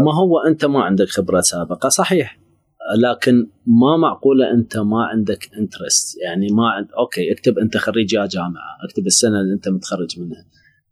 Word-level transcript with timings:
ما 0.00 0.14
هو 0.14 0.38
أنت 0.38 0.64
ما 0.64 0.82
عندك 0.82 1.08
خبرة 1.08 1.40
سابقة 1.40 1.88
صحيح. 1.88 2.38
لكن 2.96 3.46
ما 3.66 3.96
معقولة 3.96 4.50
أنت 4.50 4.76
ما 4.76 5.04
عندك 5.04 5.50
interest 5.58 6.18
يعني 6.24 6.46
ما 6.52 6.68
عند 6.68 6.88
okay 6.98 7.32
اكتب 7.32 7.58
أنت 7.58 7.76
خريج 7.76 8.14
يا 8.14 8.26
جامعة 8.26 8.76
اكتب 8.84 9.06
السنة 9.06 9.40
اللي 9.40 9.54
أنت 9.54 9.68
متخرج 9.68 10.20
منها. 10.20 10.46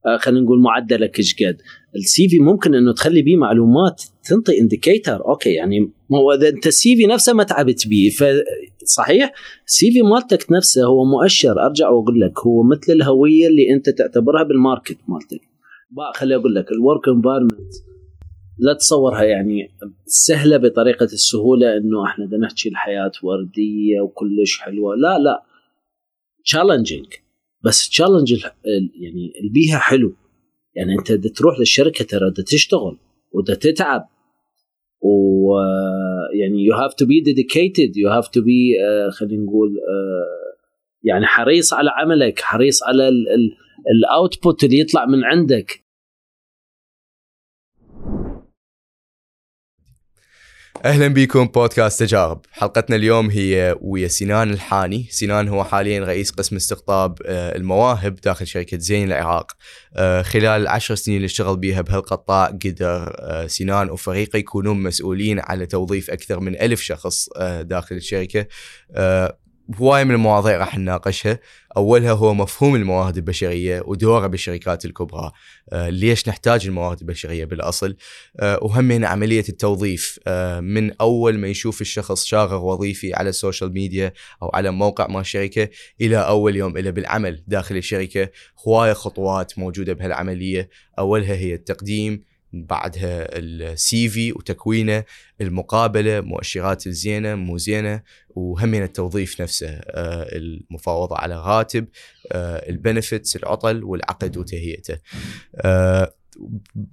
آه، 0.07 0.17
خلينا 0.17 0.41
نقول 0.41 0.61
معدلك 0.61 1.19
إيش 1.19 1.35
قد. 1.35 1.57
ال 1.97 2.29
CV 2.29 2.39
ممكن 2.39 2.75
إنه 2.75 2.93
تخلي 2.93 3.23
بيه 3.23 3.37
معلومات 3.37 4.03
تنطي 4.25 4.61
indicator 4.61 5.29
okay 5.29 5.51
يعني 5.51 5.81
ما 6.11 6.19
هو 6.19 6.33
إذا 6.33 6.49
أنت 6.49 6.67
ال 6.67 6.97
CV 6.97 7.07
نفسه 7.07 7.33
ما 7.33 7.43
تعبت 7.43 7.89
بيه 7.89 8.11
فصحيح 8.11 9.33
ال 9.67 9.91
CV 9.93 10.03
مالتك 10.03 10.53
نفسه 10.53 10.85
هو 10.85 11.05
مؤشر. 11.05 11.67
أرجع 11.67 11.89
واقول 11.89 12.21
لك 12.21 12.39
هو 12.39 12.63
مثل 12.63 12.93
الهوية 12.93 13.47
اللي 13.47 13.75
أنت 13.75 13.91
تعتبرها 13.91 14.43
بال 14.43 14.57
market 14.57 14.99
مالتك. 15.09 15.41
خليني 16.15 16.41
أقول 16.41 16.55
لك 16.55 16.73
ال 16.73 16.80
work 16.80 17.09
environment 17.09 17.73
لا 18.59 18.73
تصورها 18.73 19.23
يعني 19.23 19.71
سهلة 20.07 20.57
بطريقة 20.57 21.05
السهولة 21.05 21.77
إنه 21.77 22.05
إحنا 22.07 22.27
بدنا 22.27 22.47
نحكي 22.47 22.69
الحياة 22.69 23.13
وردية 23.23 24.01
وكلش 24.01 24.59
حلوة. 24.59 24.95
لا 24.95 25.19
لا. 25.19 25.43
challenging 26.45 27.07
بس 27.65 27.89
challenge 27.89 28.33
يعني 29.01 29.33
البيئه 29.45 29.77
حلو. 29.79 30.15
يعني 30.75 30.93
أنت 30.99 31.13
بدك 31.13 31.37
تروح 31.37 31.59
للشركة 31.59 32.05
ترى 32.05 32.31
بدك 32.31 32.45
تشتغل 32.45 32.99
وبدك 33.33 33.57
تتعب. 33.57 34.09
و 35.01 35.55
يعني 36.41 36.65
you 36.65 36.75
have 36.75 36.95
to 36.95 37.07
be 37.07 37.21
dedicated 37.21 37.97
you 37.97 38.11
have 38.11 38.29
to 38.29 38.41
be 38.41 38.73
خلينا 39.11 39.45
نقول 39.45 39.69
uh, 39.69 40.57
يعني 41.03 41.27
حريص 41.27 41.73
على 41.73 41.91
عملك 41.91 42.41
حريص 42.41 42.83
على 42.83 43.09
الاوتبوت 43.97 44.65
اللي 44.65 44.79
يطلع 44.79 45.07
من 45.07 45.25
عندك. 45.25 45.86
أهلا 50.87 51.09
بكم 51.09 51.45
بودكاست 51.45 52.01
تجارب. 52.03 52.41
حلقتنا 52.53 52.97
اليوم 52.97 53.31
هي 53.31 53.77
ويا 53.81 54.09
سنان 54.09 54.51
الحاني. 54.51 55.07
سنان 55.11 55.49
هو 55.49 55.65
حاليا 55.65 56.05
رئيس 56.05 56.31
قسم 56.31 56.57
استقطاب 56.57 57.19
آه، 57.27 57.57
المواهب 57.57 58.15
داخل 58.15 58.47
شركة 58.47 58.79
زين 58.79 59.07
العراق. 59.07 59.53
آه، 59.97 60.23
خلال 60.23 60.63
العشر 60.63 60.95
سنين 60.95 61.17
اللي 61.17 61.27
اشتغل 61.27 61.57
بيها 61.57 61.81
بهالقطاع 61.81 62.47
قدر 62.47 63.17
آه، 63.19 63.47
سنان 63.47 63.91
وفريقه 63.91 64.37
يكونون 64.37 64.83
مسؤولين 64.83 65.41
على 65.41 65.67
توظيف 65.67 66.11
أكثر 66.11 66.41
من 66.41 66.61
ألف 66.61 66.81
شخص 66.81 67.29
داخل 67.61 67.97
الشركة. 67.97 68.47
هواية 69.75 70.05
من 70.05 70.11
المواضيع 70.11 70.57
راح 70.57 70.79
نناقشها. 70.79 71.39
أولها 71.77 72.13
هو 72.13 72.35
مفهوم 72.35 72.75
الموارد 72.77 73.17
البشرية 73.17 73.83
ودوره 73.87 74.27
بالشركات 74.27 74.85
الكبرى. 74.85 75.33
آه 75.73 75.89
ليش 75.89 76.29
نحتاج 76.29 76.67
الموارد 76.67 77.01
البشرية 77.01 77.45
بالأصل؟ 77.45 77.97
آه 78.41 78.59
وهم 78.63 79.05
عملية 79.05 79.45
التوظيف. 79.49 80.21
آه 80.27 80.61
من 80.61 80.93
أول 81.01 81.39
ما 81.39 81.49
يشوف 81.49 81.81
الشخص 81.81 82.25
شاغر 82.25 82.65
وظيفي 82.65 83.15
على 83.15 83.29
ال 83.29 83.35
social 83.35 83.73
media 83.73 84.13
أو 84.43 84.51
على 84.55 84.71
موقع 84.71 85.07
مال 85.07 85.21
الشركة 85.21 85.69
إلى 86.01 86.17
أول 86.17 86.57
يوم 86.57 86.77
إلى 86.77 86.93
بالعمل 86.93 87.45
داخل 87.47 87.77
الشركة 87.77 88.31
هواية 88.69 88.93
خطوات 88.93 89.59
موجودة 89.59 89.93
بهالعملية. 89.93 90.69
أولها 90.99 91.35
هي 91.35 91.55
التقديم. 91.55 92.36
بعدها 92.65 93.39
ال 93.39 94.09
CV 94.09 94.33
وتكوينه 94.33 95.05
المقابلة 95.41 96.21
مؤشرات 96.21 96.87
الزينة 96.87 97.35
مو 97.35 97.59
زينة 97.59 98.03
وهمين 98.29 98.83
التوظيف 98.83 99.41
نفسه 99.41 99.69
آه، 99.69 100.37
المفاوضة 100.37 101.17
على 101.17 101.37
راتب 101.37 101.89
آه، 102.33 102.69
ال 102.69 102.76
benefits 102.76 103.37
العطل 103.37 103.85
والعقد 103.85 104.37
وتهيئته. 104.37 104.99
آه، 105.57 106.15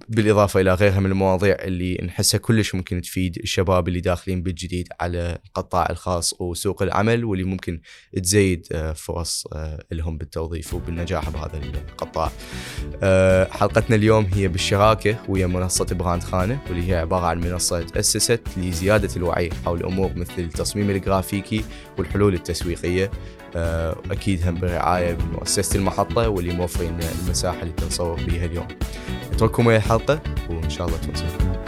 بالإضافة 0.08 0.60
إلى 0.60 0.74
غيرها 0.74 1.00
من 1.00 1.10
المواضيع 1.10 1.56
اللي 1.60 2.00
نحسها 2.04 2.38
كلش 2.38 2.74
ممكن 2.74 3.02
تفيد 3.02 3.38
الشباب 3.38 3.88
اللي 3.88 4.00
داخلين 4.00 4.42
بالجديد 4.42 4.88
على 5.00 5.38
القطاع 5.46 5.90
الخاص 5.90 6.34
وسوق 6.40 6.82
العمل 6.82 7.24
واللي 7.24 7.44
ممكن 7.44 7.80
تزيد 8.22 8.66
آه، 8.72 8.92
فرص 8.92 9.46
آه، 9.52 9.84
لهم 9.92 10.18
بالتوظيف 10.18 10.74
وبالنجاح 10.74 11.30
بهذا 11.30 11.58
القطاع. 11.58 12.32
آه، 13.02 13.44
حلقتنا 13.50 13.96
اليوم 13.96 14.24
هي 14.24 14.48
بالشراكة 14.48 15.16
ويا 15.28 15.46
منصة 15.46 15.84
براند 15.84 16.22
خانة 16.22 16.58
واللي 16.68 16.90
هي 16.90 16.94
عبارة 16.94 17.26
عن 17.26 17.40
منصة 17.40 17.82
تاسست 17.82 18.42
لزيادة 18.56 19.16
الوعي 19.16 19.50
حول 19.64 19.84
أمور 19.84 20.12
مثل 20.16 20.38
التصميم 20.38 20.90
الجرافيكي 20.90 21.64
والحلول 21.98 22.34
التسويقية 22.34 23.10
أكيد 23.56 24.48
هم 24.48 24.54
برعاية 24.60 25.14
بمؤسسه 25.14 25.78
المحطة 25.78 26.28
واللي 26.28 26.52
موفرين 26.52 26.98
المساحة 27.24 27.62
اللي 27.62 27.72
تنصور 27.72 28.20
بها 28.26 28.44
اليوم. 28.44 28.68
أترككم 29.32 29.66
ويا 29.66 29.76
الحلقة 29.76 30.20
وإن 30.50 30.70
شاء 30.70 30.86
الله 30.86 30.98
توصلوا 30.98 31.64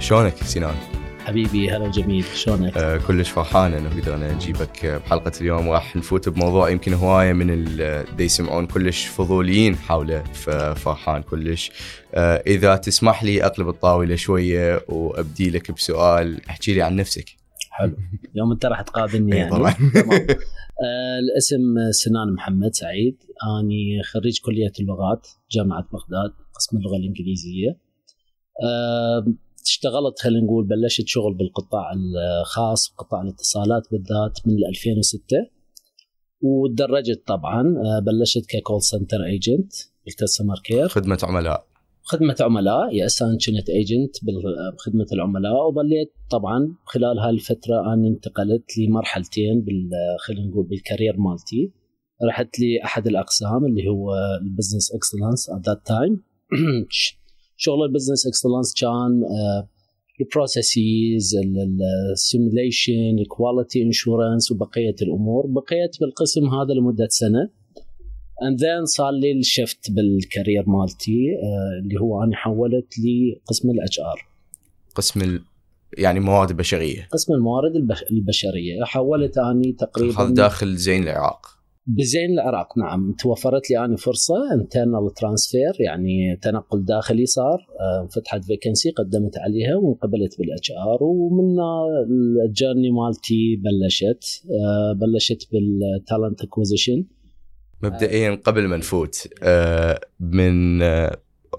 شلونك 0.00 0.36
سنان؟ 0.44 0.95
حبيبي 1.26 1.70
هلا 1.70 1.90
جميل. 1.90 2.24
شلونك؟ 2.24 2.76
آه 2.76 2.96
كلش 2.96 3.30
فرحان 3.30 3.74
إنه 3.74 4.00
قدرنا 4.00 4.34
نجيبك 4.34 4.86
بحلقة 4.86 5.32
اليوم 5.40 5.68
راح 5.68 5.96
نفوت 5.96 6.28
بموضوع 6.28 6.70
يمكن 6.70 6.94
هواية 6.94 7.32
من 7.32 7.50
اللي 7.50 8.04
يسمعون 8.18 8.66
كلش 8.66 9.06
فضوليين 9.06 9.76
حوله 9.76 10.22
ففرحان 10.22 11.22
كلش. 11.22 11.70
آه 12.14 12.42
إذا 12.46 12.76
تسمح 12.76 13.24
لي 13.24 13.44
أقلب 13.44 13.68
الطاولة 13.68 14.16
شوية 14.16 14.84
وأبدي 14.88 15.50
لك 15.50 15.70
بسؤال 15.70 16.46
أحكي 16.48 16.74
لي 16.74 16.82
عن 16.82 16.96
نفسك. 16.96 17.30
حلو. 17.70 17.96
اليوم 18.34 18.52
أنت 18.52 18.66
راح 18.66 18.80
تقابلني 18.80 19.36
يعني. 19.36 19.50
طبعا. 19.50 19.70
آه 19.70 21.18
الاسم 21.18 21.74
سنان 21.90 22.34
محمد 22.34 22.74
سعيد. 22.74 23.16
أني 23.60 24.02
خريج 24.02 24.40
كلية 24.40 24.72
اللغات 24.80 25.28
جامعة 25.50 25.82
بغداد 25.92 26.32
قسم 26.54 26.76
اللغة 26.76 26.96
الإنجليزية. 26.96 27.86
آه 28.64 29.26
اشتغلت 29.66 30.18
خلينا 30.22 30.44
نقول 30.44 30.66
بلشت 30.66 31.06
شغل 31.06 31.34
بالقطاع 31.34 31.92
الخاص 31.92 32.94
قطاع 32.98 33.22
الاتصالات 33.22 33.82
بالذات 33.92 34.46
من 34.46 34.54
2006 34.68 35.20
وتدرجت 36.40 37.22
طبعا 37.26 37.60
آه 37.60 37.98
بلشت 38.06 38.46
ك 38.48 38.55
call 38.55 38.82
center 38.82 39.24
agent 39.24 39.72
بال 40.04 40.15
customer 40.15 40.58
care 40.64 40.88
خدمة 40.88 41.18
عملاء. 41.22 41.66
خدمة 42.02 42.36
عملاء 42.40 42.94
يا 42.94 43.06
أساسا 43.06 43.38
كنت 43.46 43.68
agent 43.68 44.16
بخدمه 44.74 45.06
العملاء. 45.12 45.52
وظليت 45.68 46.12
طبعا 46.30 46.74
خلال 46.84 47.18
هاي 47.18 47.30
الفترة 47.30 47.94
أنا 47.94 48.08
انتقلت 48.08 48.78
لمرحلتين 48.78 49.60
بال 49.60 49.90
خلينا 50.26 50.48
نقول 50.48 50.66
بال 50.66 50.78
career 50.78 51.16
مالتي. 51.16 51.72
رحت 52.28 52.58
لي 52.58 52.84
احد 52.84 53.06
الأقسام 53.06 53.64
اللي 53.66 53.88
هو 53.88 54.14
ال 54.42 54.48
business 54.48 54.94
excellence 54.94 55.50
at 55.50 55.68
that 55.68 55.86
time 55.86 56.22
شغل 57.56 57.82
ال 57.82 57.87
business 57.87 58.26
excellence 58.26 58.74
كان 58.80 59.22
ال 60.20 60.32
processes 60.32 61.36
ال 62.12 62.22
simulation 62.22 63.18
ال 63.18 63.26
quality 63.26 63.82
assurance 63.82 64.52
وبقية 64.52 64.94
الأمور. 65.02 65.46
بقيت 65.46 66.00
بالقسم 66.00 66.46
هذا 66.46 66.74
لمدة 66.74 67.08
سنة. 67.10 67.50
and 68.42 68.60
then 68.60 68.84
صار 68.84 69.10
لي 69.10 69.32
ال 69.32 69.42
shift 69.42 69.90
بال 69.90 70.09
career 70.09 70.64
مالتي 70.66 71.12
آه، 71.42 71.82
اللي 71.82 72.00
هو 72.00 72.22
أنا 72.22 72.36
حولت 72.36 72.94
لقسم 72.98 73.70
ال 73.70 74.00
HR 74.00 74.28
قسم 74.94 75.22
ال... 75.22 75.40
يعني 75.98 76.20
موارد 76.20 76.50
البشريه 76.50 77.08
قسم 77.12 77.32
الموارد 77.32 77.72
البشرية. 78.10 78.84
حولت 78.84 79.38
أني 79.38 79.72
تقريبا 79.72 80.20
هذا 80.20 80.34
داخل 80.34 80.76
زين 80.76 81.02
العراق. 81.02 81.55
بزين 81.86 82.30
العراق 82.30 82.78
نعم 82.78 83.12
توفرت 83.12 83.70
لي 83.70 83.84
اني 83.84 83.96
فرصة 83.96 84.34
internal 84.54 85.14
transfer 85.16 85.72
يعني 85.80 86.36
تنقل 86.42 86.84
داخلي 86.84 87.26
صار 87.26 87.66
آه، 87.80 88.06
فتحت 88.06 88.44
vacancy 88.44 88.90
قدمت 88.90 89.38
عليها 89.38 89.76
وانقبلت 89.76 90.38
بال 90.38 90.70
HR 90.70 91.02
ومن 91.02 91.56
ال 92.46 92.51
journey 92.51 92.90
مالتي 92.90 93.56
بلشت 93.56 94.42
آه، 94.50 94.92
بلشت 94.92 95.48
بال 95.52 95.75
talent 95.75 96.42
acquisition 96.42 97.04
مبدئيا 97.82 98.34
قبل 98.34 98.66
ما 98.66 98.76
نفوت 98.76 99.28
آه، 99.42 100.00
من 100.20 100.82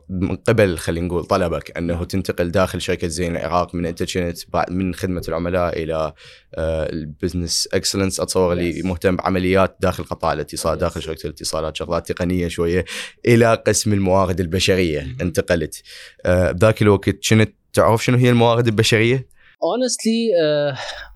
من 0.09 0.35
قبل 0.35 0.77
خلينا 0.77 1.07
نقول 1.07 1.25
طلبك 1.25 1.77
أنه 1.77 2.03
تنتقل 2.03 2.51
داخل 2.51 2.81
شركة 2.81 3.07
زين 3.07 3.35
العراق 3.35 3.75
من 3.75 3.85
انت 3.85 4.17
كنت 4.17 4.37
من 4.69 4.93
خدمة 4.93 5.21
العملاء 5.27 5.83
إلى 5.83 6.13
آه، 6.55 6.89
ال 6.89 6.98
business 6.98 7.69
excellence 7.73 8.19
اتصور 8.19 8.53
اللي 8.53 8.81
مهتم 8.81 9.15
بعمليات 9.15 9.77
داخل 9.79 10.03
قطاع 10.03 10.33
الاتصال 10.33 10.77
داخل 10.77 11.01
شركة 11.01 11.27
الاتصالات 11.27 11.75
شغلات 11.75 12.11
تقنية 12.11 12.47
شوية 12.47 12.85
إلى 13.27 13.53
قسم 13.67 13.93
الموارد 13.93 14.39
البشرية. 14.39 15.07
انتقلت. 15.21 15.83
بذاك 16.25 16.81
الوقت 16.81 17.09
كنت 17.09 17.49
تعرف 17.73 18.03
شنو 18.03 18.17
هي 18.17 18.29
الموارد 18.29 18.67
البشرية؟ 18.67 19.27
honestly 19.63 20.29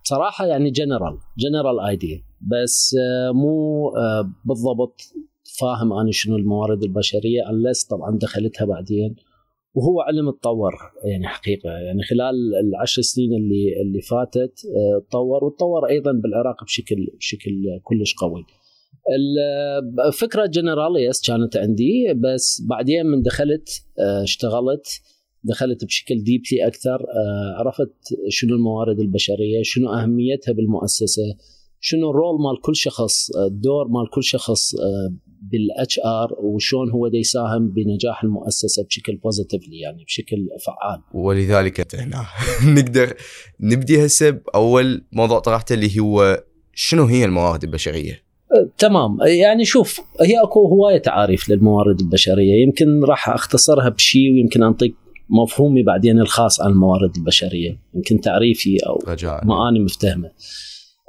بصراحة 0.03 0.45
يعني 0.45 0.71
general 0.71 1.19
general 1.37 1.79
idea 1.89 2.23
بس 2.41 2.95
آه، 2.99 3.31
مو 3.31 3.87
آه، 3.89 4.31
بالضبط 4.45 5.01
فاهم 5.59 5.93
أنا 5.93 6.11
شنو 6.11 6.35
الموارد 6.35 6.83
البشرية 6.83 7.49
unless 7.49 7.83
طبعا 7.83 8.17
دخلتها 8.17 8.65
بعدين. 8.65 9.15
وهو 9.73 10.01
علم 10.01 10.31
تطور 10.31 10.73
يعني 11.03 11.27
حقيقة. 11.27 11.69
يعني 11.69 12.03
خلال 12.03 12.35
العشر 12.63 13.01
سنين 13.01 13.33
اللي 13.33 13.81
اللي 13.81 14.01
فاتت 14.01 14.53
آه، 14.65 15.05
تطور 15.09 15.43
وتطور 15.43 15.89
أيضا 15.89 16.11
بالعراق 16.11 16.63
بشكل 16.63 17.07
بشكل 17.17 17.79
كلش 17.83 18.15
قوي. 18.15 18.45
الفكرة 20.07 20.45
generally 20.45 21.21
كانت 21.27 21.57
عندي. 21.57 22.13
بس 22.13 22.61
بعدين 22.69 23.05
من 23.05 23.21
دخلت 23.21 23.69
آه، 23.99 24.23
اشتغلت 24.23 25.01
دخلت 25.43 25.85
بشكل 25.85 26.23
deeply 26.23 26.67
أكثر 26.67 26.99
آه، 27.01 27.55
عرفت 27.59 27.93
شنو 28.29 28.55
الموارد 28.55 28.99
البشرية 28.99 29.61
شنو 29.63 29.93
أهميتها 29.93 30.51
بالمؤسسة 30.51 31.23
شنو 31.79 32.09
ال 32.09 32.16
role 32.16 32.41
مال 32.41 32.61
كل 32.61 32.75
شخص 32.75 33.35
الدور 33.35 33.87
مال 33.87 34.09
كل 34.13 34.23
شخص 34.23 34.75
بال 35.41 35.99
HR 35.99 36.33
وشون 36.39 36.91
هو 36.91 37.07
دا 37.07 37.17
يساهم 37.17 37.67
بنجاح 37.67 38.23
المؤسسة 38.23 38.83
بشكل 38.83 39.15
positively 39.15 39.79
يعني 39.79 40.03
بشكل 40.03 40.47
فعال. 40.65 41.01
ولذلك 41.13 41.79
أنت 41.79 41.95
هنا. 41.95 42.25
نقدر 42.75 43.13
نبدي 43.59 44.05
هسه 44.05 44.29
بأول 44.29 45.03
موضوع 45.11 45.39
طرحته 45.39 45.73
اللي 45.73 45.99
هو 45.99 46.43
شنو 46.73 47.05
هي 47.05 47.25
الموارد 47.25 47.63
البشرية؟ 47.63 48.23
أه، 48.51 48.69
تمام. 48.77 49.17
يعني 49.21 49.65
شوف 49.65 50.01
هي 50.21 50.43
أكو 50.43 50.67
هواية 50.67 50.97
تعاريف 50.97 51.49
للموارد 51.49 51.99
البشرية. 51.99 52.63
يمكن 52.63 53.03
راح 53.03 53.29
أختصرها 53.29 53.89
بشيء 53.89 54.33
ويمكن 54.33 54.63
أنطيك 54.63 54.95
مفهومي 55.29 55.83
بعدين 55.83 56.19
الخاص 56.19 56.61
عن 56.61 56.71
الموارد 56.71 57.15
البشرية. 57.15 57.79
يمكن 57.93 58.21
تعريفي 58.21 58.77
أو 58.87 59.03
رجاء. 59.07 59.45
ما 59.45 59.69
اني 59.69 59.79
مفتهمة. 59.79 60.31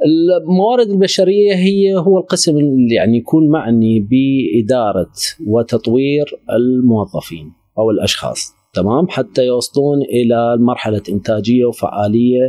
الموارد 0.07 0.91
البشرية 0.91 1.55
هي 1.55 1.95
هو 1.97 2.19
القسم 2.19 2.57
اللي 2.57 2.95
يعني 2.95 3.19
يكون 3.19 3.49
معني 3.49 4.01
بإدارة 4.01 5.13
وتطوير 5.47 6.25
الموظفين 6.51 7.53
أو 7.79 7.91
الأشخاص. 7.91 8.53
تمام؟ 8.75 9.09
حتى 9.09 9.47
يوصلون 9.47 10.03
إلى 10.03 10.57
مرحلة 10.59 11.03
إنتاجية 11.09 11.65
وفعالية 11.65 12.43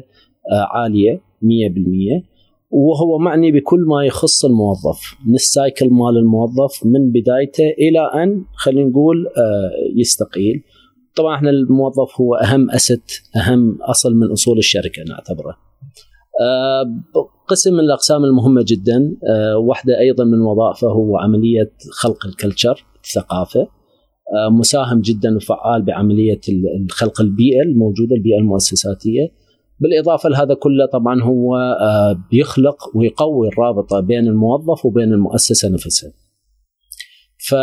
آه، 0.51 0.67
عالية 0.77 1.21
100% 1.41 2.33
وهو 2.69 3.17
معني 3.17 3.51
بكل 3.51 3.79
ما 3.88 4.05
يخص 4.05 4.45
الموظف 4.45 5.15
من 5.27 5.33
السايكل 5.33 5.89
مال 5.89 6.17
الموظف 6.17 6.85
من 6.85 7.11
بدايته 7.11 7.69
إلى 7.79 8.23
أن 8.23 8.45
خلينا 8.55 8.89
نقول 8.89 9.27
آه، 9.27 9.71
يستقيل. 9.95 10.63
طبعا 11.15 11.35
إحنا 11.35 11.50
الموظف 11.50 12.21
هو 12.21 12.35
أهم 12.35 12.71
أسد 12.71 13.01
أهم 13.35 13.81
أصل 13.81 14.15
من 14.15 14.31
أصول 14.31 14.57
الشركة 14.57 15.03
نعتبره. 15.09 15.57
آه، 16.41 16.83
قسم 17.47 17.73
من 17.73 17.79
الأقسام 17.79 18.23
المهمة 18.23 18.65
جدا 18.67 19.15
آه، 19.29 19.57
واحدة 19.57 19.99
أيضا 19.99 20.23
من 20.23 20.41
وظائفه 20.41 20.87
هو 20.87 21.17
عملية 21.17 21.71
خلق 21.91 22.25
الكلتشر 22.25 22.85
الثقافة 23.03 23.61
آه، 23.61 24.49
مساهم 24.51 25.01
جدا 25.01 25.35
وفعال 25.35 25.81
بعملية 25.81 26.41
خلق 26.89 27.21
البيئة 27.21 27.61
الموجودة 27.61 28.15
البيئة 28.15 28.37
المؤسساتية 28.37 29.31
بالإضافة 29.79 30.29
لهذا 30.29 30.53
كله 30.53 30.85
طبعا 30.85 31.23
هو 31.23 31.57
بيخلق 32.31 32.97
ويقوي 32.97 33.47
الرابطة 33.47 33.99
بين 33.99 34.27
الموظف 34.27 34.85
وبين 34.85 35.13
المؤسسة 35.13 35.69
نفسها. 35.69 36.11
ف 37.37 37.55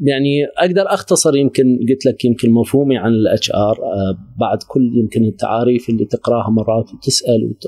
يعني 0.00 0.44
أقدر 0.58 0.94
أختصر 0.94 1.36
يمكن 1.36 1.78
قلت 1.88 2.06
لك 2.06 2.24
يمكن 2.24 2.50
مفهومي 2.50 2.96
عن 2.96 3.12
ال 3.12 3.50
HR 3.50 3.76
آه، 3.82 4.18
بعد 4.40 4.58
كل 4.68 4.92
يمكن 4.98 5.24
التعاريف 5.24 5.90
اللي 5.90 6.04
تقراها 6.04 6.50
مرات 6.50 6.94
وتسأل 6.94 7.44
وت... 7.50 7.62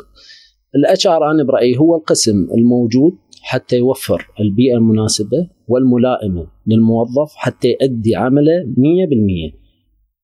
ال 0.77 1.07
HR 1.07 1.31
أنا 1.31 1.45
برأيي 1.45 1.79
هو 1.79 1.97
القسم 1.97 2.49
الموجود 2.59 3.13
حتى 3.43 3.77
يوفر 3.77 4.27
البيئة 4.41 4.77
المناسبة 4.77 5.49
والملائمة 5.69 6.47
للموظف 6.67 7.33
حتى 7.37 7.69
يؤدي 7.69 8.17
عمله 8.17 8.63
100% 8.63 9.65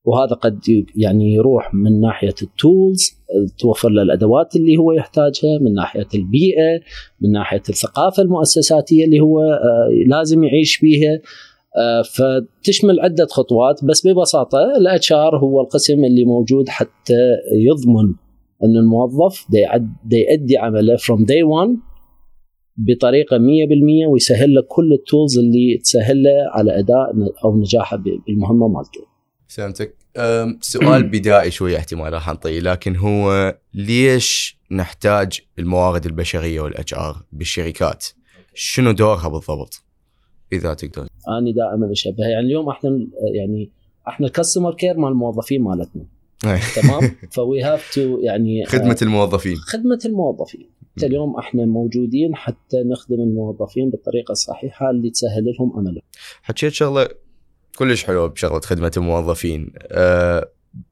وهذا 0.05 0.35
قد 0.35 0.61
يعني 0.97 1.35
يروح 1.35 1.75
من 1.75 2.01
ناحية 2.01 2.35
ال 2.43 2.56
tools 2.56 3.21
توفر 3.59 3.89
له 3.89 4.03
الأدوات 4.03 4.57
اللي 4.57 4.77
هو 4.77 4.93
يحتاجها 4.93 5.59
من 5.61 5.75
ناحية 5.75 6.07
البيئة 6.15 6.81
من 7.21 7.33
ناحية 7.33 7.63
الثقافة 7.69 8.23
المؤسساتية 8.23 9.05
اللي 9.05 9.21
هو 9.21 9.41
آه، 9.43 9.89
لازم 10.07 10.45
يعيش 10.45 10.77
فيها 10.77 11.21
آه، 11.77 12.03
فتشمل 12.03 13.01
عدة 13.01 13.27
خطوات 13.27 13.85
بس 13.85 14.07
ببساطة 14.07 14.59
ال 14.77 14.89
HR 14.89 15.13
هو 15.13 15.61
القسم 15.61 16.05
اللي 16.05 16.25
موجود 16.25 16.69
حتى 16.69 17.37
يضمن 17.53 18.15
أن 18.65 18.77
الموظف 18.77 19.47
دا 19.51 20.19
يؤدي 20.19 20.59
عمله 20.59 20.97
from 20.97 21.25
day 21.25 21.43
1 21.43 21.69
بطريقة 22.77 23.39
100% 23.39 23.41
ويسهل 24.09 24.55
له 24.55 24.63
كل 24.69 24.93
ال 24.93 25.00
tools 25.00 25.39
اللي 25.39 25.79
تسهل 25.83 26.23
له 26.23 26.51
على 26.51 26.79
أداء 26.79 27.35
أو 27.45 27.61
نجاحه 27.61 27.97
بالمهمة 27.97 28.69
مالته. 28.69 29.07
فهمتك. 29.49 29.97
سؤال 30.61 31.03
بدائي 31.13 31.51
شوي 31.51 31.77
احتمال 31.77 32.13
راح 32.13 32.29
نطيه 32.29 32.61
لكن 32.61 32.97
هو 32.97 33.55
ليش 33.75 34.59
نحتاج 34.71 35.41
الموارد 35.59 36.07
البشرية 36.07 36.61
وال 36.61 36.95
HR 36.95 37.17
بالشركات؟ 37.33 38.07
شنو 38.55 38.91
دورها 38.91 39.29
بالضبط؟ 39.29 39.85
إذا 40.53 40.75
تقدر 40.75 41.07
أنا 41.29 41.53
دائما 41.53 41.93
أشبهها 41.93 42.29
يعني 42.29 42.47
اليوم 42.47 42.69
إحنا 42.69 42.91
يعني 43.35 43.71
إحنا 44.09 44.27
ال 44.27 44.32
customer 44.32 44.75
care 44.75 44.97
مال 44.97 45.09
الموظفين 45.09 45.63
مالتنا 45.63 46.05
تمام؟ 46.83 47.17
ف 47.31 47.63
we 47.63 47.73
have 47.73 47.95
to 47.95 48.19
يعني 48.19 48.67
خدمة 48.67 48.97
آه 49.03 49.03
الموظفين. 49.03 49.57
خدمة 49.57 49.99
الموظفين. 50.05 50.71
اليوم 51.03 51.37
إحنا 51.37 51.65
موجودين 51.67 52.37
حتى 52.37 52.83
نخدم 52.83 53.21
الموظفين 53.21 53.91
بالطريقة 53.91 54.33
الصحيحه 54.33 54.91
اللي 54.91 55.11
تسهل 55.11 55.45
لهم 55.45 55.73
عملهم. 55.77 56.03
حكيت 56.43 56.73
شغلة 56.73 57.09
كلش 57.79 58.05
حلوة 58.05 58.27
بشغلة 58.27 58.61
خدمة 58.61 58.93
الموظفين. 58.97 59.73
أه 59.83 60.49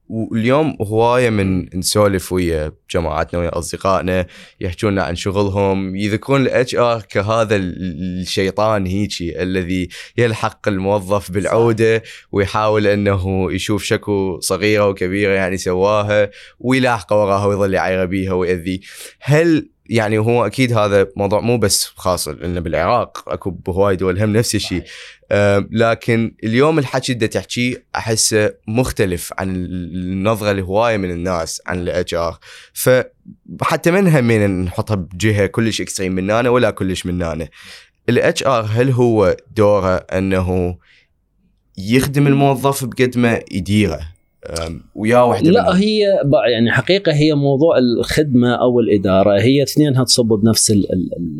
واليوم 0.09 0.77
هواية 0.81 1.29
من 1.29 1.77
نسولف 1.77 2.31
ويا 2.31 2.71
جماعتنا 2.91 3.39
ويا 3.39 3.57
أصدقائنا 3.57 4.25
يحكون 4.61 4.99
عن 4.99 5.15
شغلهم 5.15 5.95
يذكرون 5.95 6.41
ال 6.41 6.75
HR 6.75 7.01
كهذا 7.01 7.55
الشيطان 7.55 8.85
هيجي 8.85 9.41
الذي 9.41 9.89
يلحق 10.17 10.67
الموظف 10.67 11.31
بالعودة 11.31 12.03
ويحاول 12.31 12.87
إنه 12.87 13.51
يشوف 13.53 13.83
شكو 13.83 14.39
صغيرة 14.39 14.89
وكبيرة 14.89 15.33
يعني 15.33 15.57
سواها 15.57 16.29
ويلاحقه 16.59 17.15
وراها 17.15 17.45
ويظل 17.45 17.73
يعير 17.73 18.05
بيها 18.05 18.33
ويأذيه. 18.33 18.79
هل 19.21 19.69
يعني 19.89 20.17
هو 20.17 20.45
أكيد 20.45 20.73
هذا 20.73 21.07
موضوع 21.15 21.39
مو 21.39 21.57
بس 21.57 21.85
خاص 21.85 22.27
لنا 22.27 22.59
بالعراق 22.59 23.29
أكو 23.29 23.49
بهواي 23.49 23.95
دول 23.95 24.21
هم 24.21 24.33
نفس 24.33 24.55
الشيء. 24.55 24.83
أه 25.31 25.67
لكن 25.71 26.35
اليوم 26.43 26.79
الحكي 26.79 27.13
اللي 27.13 27.27
تحكيه 27.27 27.85
أحسه 27.95 28.53
مختلف 28.67 29.33
عن 29.37 29.49
النظرة 29.55 30.51
لهواية 30.51 30.97
من 30.97 31.11
الناس 31.11 31.61
عن 31.67 31.79
ال 31.79 32.13
HR 32.13 32.39
فحتى 32.73 33.91
منها 33.91 34.21
من 34.21 34.65
نحطها 34.65 34.95
بجهة 34.95 35.45
كلش 35.45 35.81
extreme 35.81 36.11
مننا 36.11 36.49
ولا 36.49 36.71
كلش 36.71 37.05
مننا 37.05 37.47
ال 38.09 38.43
HR 38.43 38.65
هل 38.69 38.91
هو 38.91 39.37
دوره 39.55 39.95
أنه 39.95 40.77
يخدم 41.77 42.27
الموظف 42.27 42.85
بقد 42.85 43.17
ما 43.17 43.39
يديره؟ 43.51 43.99
ويا 44.95 45.21
وحده 45.21 45.51
لا 45.51 45.79
هي 45.79 45.99
يعني 46.51 46.71
حقيقة 46.71 47.13
هي 47.13 47.33
موضوع 47.33 47.77
الخدمة 47.77 48.55
أو 48.55 48.79
الإدارة. 48.79 49.41
هي 49.41 49.63
اثنينها 49.63 50.03
تصب 50.03 50.25
بنفس 50.25 50.71
ال 50.71 50.85
ال 50.93 51.37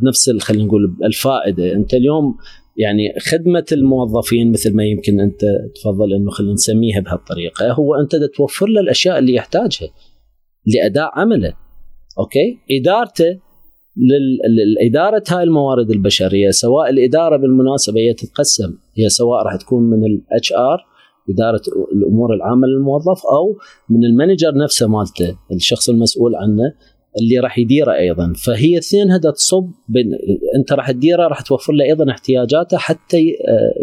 بنفس 0.00 0.30
خلينا 0.30 0.64
نقول 0.64 0.96
الفائدة. 1.04 1.72
أنت 1.72 1.94
اليوم 1.94 2.36
يعني 2.76 3.14
خدمة 3.20 3.64
الموظفين 3.72 4.52
مثل 4.52 4.76
ما 4.76 4.84
يمكن 4.84 5.20
أنت 5.20 5.40
تفضل 5.74 6.14
إنه 6.14 6.30
خلينا 6.30 6.52
نسميها 6.52 7.00
بهالطريقة 7.00 7.72
هو 7.72 7.94
أنت 7.94 8.16
توفر 8.36 8.66
له 8.66 8.80
الأشياء 8.80 9.18
اللي 9.18 9.34
يحتاجها 9.34 9.88
لأداء 10.66 11.10
عمله. 11.14 11.54
أوكي؟ 12.18 12.58
إدارته 12.70 13.38
لإدارة 14.80 15.22
هاي 15.28 15.42
الموارد 15.42 15.90
البشرية 15.90 16.50
سواء 16.50 16.90
الإدارة 16.90 17.36
بالمناسبة 17.36 18.00
هي 18.00 18.14
تتقسم 18.14 18.74
هي 18.98 19.08
سواء 19.08 19.42
راح 19.42 19.56
تكون 19.56 19.82
من 19.82 20.04
ال 20.04 20.52
HR 20.52 20.93
إدارة 21.30 21.62
الأمور 21.92 22.34
العامة 22.34 22.66
للموظف 22.66 23.26
أو 23.26 23.58
من 23.88 24.04
ال 24.04 24.10
manager 24.10 24.54
نفسه 24.64 24.88
مالته 24.88 25.38
الشخص 25.52 25.88
المسؤول 25.88 26.34
عنه 26.34 26.72
اللي 27.20 27.38
راح 27.38 27.58
يديره 27.58 27.92
أيضا. 27.94 28.32
فهي 28.44 28.78
اثنينها 28.78 29.18
تصب 29.18 29.70
بين 29.88 30.06
أنت 30.58 30.72
راح 30.72 30.90
تديره 30.90 31.28
راح 31.28 31.40
توفر 31.40 31.72
له 31.72 31.84
أيضا 31.84 32.10
احتياجاته 32.10 32.76
حتى 32.76 33.18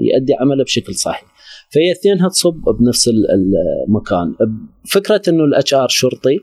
يؤدي 0.02 0.34
عمله 0.40 0.64
بشكل 0.64 0.96
صحيح. 0.96 1.26
فهي 1.70 1.92
اثنينها 1.92 2.30
تصب 2.30 2.56
بنفس 2.80 3.10
المكان. 3.88 4.36
فكرة 4.92 5.22
إنه 5.28 5.44
ال 5.44 5.74
HR 5.74 5.88
شرطي 5.88 6.40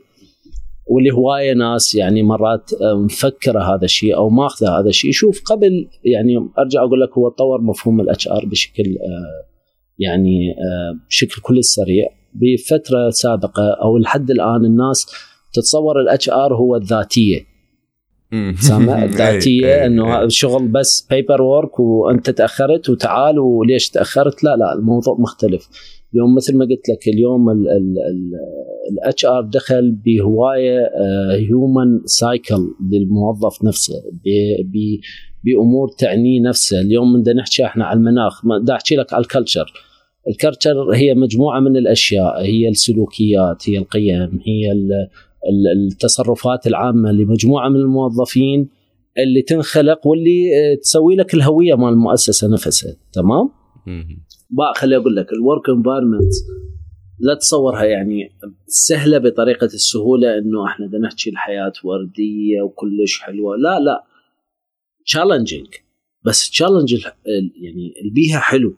واللي 0.87 1.11
هواية 1.11 1.53
ناس 1.53 1.95
يعني 1.95 2.23
مرات 2.23 2.71
مفكرة 3.03 3.59
هذا 3.59 3.85
الشيء 3.85 4.15
أو 4.15 4.29
ماخذة 4.29 4.79
هذا 4.79 4.89
الشيء. 4.89 5.11
شوف 5.11 5.41
قبل 5.45 5.87
يعني 6.03 6.49
أرجع 6.59 6.83
أقول 6.83 7.01
لك 7.01 7.17
هو 7.17 7.29
طور 7.29 7.61
مفهوم 7.61 8.01
ال 8.01 8.27
HR 8.27 8.45
بشكل 8.45 8.95
يعني 9.99 10.51
آه، 10.51 10.99
بشكل 11.07 11.41
كل 11.41 11.63
سريع 11.63 12.05
بفترة 12.33 13.09
سابقة 13.09 13.73
أو 13.83 13.97
لحد 13.97 14.31
الآن 14.31 14.65
الناس 14.65 15.05
تتصور 15.53 16.01
ال 16.01 16.29
HR 16.29 16.55
هو 16.55 16.75
الذاتية. 16.75 17.49
سامع؟ 18.59 19.03
الذاتية 19.05 19.85
إنه 19.85 20.27
شغل 20.27 20.67
بس 20.67 21.07
paper 21.09 21.41
work 21.41 21.79
وأنت 21.79 22.29
تأخرت 22.29 22.89
وتعال 22.89 23.39
وليش 23.39 23.89
تأخرت؟ 23.89 24.43
لا 24.43 24.55
لا 24.55 24.73
الموضوع 24.79 25.15
مختلف. 25.19 25.69
اليوم 26.13 26.35
مثل 26.35 26.57
ما 26.57 26.65
قلت 26.65 26.89
لك 26.89 27.07
اليوم 27.07 27.49
ال 28.91 29.25
HR 29.25 29.41
دخل 29.41 29.91
بهواية 29.91 30.79
human 31.31 32.01
cycle 32.05 32.67
للموظف 32.91 33.63
نفسه 33.63 33.93
بأمور 35.43 35.89
تعنيه 35.97 36.41
نفسه. 36.41 36.81
اليوم 36.81 37.21
بدنا 37.21 37.41
نحكي 37.41 37.65
إحنا 37.65 37.85
على 37.85 37.97
المناخ. 37.97 38.45
بدي 38.45 38.71
أحكي 38.71 38.95
لك 38.95 39.13
على 39.13 39.21
ال 39.21 39.29
culture 39.29 39.88
ال 40.27 40.35
culture 40.35 40.89
هي 40.95 41.13
مجموعة 41.15 41.59
من 41.59 41.77
الأشياء 41.77 42.41
هي 42.41 42.69
السلوكيات 42.69 43.69
هي 43.69 43.77
القيم 43.77 44.39
هي 44.47 44.71
التصرفات 45.75 46.67
العامة 46.67 47.11
لمجموعة 47.11 47.69
من 47.69 47.75
الموظفين 47.75 48.69
اللي 49.17 49.41
تنخلق 49.41 50.07
واللي 50.07 50.49
تسوي 50.81 51.15
لك 51.15 51.33
الهوية 51.33 51.75
مال 51.75 51.89
المؤسسة 51.89 52.47
نفسها 52.53 52.95
تمام؟ 53.13 53.49
بقى 54.49 54.73
خلي 54.75 54.95
أقول 54.97 55.15
لك 55.15 55.33
ال 55.33 55.40
work 55.40 55.69
environment 55.69 56.33
لا 57.19 57.33
تصورها 57.35 57.83
يعني 57.83 58.29
سهلة 58.67 59.17
بطريقة 59.17 59.65
السهولة 59.65 60.37
إنه 60.37 60.65
إحنا 60.67 60.87
بدنا 60.87 61.07
نحكي 61.07 61.29
الحياة 61.29 61.73
وردية 61.83 62.61
وكلش 62.61 63.19
حلوة 63.19 63.55
لا 63.55 63.79
لا. 63.79 64.03
challenging 65.05 65.67
بس 66.25 66.49
challenge 66.49 66.93
يعني 67.63 67.93
البيئه 68.05 68.37
حلو. 68.37 68.73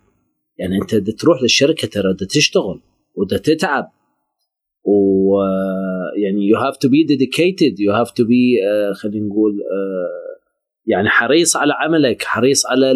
يعني 0.62 0.78
انت 0.82 0.96
تروح 0.96 1.42
للشركة 1.42 1.88
ترى 1.88 2.14
تشتغل 2.14 2.82
وبدك 3.16 3.40
تتعب. 3.40 3.92
و 4.86 5.36
يعني 6.24 6.48
you 6.48 6.58
have 6.58 6.78
to 6.78 6.90
be 6.90 7.04
dedicated 7.04 7.80
you 7.80 7.92
have 7.94 8.12
to 8.12 8.24
be 8.24 8.56
خلينا 8.94 9.28
نقول 9.28 9.52
uh, 9.52 10.42
يعني 10.86 11.10
حريص 11.10 11.56
على 11.56 11.74
عملك 11.74 12.24
حريص 12.24 12.66
على 12.66 12.94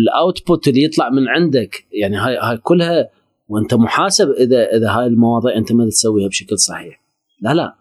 ال 0.00 0.10
output 0.10 0.68
اللي 0.68 0.84
يطلع 0.84 1.10
من 1.10 1.28
عندك. 1.28 1.84
يعني 1.92 2.16
هاي 2.16 2.36
هاي 2.36 2.56
كلها 2.56 3.10
وانت 3.48 3.74
محاسب 3.74 4.30
إذا 4.30 4.76
إذا 4.76 4.90
هاي 4.90 5.06
المواضيع 5.06 5.56
انت 5.56 5.72
ما 5.72 5.86
تسويها 5.86 6.28
بشكل 6.28 6.58
صحيح. 6.58 7.02
لا 7.40 7.54
لا. 7.54 7.74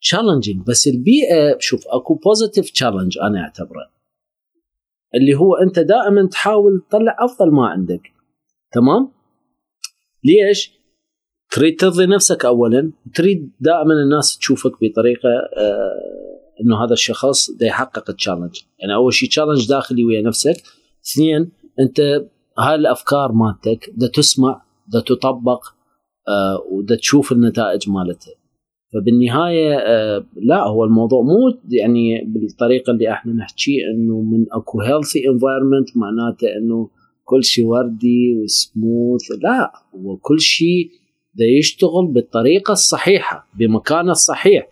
challenging 0.00 0.66
بس 0.66 0.88
البيئة 0.88 1.56
شوف 1.58 1.84
اكو 1.88 2.14
positive 2.14 2.70
challenge 2.70 3.18
أنا 3.18 3.40
أعتبره. 3.40 3.90
اللي 5.14 5.34
هو 5.34 5.54
انت 5.54 5.78
دائما 5.78 6.28
تحاول 6.28 6.82
تطلع 6.90 7.16
أفضل 7.18 7.50
ما 7.50 7.66
عندك. 7.66 8.11
تمام؟ 8.74 9.08
ليش؟ 10.24 10.72
تريد 11.50 11.80
ترضي 11.80 12.06
نفسك 12.06 12.44
اولا 12.44 12.92
تريد 13.14 13.50
دائما 13.60 13.94
الناس 14.04 14.38
تشوفك 14.38 14.72
بطريقة 14.72 15.28
آه 15.56 16.12
إنه 16.60 16.84
هذا 16.84 16.92
الشخص 16.92 17.50
ده 17.50 17.66
يحقق 17.66 18.10
ال 18.10 18.15
challenge 18.15 18.56
يعني 18.78 18.94
أول 18.94 19.12
شيء 19.14 19.28
challenge 19.28 19.68
داخلي 19.68 20.04
ويا 20.04 20.22
نفسك. 20.22 20.56
اثنين 21.06 21.50
أنت 21.80 22.00
هاي 22.58 22.74
الأفكار 22.74 23.32
مالتك 23.32 23.90
ده 23.96 24.06
تسمع 24.06 24.62
ده 24.88 25.00
تطبق 25.00 25.64
آه 26.28 26.64
وده 26.70 26.96
تشوف 26.96 27.32
النتائج 27.32 27.90
مالتها 27.90 28.34
فبالنهاية 28.94 29.76
آه 29.78 30.24
لا 30.36 30.62
هو 30.62 30.84
الموضوع 30.84 31.22
مو 31.22 31.58
يعني 31.70 32.24
بالطريقة 32.24 32.90
اللي 32.90 33.12
إحنا 33.12 33.32
نحكي 33.32 33.76
إنه 33.94 34.20
من 34.20 34.46
أكو 34.52 34.80
healthy 34.80 35.18
environment 35.28 35.96
معناته 35.96 36.56
إنه 36.56 36.90
كل 37.24 37.44
شيء 37.44 37.64
وردي 37.64 38.34
وسموث 38.44 39.22
لا 39.42 39.72
هو 39.94 40.16
كل 40.16 40.40
شيء 40.40 40.90
ده 41.34 41.44
يشتغل 41.58 42.06
بالطريقة 42.06 42.72
الصحيحة 42.72 43.48
بمكانه 43.54 44.10
الصحيح 44.10 44.68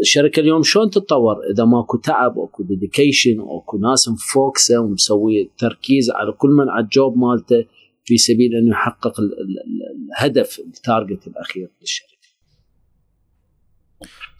الشركة 0.00 0.40
اليوم 0.40 0.62
شلون 0.62 0.90
تتطور 0.90 1.36
إذا 1.54 1.64
ماكو 1.64 1.96
تعب 1.96 2.36
واكو 2.36 2.62
dedication 2.62 3.40
واكو 3.40 3.78
ناس 3.78 4.08
مفوكسة 4.08 4.80
ومسوي 4.80 5.50
تركيز 5.58 6.10
على 6.10 6.32
كل 6.32 6.48
من 6.48 6.68
على 6.68 6.84
ال 6.84 6.93
job 6.93 7.18
مالته 7.18 7.64
في 8.04 8.16
سبيل 8.18 8.56
إنه 8.56 8.70
يحقق 8.70 9.20
الهدف 9.20 10.58
ال 10.58 10.68
target 10.68 11.26
الأخير 11.26 11.70
للشركة. 11.80 12.18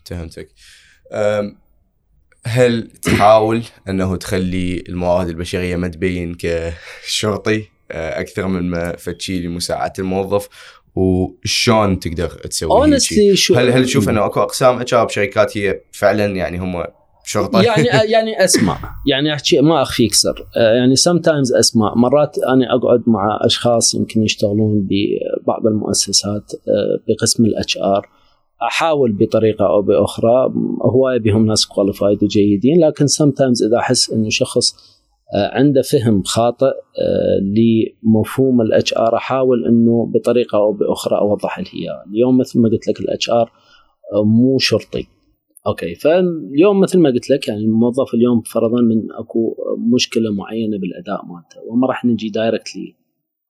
فهمتك. 0.05 0.49
هل 2.49 2.91
تحاول 3.03 3.63
أنه 3.89 4.17
تخلي 4.17 4.85
الموارد 4.89 5.29
البشرية 5.29 5.77
ما 5.77 5.89
تبين 5.89 6.37
كشرطي 6.39 7.65
أكثر 7.91 8.47
من 8.47 8.71
ما 8.71 8.97
فتشي 8.97 9.43
لمساعدة 9.43 9.93
الموظف؟ 9.99 10.49
وشلون 10.95 12.01
تقدر 12.01 12.29
تسوي 12.29 13.37
شو 13.37 13.55
هل 13.55 13.71
هل 13.71 13.85
تشوف 13.85 14.09
أنه 14.09 14.27
أكو 14.27 14.41
أقسام 14.41 14.79
HR 14.79 14.95
بشركات 14.95 15.59
هي 15.59 15.81
فعلا 15.93 16.27
يعني 16.27 16.59
هم 16.59 16.85
شرطة؟ 17.25 17.63
يعني 17.63 17.87
يعني 18.15 18.45
اسمع 18.45 18.79
يعني 19.07 19.35
أحكي 19.35 19.61
ما 19.61 19.83
اخفيك 19.83 20.15
سر 20.15 20.49
يعني 20.57 20.97
sometimes 20.97 21.53
اسمع 21.53 21.95
مرات 21.95 22.37
أنا 22.39 22.75
أقعد 22.75 23.03
مع 23.07 23.39
أشخاص 23.47 23.95
يمكن 23.95 24.23
يشتغلون 24.23 24.89
ببعض 24.91 25.67
المؤسسات 25.67 26.53
بقسم 27.09 27.45
ال 27.45 27.79
HR 27.79 28.09
أحاول 28.63 29.13
بطريقة 29.13 29.67
أو 29.67 29.83
بأخرى. 29.83 30.53
هواية 30.83 31.19
بهم 31.19 31.47
ناس 31.47 31.67
qualified 31.67 32.25
وجيدين 32.25 32.81
لكن 32.81 33.07
sometimes 33.07 33.63
إذا 33.63 33.77
أحس 33.79 34.13
إنه 34.13 34.29
شخص 34.29 34.99
عنده 35.35 35.83
فهم 35.83 36.23
خاطئ 36.23 36.73
لمفهوم 37.43 38.61
ال 38.61 38.95
HR 38.95 39.17
أحاول 39.17 39.67
إنه 39.67 40.07
بطريقة 40.15 40.59
أو 40.59 40.73
بأخرى 40.73 41.19
أوضح 41.19 41.59
له 41.59 41.67
إياه، 41.75 42.05
اليوم 42.11 42.39
مثل 42.39 42.61
ما 42.61 42.69
قلت 42.69 42.89
لك 42.89 43.01
ال 43.01 43.31
HR 43.31 43.53
مو 44.25 44.59
شرطي. 44.59 45.07
okay 45.67 45.95
فاليوم 45.95 46.81
مثل 46.81 46.99
ما 46.99 47.11
قلت 47.11 47.31
لك 47.31 47.49
يعني 47.49 47.61
الموظف 47.61 48.15
اليوم 48.15 48.41
فرضا 48.41 48.81
من 48.83 49.13
أكو 49.13 49.57
مشكلة 49.95 50.33
معينة 50.33 50.79
بالأداء 50.79 51.27
مالته 51.27 51.61
وما 51.71 51.87
راح 51.89 52.05
نجي 52.05 52.29
directly 52.29 52.97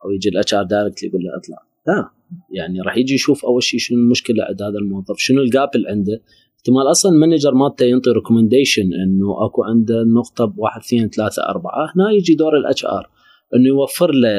أو 0.05 0.11
يجي 0.11 0.29
ال 0.29 0.55
HR 0.55 0.63
directly 0.63 1.09
يقول 1.09 1.23
له 1.23 1.31
أطلع، 1.37 1.59
لا. 1.87 2.18
يعني 2.51 2.81
راح 2.81 2.97
يجي 2.97 3.15
يشوف 3.15 3.45
أول 3.45 3.63
شيء 3.63 3.81
شنو 3.81 3.99
المشكلة 3.99 4.45
عند 4.45 4.63
هذا 4.63 4.79
الموظف، 4.79 5.19
شنو 5.19 5.43
ال 5.43 5.50
gap 5.50 5.71
اللي 5.75 5.89
عنده، 5.89 6.23
احتمال 6.57 6.91
أصلا 6.91 7.13
ال 7.13 7.18
manager 7.18 7.55
مالته 7.55 7.85
ينطي 7.85 8.11
recommendation 8.11 8.83
إنه 8.83 9.47
أكو 9.47 9.63
عنده 9.65 10.03
نقطة 10.03 10.45
بواحد 10.45 10.81
اثنين 10.81 11.09
ثلاثة 11.09 11.43
أربعة. 11.43 11.93
هنا 11.97 12.11
يجي 12.11 12.35
دور 12.35 12.57
ال 12.57 12.85
HR 12.85 13.11
إنه 13.55 13.69
يوفر 13.69 14.11
له 14.13 14.31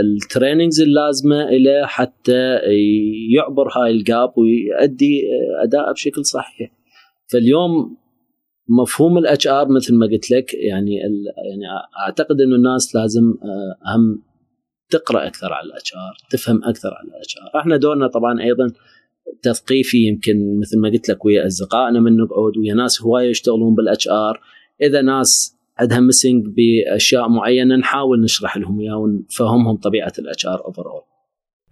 ال 0.00 0.08
trainings 0.08 0.80
اللازمة 0.80 1.50
له 1.50 1.86
حتى 1.86 2.58
يعبر 3.34 3.68
هاي 3.68 3.90
ال 3.90 4.00
gap 4.00 4.32
ويؤدي 4.38 5.22
اداءه 5.62 5.92
بشكل 5.92 6.24
صحيح. 6.24 6.72
فاليوم 7.32 7.96
مفهوم 8.68 9.18
ال 9.18 9.46
HR 9.46 9.68
مثل 9.68 9.94
ما 9.94 10.06
قلت 10.06 10.30
لك 10.30 10.54
يعني 10.54 10.94
يعني 10.96 11.64
أعتقد 12.06 12.40
إنه 12.40 12.56
الناس 12.56 12.96
لازم 12.96 13.34
أهم 13.86 14.22
تقرأ 14.94 15.26
أكثر 15.26 15.52
على 15.52 15.66
ال 15.66 15.94
HR 15.94 16.28
تفهم 16.30 16.64
أكثر 16.64 16.88
على 16.94 17.08
ال 17.08 17.36
HR 17.36 17.60
إحنا 17.60 17.76
دورنا 17.76 18.06
طبعا 18.06 18.40
أيضا 18.40 18.66
تثقيفي 19.42 19.98
يمكن 19.98 20.60
مثل 20.60 20.80
ما 20.80 20.88
قلت 20.88 21.08
لك 21.08 21.24
ويا 21.24 21.46
أصدقائنا 21.46 22.00
من 22.00 22.16
نقعد 22.16 22.56
ويا 22.58 22.74
ناس 22.74 23.02
هواية 23.02 23.30
يشتغلون 23.30 23.74
بال 23.74 24.08
HR 24.08 24.40
إذا 24.82 25.02
ناس 25.02 25.56
عندها 25.78 26.00
missing 26.00 26.44
بأشياء 26.46 27.28
معينة 27.28 27.76
نحاول 27.76 28.20
نشرح 28.20 28.56
لهم 28.56 28.80
إياها 28.80 28.94
ونفهمهم 28.94 29.76
طبيعة 29.76 30.12
ال 30.18 30.46
HR 30.46 30.64
overall. 30.64 31.02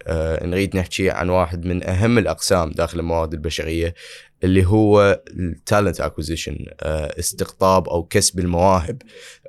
آه 0.07 0.47
نريد 0.47 0.76
نحكي 0.76 1.11
عن 1.11 1.29
واحد 1.29 1.64
من 1.64 1.83
أهم 1.83 2.19
الأقسام 2.19 2.71
داخل 2.71 3.00
الموارد 3.00 3.33
البشرية 3.33 3.95
اللي 4.45 4.67
هو 4.67 5.23
ال 5.38 5.47
talent 5.47 6.00
acquisition 6.00 6.56
آه 6.81 7.19
استقطاب 7.19 7.88
أو 7.88 8.02
كسب 8.02 8.38
المواهب 8.38 9.02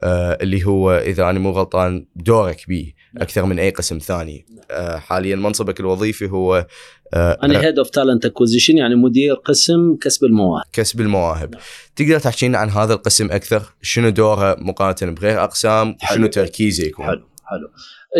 آه 0.03 0.38
اللي 0.42 0.65
هو 0.65 0.92
إذا 0.92 1.30
أنا 1.30 1.39
مو 1.39 1.51
غلطان 1.51 2.06
دورك 2.15 2.68
بيه. 2.68 2.94
أكثر 3.17 3.46
من 3.46 3.60
أي 3.60 3.70
قسم 3.70 3.98
ثاني. 3.98 4.46
آه 4.72 4.98
حاليا 4.98 5.36
منصبك 5.36 5.79
الوظيفي 5.79 6.29
هو 6.29 6.67
أنا 7.15 7.62
head 7.62 7.77
of 7.77 7.89
talent 7.89 8.25
acquisition 8.25 8.77
يعني 8.77 8.96
مدير 8.96 9.34
قسم 9.34 9.96
كسب 9.96 10.24
المواهب. 10.24 10.63
كسب 10.74 11.01
المواهب. 11.01 11.55
تقدر 11.96 12.20
تحكي 12.20 12.48
لنا 12.48 12.58
عن 12.58 12.70
هذا 12.70 12.93
القسم 12.93 13.32
أكثر؟ 13.32 13.62
شنو 13.82 14.10
دوره 14.10 14.55
مقارنة 14.60 15.12
بغير 15.12 15.43
أقسام؟ 15.43 15.96
شنو 16.13 16.27
تركيزه 16.27 16.84
يكون؟ 16.84 17.05
حلو 17.05 17.22
حلو. 17.46 17.70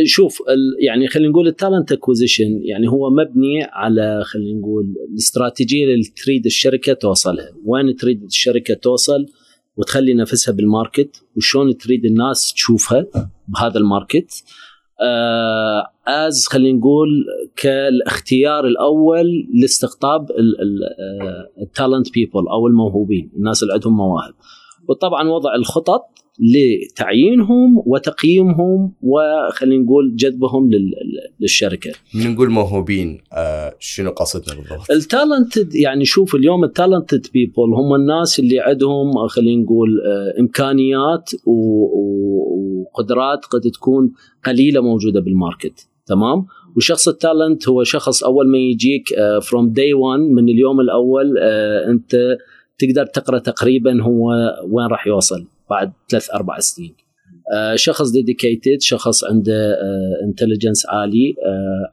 شوف 0.06 0.38
يعني 0.88 1.08
خلينا 1.08 1.30
نقول 1.30 1.48
ال 1.48 1.54
talent 1.54 1.92
acquisition 1.92 2.60
يعني 2.64 2.88
هو 2.88 3.10
مبني 3.10 3.64
على 3.64 4.22
خلينا 4.26 4.60
نقول 4.60 4.86
الاستراتيجية 5.12 5.84
اللي 5.84 6.14
تريد 6.24 6.46
الشركة 6.46 6.94
توصلها. 6.94 7.50
وين 7.66 7.96
تريد 7.96 8.24
الشركة 8.24 8.74
توصل؟ 8.74 9.26
وتخلي 9.78 10.14
نفسها 10.14 10.52
بال 10.52 10.70
market 10.70 11.24
وشلون 11.38 11.78
تريد 11.78 12.06
الناس 12.06 12.54
تشوفها 12.54 13.06
بهذا 13.48 13.78
ال 13.78 13.86
market. 13.86 14.44
as 16.08 16.48
خلينا 16.48 16.80
نقول 16.80 17.26
كالاختيار 17.56 18.68
الأول 18.68 19.26
لاستقطاب 19.54 20.28
ال 21.62 21.69
talent 21.69 22.13
people 22.13 22.48
أو 22.48 22.68
الموهوبين 22.68 23.32
الناس 23.36 23.64
اللي 23.64 23.74
عندهم 23.74 23.98
مواهب. 23.98 24.34
وطبعا 24.90 25.30
وضع 25.30 25.56
الخطط 25.56 26.10
لتعيينهم 26.40 27.84
وتقييمهم 27.86 28.94
وخلينا 29.02 29.84
نقول 29.84 30.16
جذبهم 30.16 30.70
للشركة. 31.40 31.92
من 32.16 32.34
نقول 32.34 32.50
موهوبين 32.50 33.22
آه 33.34 33.75
شنو 33.80 34.12
قصدنا 34.12 34.56
بالضبط؟ 34.56 34.92
ال 34.92 35.01
talented 35.01 35.75
يعني 35.75 36.06
شوف 36.06 36.36
اليوم 36.36 36.63
ال 36.63 36.71
talented 36.71 37.28
people 37.34 37.74
هم 37.75 37.96
الناس 37.96 38.40
اللي 38.40 38.60
عندهم 38.60 39.28
خلينا 39.28 39.63
نقول 39.63 39.90
آه 40.06 40.40
إمكانيات 40.40 41.32
وقدرات 42.86 43.46
قد 43.46 43.62
تكون 43.62 44.12
قليلة 44.46 44.82
موجودة 44.82 45.20
بال 45.20 45.35
market. 45.35 45.88
تمام 46.06 46.46
وشخص 46.78 47.08
ال 47.08 47.16
talent 47.16 47.70
هو 47.70 47.84
شخص 47.84 48.24
أول 48.24 48.48
ما 48.48 48.58
يجيك 48.58 49.04
from 49.42 49.70
day 49.70 49.94
1 49.94 50.20
من 50.20 50.50
اليوم 50.50 50.80
الأول 50.80 51.34
uh, 51.38 51.90
أنت 51.90 52.16
تقدر 52.78 53.06
تقرأ 53.06 53.40
تقريبا 53.40 54.02
هو 54.04 54.32
وين 54.72 54.88
راح 54.88 55.08
يوصل 55.08 55.46
بعد 55.74 55.89
ثلاث 56.12 56.27
أربع 56.38 56.60
سنين. 56.60 56.96
uh, 56.96 57.75
شخص 57.75 58.08
dedicated 58.12 58.82
شخص 58.82 59.24
عنده 59.24 59.60
intelligence 60.28 60.86
عالي 60.89 61.27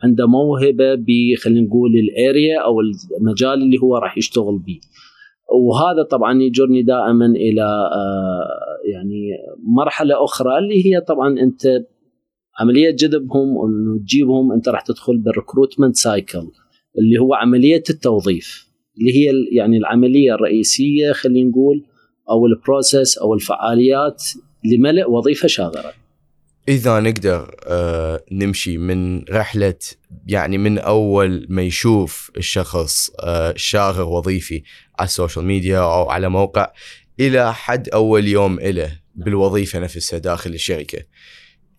عنده 0.03 0.25
موهبة 0.27 1.05
خلينا 1.43 1.67
نقول 1.67 1.91
ال 2.05 2.15
area 2.15 2.57
أو 2.67 2.75
المجال 3.21 3.63
اللي 3.65 3.79
هو 3.83 3.97
راح 3.97 4.19
يشتغل 4.19 4.59
به. 4.67 4.79
وهذا 5.53 6.03
طبعا 6.03 6.43
يجرني 6.43 6.83
دائما 6.83 7.27
إلى 7.27 7.67
يعني 8.93 9.21
مرحلة 9.77 10.25
أخرى 10.25 10.59
اللي 10.59 10.87
هي 10.87 11.01
طبعا 11.01 11.41
أنت 11.41 11.63
عملية 12.61 12.91
جذبهم 12.91 13.49
وإنه 13.57 13.99
تجيبهم 13.99 14.53
أنت 14.53 14.69
راح 14.69 14.81
تدخل 14.81 15.19
بال 15.19 15.31
recruitment 15.31 15.97
cycle 15.97 16.47
اللي 16.99 17.19
هو 17.21 17.35
عملية 17.35 17.83
التوظيف 17.91 18.67
اللي 18.99 19.13
هي 19.19 19.31
يعني 19.53 19.77
العملية 19.77 20.35
الرئيسية 20.35 21.13
خلينا 21.13 21.51
نقول 21.51 21.85
أو 22.31 22.47
ال 22.47 22.56
process 22.56 23.19
أو 23.19 23.35
الفعاليات 23.35 24.25
لملء 24.65 25.11
وظيفة 25.11 25.49
شاغرة. 25.49 25.93
إذا 26.69 27.01
نقدر 27.01 27.55
آه 27.67 28.25
نمشي 28.33 28.79
من 28.79 29.25
رحلة 29.25 29.75
يعني 30.27 30.59
من 30.59 30.79
أول 30.79 31.47
ما 31.49 31.63
يشوف 31.63 32.31
الشخص 32.37 33.11
آه 33.21 33.55
شاغر 33.57 34.03
وظيفي 34.05 34.63
على 34.99 35.07
السوشيال 35.07 35.45
ميديا 35.45 35.79
أو 35.79 36.11
على 36.11 36.29
موقع 36.29 36.73
إلى 37.21 37.55
حد 37.55 37.89
أول 37.89 38.29
يوم 38.29 38.61
له 38.61 38.93
بالوظيفة 39.15 39.79
نفسها 39.79 40.19
داخل 40.19 40.51
الشركة. 40.55 40.99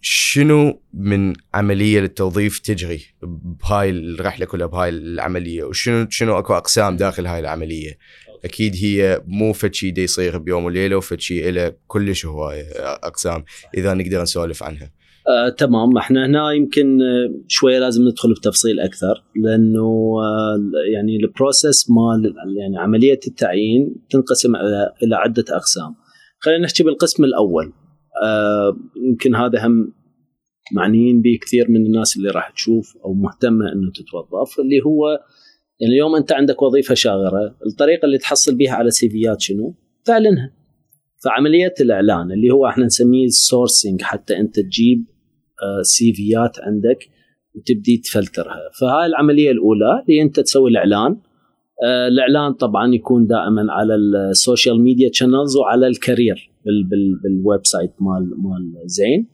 شنو 0.01 0.81
من 0.93 1.33
عملية 1.53 1.99
للتوظيف 1.99 2.59
تجري 2.59 3.01
بهاي 3.21 3.89
الرحلة 3.89 4.45
كلها 4.45 4.67
بهاي 4.67 4.89
العملية؟ 4.89 5.63
وشنو 5.63 6.07
شنو 6.09 6.39
أكو 6.39 6.53
أقسام 6.53 6.97
داخل 6.97 7.25
هاي 7.25 7.39
العملية؟ 7.39 7.97
أكيد 8.45 8.75
هي 8.75 9.21
مو 9.27 9.53
فد 9.53 9.73
شيء 9.73 9.99
يصير 9.99 10.37
بيوم 10.37 10.65
وليلة 10.65 10.95
وفد 10.95 11.19
شيء 11.19 11.49
له 11.49 11.73
كلش 11.87 12.25
هوايه 12.25 12.63
أقسام 12.83 13.43
إذا 13.77 13.93
نقدر 13.93 14.21
نسولف 14.21 14.63
عنها. 14.63 14.91
آه، 15.27 15.49
تمام. 15.49 15.97
إحنا 15.97 16.25
هنا 16.25 16.51
يمكن 16.51 16.99
شوية 17.47 17.79
لازم 17.79 18.07
ندخل 18.07 18.33
بتفصيل 18.33 18.79
أكثر 18.79 19.23
لأنه 19.35 20.15
آه 20.21 20.59
يعني 20.93 21.15
البروسيس 21.15 21.89
مال 21.89 22.33
يعني 22.57 22.77
عملية 22.77 23.19
التعيين 23.27 23.95
تنقسم 24.09 24.55
إلى 25.03 25.15
عدة 25.15 25.45
أقسام. 25.49 25.95
خلينا 26.39 26.63
نحكي 26.63 26.83
بالقسم 26.83 27.23
الأول. 27.23 27.73
يمكن 28.95 29.35
هذا 29.35 29.67
هم 29.67 29.93
معنيين 30.75 31.21
به 31.21 31.39
كثير 31.41 31.65
من 31.69 31.85
الناس 31.85 32.17
اللي 32.17 32.29
راح 32.29 32.49
تشوف 32.49 32.97
أو 33.05 33.13
مهتمة 33.13 33.71
إنه 33.71 33.91
تتوظف 33.91 34.59
اللي 34.59 34.81
هو 34.85 35.09
يعني 35.79 35.93
اليوم 35.93 36.15
أنت 36.15 36.31
عندك 36.31 36.61
وظيفة 36.61 36.93
شاغرة، 36.93 37.55
الطريقة 37.67 38.05
اللي 38.05 38.17
تحصل 38.17 38.55
بها 38.55 38.71
على 38.71 38.91
سيفيات 38.91 39.41
شنو؟ 39.41 39.75
تعلنها. 40.05 40.53
فعملية 41.23 41.73
الإعلان 41.81 42.31
اللي 42.31 42.49
هو 42.51 42.67
إحنا 42.67 42.85
نسميه 42.85 43.25
السورسنج 43.25 44.01
حتى 44.01 44.37
أنت 44.37 44.59
تجيب 44.59 45.05
آه 45.63 45.81
سيفيات 45.81 46.59
عندك 46.59 47.09
وتبدي 47.55 47.97
تفلترها، 47.97 48.59
فهاي 48.79 49.05
العملية 49.05 49.51
الأولى 49.51 50.03
اللي 50.09 50.21
أنت 50.21 50.39
تسوي 50.39 50.69
الإعلان 50.69 51.17
آه 51.83 52.07
الإعلان 52.07 52.53
طبعا 52.53 52.93
يكون 52.93 53.27
دائما 53.27 53.65
على 53.69 53.95
ال 53.95 54.08
social 54.08 54.81
media 54.81 55.09
channels 55.13 55.57
وعلى 55.57 55.87
ال 55.87 55.96
career 55.96 56.50
بال 56.65 56.83
بال 56.83 57.19
بال 57.23 57.65
website 57.65 57.91
مال 57.99 58.41
مال 58.43 58.73
زين. 58.85 59.27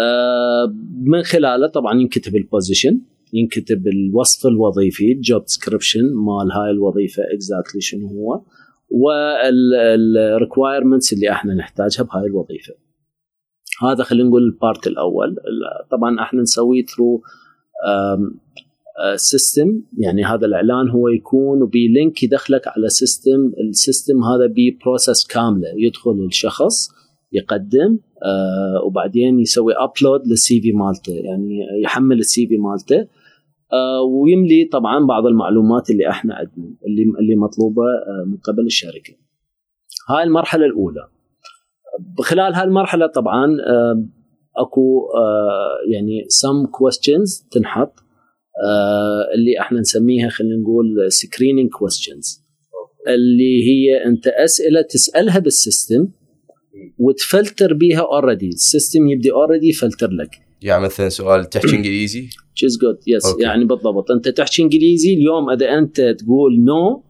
آه 0.00 0.74
من 1.02 1.22
خلاله 1.22 1.66
طبعا 1.66 2.00
ينكتب 2.00 2.36
ال 2.36 2.43
position 2.43 3.00
ينكتب 3.32 3.86
الوصف 3.86 4.46
الوظيفي 4.46 5.12
ال 5.12 5.20
job 5.20 5.42
description 5.42 6.00
مال 6.00 6.52
هاي 6.52 6.70
الوظيفة 6.70 7.22
exactly 7.34 7.80
شنو 7.80 8.08
هو 8.08 8.42
وال 8.90 9.22
requirements 9.22 11.12
اللي 11.12 11.30
إحنا 11.30 11.54
نحتاجها 11.54 12.04
بهاي 12.04 12.26
الوظيفة. 12.26 12.74
هذا 13.82 14.04
خلينا 14.04 14.28
نقول 14.28 14.42
ال 14.42 14.51
part 14.51 14.86
الأول. 14.86 15.36
طبعا 15.90 16.20
إحنا 16.20 16.42
نسويه 16.42 16.84
through 16.84 17.22
system 19.16 19.82
يعني 19.98 20.24
هذا 20.24 20.46
الإعلان 20.46 20.88
هو 20.90 21.08
يكون 21.08 21.66
ب 21.66 21.77
link 21.77 22.22
يدخلك 22.22 22.68
على 22.68 22.88
system 22.88 23.52
ال 23.68 23.75
system 23.75 24.14
هذا 24.24 24.46
ب 24.56 24.65
process 24.65 25.26
كاملة 25.26 25.68
يدخل 25.76 26.24
الشخص 26.26 26.88
يقدم 27.32 27.98
آه 28.24 28.84
وبعدين 28.86 29.40
يسوي 29.40 29.72
upload 29.76 30.26
لل 30.26 30.60
CV 30.60 30.72
مالته 30.72 31.12
يعني 31.12 31.58
يحمل 31.84 32.18
ال 32.18 32.46
CV 32.46 32.56
مالته 32.56 33.08
آه 33.72 34.02
ويملي 34.02 34.68
طبعا 34.72 35.06
بعض 35.06 35.26
المعلومات 35.26 35.90
اللي 35.90 36.10
إحنا 36.10 36.34
عندنا 36.34 36.74
اللي 36.86 37.02
اللي 37.20 37.36
مطلوبة 37.36 37.82
آه 37.82 38.24
من 38.26 38.36
قبل 38.36 38.66
الشركة. 38.66 39.14
هاي 40.10 40.22
المرحلة 40.22 40.66
الأولى. 40.66 41.08
خلال 42.18 42.54
هاي 42.54 42.64
المرحلة 42.64 43.06
طبعا 43.06 43.44
آه 43.68 44.04
أكو 44.56 45.06
آه 45.16 45.92
يعني 45.92 46.24
سم 46.28 46.66
كويستشنز 46.66 47.48
تنحط 47.50 47.92
آه 47.98 48.01
اللي 49.34 49.60
إحنا 49.60 49.80
نسميها 49.80 50.28
خلينا 50.28 50.56
نقول 50.56 51.12
screening 51.12 51.70
questions 51.70 52.42
اللي 53.08 53.64
هي 53.64 54.04
انت 54.06 54.26
أسئلة 54.26 54.82
تسألها 54.82 55.38
بال 55.38 55.55
system 55.55 56.08
وتفلتر 56.98 57.74
بيها 57.74 58.00
already 58.00 58.48
ال 58.48 58.57
system 58.57 59.08
يبدي 59.08 59.32
already 59.32 59.68
يفلتر 59.68 60.10
لك. 60.10 60.30
يعني 60.62 60.82
مثلا 60.84 61.08
سؤال 61.08 61.44
تحكي 61.44 61.76
إنجليزي؟ 61.76 62.28
تشيز 62.54 62.78
good 62.78 62.98
yes 63.06 63.34
يعني 63.40 63.64
بالضبط. 63.64 64.10
انت 64.10 64.28
تحكي 64.28 64.62
إنجليزي 64.62 65.14
اليوم 65.14 65.50
إذا 65.50 65.78
أنت 65.78 66.00
تقول 66.00 66.64
no 66.64 66.96
no 66.96 67.00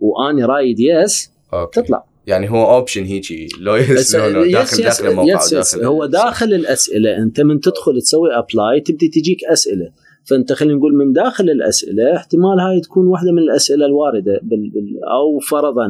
واني 0.00 0.44
رايد 0.44 0.80
yes 0.80 1.30
okay. 1.52 1.80
تطلع. 1.80 2.04
يعني 2.26 2.50
هو 2.50 2.74
option 2.74 3.04
هيجي. 3.04 3.48
لو 3.60 3.76
yes 3.76 4.14
لو 4.14 4.30
no 4.30 4.50
داخل 4.50 4.82
داخل 4.82 5.06
الموقع 5.06 5.34
yes 5.34 5.52
yes 5.52 5.74
داخل 5.74 5.84
هو 5.84 6.06
داخل 6.06 6.54
الأسئلة. 6.54 7.16
انت 7.16 7.40
من 7.40 7.60
تدخل 7.60 8.00
تسوي 8.00 8.28
apply 8.38 8.80
تبدي 8.80 9.08
تجيك 9.08 9.44
أسئلة. 9.44 9.92
فانت 10.24 10.52
خلينا 10.52 10.74
نقول 10.74 10.94
من 10.94 11.12
داخل 11.12 11.50
الأسئلة 11.50 12.16
احتمال 12.16 12.60
هاي 12.60 12.80
تكون 12.80 13.06
واحدة 13.06 13.32
من 13.32 13.38
الأسئلة 13.38 13.86
الواردة 13.86 14.40
بال 14.42 14.70
بال 14.70 15.04
أو 15.04 15.38
فرضا 15.38 15.86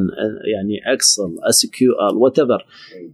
يعني 0.53 0.93
Excel 0.93 1.37
SQL 1.49 2.17
what 2.17 2.41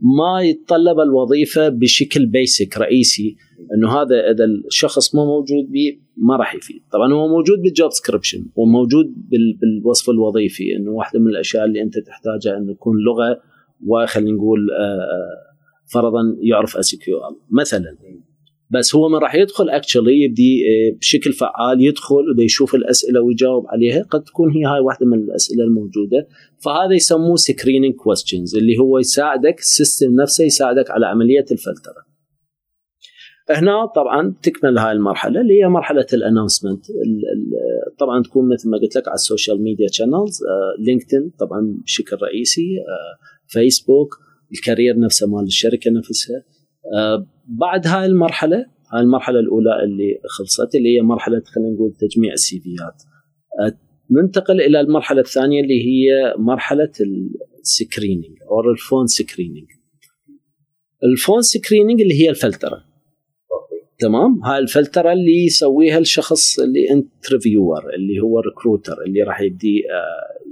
ما 0.01 0.43
يتطلب 0.43 1.01
الوظيفة 1.01 1.69
بشكل 1.69 2.27
basic 2.27 2.79
رئيسي 2.79 3.37
إنه 3.75 3.93
هذا 3.93 4.31
إذا 4.31 4.45
الشخص 4.45 5.15
مو 5.15 5.25
موجود 5.25 5.71
به 5.71 5.99
ما 6.17 6.37
راح 6.37 6.55
يفيد. 6.55 6.83
طبعا 6.93 7.13
هو 7.13 7.29
موجود 7.29 7.59
بال 7.63 7.74
job 7.74 7.91
description 7.91 8.47
وموجود 8.57 9.15
بالوصف 9.61 10.11
الوظيفي 10.11 10.77
إنه 10.77 10.91
واحدة 10.91 11.21
من 11.21 11.29
الأشياء 11.29 11.65
اللي 11.65 11.83
أنت 11.83 11.99
تحتاجها 11.99 12.59
إنه 12.59 12.73
يكون 12.73 12.97
لغة 12.99 13.41
وخلينا 13.87 14.31
نقول 14.31 14.69
فرضا 15.93 16.37
يعرف 16.41 16.77
SQL 16.77 17.37
مثلا 17.51 17.97
بس 18.71 18.95
هو 18.95 19.09
من 19.09 19.19
راح 19.19 19.35
يدخل 19.35 19.71
actually 19.71 20.23
يبدي 20.23 20.63
بشكل 21.01 21.33
فعال 21.33 21.85
يدخل 21.85 22.31
وده 22.31 22.43
يشوف 22.43 22.75
الأسئلة 22.75 23.21
ويجاوب 23.21 23.65
عليها. 23.67 24.03
قد 24.03 24.23
تكون 24.23 24.51
هي 24.51 24.65
هاي 24.65 24.81
واحدة 24.81 25.07
من 25.07 25.19
الأسئلة 25.19 25.65
الموجودة. 25.65 26.29
فهذا 26.65 26.95
يسموه 26.95 27.37
screening 27.37 27.95
questions 27.95 28.57
اللي 28.57 28.79
هو 28.79 28.99
يساعدك 28.99 29.59
ال 29.59 29.67
system 29.67 30.15
نفسه 30.23 30.45
يساعدك 30.45 30.91
على 30.91 31.07
عملية 31.07 31.45
الفلترة. 31.53 32.07
هنا 33.51 33.87
طبعا 33.87 34.35
تكمل 34.43 34.79
هاي 34.79 34.93
المرحلة 34.93 35.41
اللي 35.41 35.63
هي 35.63 35.69
مرحلة 35.69 36.07
ال 36.13 36.18
announcement 36.18 36.85
طبعا 37.99 38.23
تكون 38.23 38.53
مثل 38.53 38.71
ما 38.71 38.79
قلت 38.79 38.97
لك 38.97 39.09
على 39.09 39.15
ال 39.15 39.22
social 39.22 39.63
media 39.63 39.87
channels 39.93 40.41
لينكدين 40.79 41.33
طبعا 41.39 41.77
بشكل 41.85 42.17
رئيسي 42.23 42.77
فيسبوك 43.47 44.15
ال 44.53 44.59
career 44.59 44.99
نفسه 44.99 45.27
مال 45.27 45.45
الشركة 45.45 45.91
نفسها. 45.91 46.45
بعد 47.47 47.87
هاي 47.87 48.07
المرحلة 48.07 48.67
هاي 48.93 49.01
المرحلة 49.01 49.41
الأولى 49.41 49.85
اللي 49.85 50.19
خلصت 50.39 50.75
اللي 50.75 50.97
هي 50.97 51.03
مرحلة 51.03 51.43
خلينا 51.45 51.71
نقول 51.71 51.93
تجميع 51.93 52.33
ال 52.33 52.47
CV 52.47 52.75
ات. 52.75 53.03
ننتقل 54.11 54.61
إلى 54.61 54.81
المرحلة 54.81 55.21
الثانية 55.21 55.63
اللي 55.63 55.85
هي 55.85 56.35
مرحلة 56.39 56.93
ال 57.61 57.69
screening 57.69 58.39
أو 58.51 58.71
ال 58.71 58.77
phone 58.77 59.07
screening 59.07 59.67
ال 61.05 61.11
phone 61.11 61.43
screening 61.43 62.01
اللي 62.01 62.15
هي 62.23 62.31
الفلترة. 62.31 62.85
تمام؟ 63.99 64.45
هاي 64.45 64.59
الفلترة 64.59 65.13
اللي 65.13 65.45
يسويها 65.45 65.99
الشخص 65.99 66.61
اللي 66.61 66.91
interviewer 66.91 67.95
اللي 67.95 68.21
هو 68.21 68.39
ال 68.39 68.45
recruiter 68.45 69.03
اللي 69.07 69.23
راح 69.23 69.41
يبدي 69.41 69.83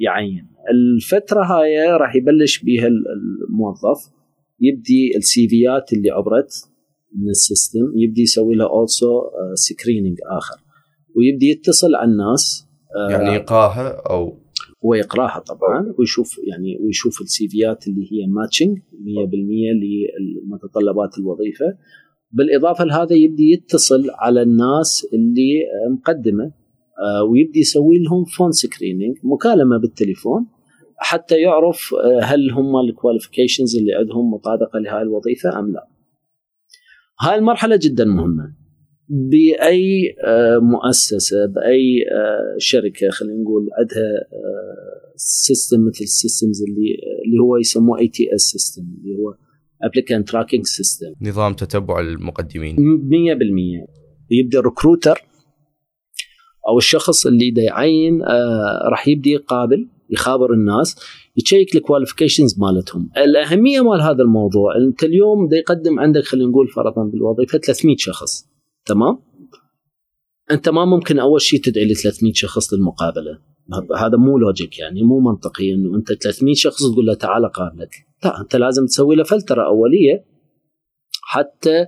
يعين. 0.01 0.47
الفترة 0.70 1.44
هاي 1.44 1.87
راح 1.87 2.16
يبلش 2.16 2.62
بها 2.64 2.87
الموظف. 2.87 4.14
يبدي 4.60 5.16
ال 5.16 5.48
CV 5.48 5.78
ات 5.78 5.92
اللي 5.92 6.10
عبرت 6.10 6.52
من 7.18 7.30
ال 7.30 7.39
system 7.39 7.92
يبدي 7.96 8.22
يسوي 8.22 8.54
لها 8.54 8.66
also 8.66 9.22
screening 9.54 10.18
آخر. 10.38 10.56
ويبدي 11.16 11.50
يتصل 11.50 11.94
على 11.94 12.10
الناس 12.10 12.66
يعني 13.10 13.34
يقراها 13.34 13.88
أو 14.10 14.44
هو 14.84 14.94
يقراها 14.94 15.38
طبعا 15.38 15.94
ويشوف 15.98 16.38
يعني 16.48 16.78
ويشوف 16.80 17.20
ال 17.20 17.48
CV 17.48 17.75
ات 17.75 17.88
اللي 17.88 18.02
هي 18.12 18.26
matching 18.26 18.78
100% 18.78 18.82
لمتطلبات 20.44 21.18
الوظيفة. 21.18 21.66
بالإضافة 22.32 22.84
لهذا 22.84 23.16
يبدي 23.16 23.50
يتصل 23.52 24.10
على 24.10 24.42
الناس 24.42 25.06
اللي 25.12 25.52
مقدمة 25.90 26.44
آه، 26.44 27.24
ويبدي 27.24 27.60
يسوي 27.60 27.98
لهم 27.98 28.24
phone 28.24 28.52
screening 28.52 29.16
مكالمة 29.24 29.78
بالتليفون. 29.78 30.46
حتى 30.96 31.40
يعرف 31.40 31.94
آه، 31.94 32.24
هل 32.24 32.50
هم 32.50 32.76
ال 32.76 32.83
qualifications 32.83 33.76
اللي 33.76 33.94
عندهم 33.94 34.30
مطابقة 34.35 34.78
لهذه 34.78 35.02
الوظيفة 35.02 35.59
أم 35.59 35.72
لا. 35.72 35.88
هاي 37.20 37.35
المرحلة 37.35 37.78
جدا 37.83 38.04
مهمة. 38.04 38.54
بأي 39.09 40.14
آه، 40.26 40.59
مؤسسة 40.59 41.46
بأي 41.46 42.04
شركة 42.59 43.11
خلينا 43.11 43.42
نقول 43.42 43.68
عندها 43.78 44.04
system 45.16 45.87
مثل 45.87 46.04
ال 46.04 46.12
systems 46.12 46.62
اللي 46.62 46.96
اللي 47.26 47.38
هو 47.42 47.57
يسموه 47.57 47.98
ATS 47.98 48.40
system 48.40 48.83
اللي 48.83 49.14
هو 49.18 49.35
applicant 49.83 50.28
tracking 50.28 50.64
system 50.64 51.14
نظام 51.22 51.54
تتبع 51.54 52.00
المقدمين 52.00 52.76
100% 52.76 52.80
يبدأ 54.30 54.59
ال 54.59 54.65
recruiter 54.65 55.24
أو 56.68 56.78
الشخص 56.78 57.26
اللي 57.26 57.54
يعين 57.57 58.22
آه 58.22 58.88
راح 58.90 59.09
يبدي 59.09 59.30
يقابل 59.30 59.88
يخابر 60.10 60.52
الناس 60.52 60.96
ي 61.37 61.43
check 61.43 61.76
ال 61.76 61.82
qualifications 61.82 62.61
مالتهم. 62.60 63.10
الأهمية 63.16 63.80
مال 63.80 64.00
هذا 64.00 64.22
الموضوع 64.22 64.76
أنت 64.76 65.04
اليوم 65.04 65.48
دا 65.48 65.56
يقدم 65.56 66.00
عندك 66.00 66.24
خلينا 66.24 66.50
نقول 66.50 66.68
فرضا 66.68 67.04
بالوظيفة 67.04 67.58
300 67.58 67.96
شخص 67.98 68.46
تمام؟ 68.86 69.18
أنت 70.50 70.68
ما 70.68 70.84
ممكن 70.84 71.18
أول 71.18 71.40
شيء 71.40 71.60
تدعي 71.60 71.84
ل 71.84 71.96
300 71.96 72.32
شخص 72.32 72.74
للمقابلة. 72.74 73.38
هذا 73.98 74.16
مو 74.16 74.38
logic 74.38 74.78
يعني 74.78 75.02
مو 75.02 75.20
منطقي 75.20 75.74
إنه 75.74 75.96
أنت 75.96 76.12
300 76.12 76.54
شخص 76.54 76.92
تقول 76.92 77.06
له 77.06 77.14
تعال 77.14 77.46
قابلك. 77.52 78.06
لا 78.24 78.40
أنت 78.40 78.56
لازم 78.56 78.86
تسوي 78.86 79.16
له 79.16 79.24
فلترة 79.24 79.66
أولية 79.66 80.24
حتى 81.22 81.86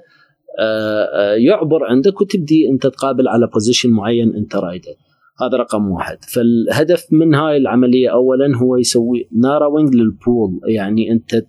آه، 0.59 1.05
آه، 1.15 1.35
يعبر 1.35 1.85
عندك 1.85 2.21
وتبدي 2.21 2.69
أنت 2.69 2.87
تقابل 2.87 3.29
على 3.29 3.47
position 3.47 3.91
معين 3.91 4.35
أنت 4.35 4.57
رايده. 4.57 4.97
هذا 5.41 5.57
رقم 5.57 5.91
واحد. 5.91 6.19
فالهدف 6.25 7.07
من 7.13 7.35
هاي 7.35 7.57
العملية 7.57 8.09
اولا 8.09 8.57
هو 8.57 8.77
يسوي 8.77 9.29
narrowing 9.33 9.95
لل 9.95 10.13
pool. 10.13 10.61
يعني 10.69 11.13
أنت 11.13 11.45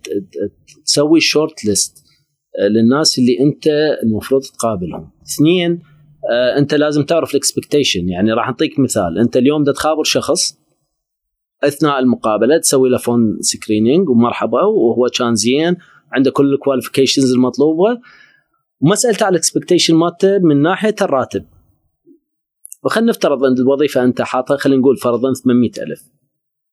تسوي 0.86 1.20
short 1.20 1.66
list 1.66 2.04
آه، 2.60 2.68
للناس 2.68 3.20
اللي 3.20 3.40
أنت 3.40 3.68
المفروض 4.04 4.42
تقابلهم. 4.42 5.12
اثنين 5.28 5.82
أنت 6.58 6.74
لازم 6.74 7.04
تعرف 7.04 7.32
ال 7.32 7.38
expectation 7.38 8.10
يعني 8.10 8.34
راح 8.34 8.48
نعطيك 8.48 8.80
مثال. 8.80 9.20
أنت 9.20 9.38
اليوم 9.38 9.64
بدك 9.64 9.74
تخابر 9.74 10.04
شخص 10.04 10.58
أثناء 11.64 12.00
المقابلة 12.00 12.58
تسوي 12.58 12.90
له 12.90 12.98
phone 12.98 13.38
screening 13.42 14.10
ومرحبا 14.10 14.64
وهو 14.64 15.08
كان 15.18 15.36
زين 15.36 15.78
عنده 16.12 16.32
كل 16.32 16.54
ال 16.54 16.59
qualifications 16.59 17.34
المطلوبة. 17.34 18.00
وما 18.82 18.94
سأله 18.94 19.18
على 19.22 19.30
ال 19.30 19.35
expectation 19.35 19.96
مالته 19.96 20.40
من 20.40 20.62
ناحية 20.62 20.96
الراتب. 21.02 21.46
وخلينا 22.88 23.10
نفترض 23.10 23.44
أن 23.44 23.58
الوظيفة 23.58 24.04
أنت 24.04 24.22
حاطها 24.22 24.58
خلينا 24.58 24.82
نقول 24.82 24.98
فرضا 24.98 25.34
800 25.34 25.72
ألف. 25.78 26.04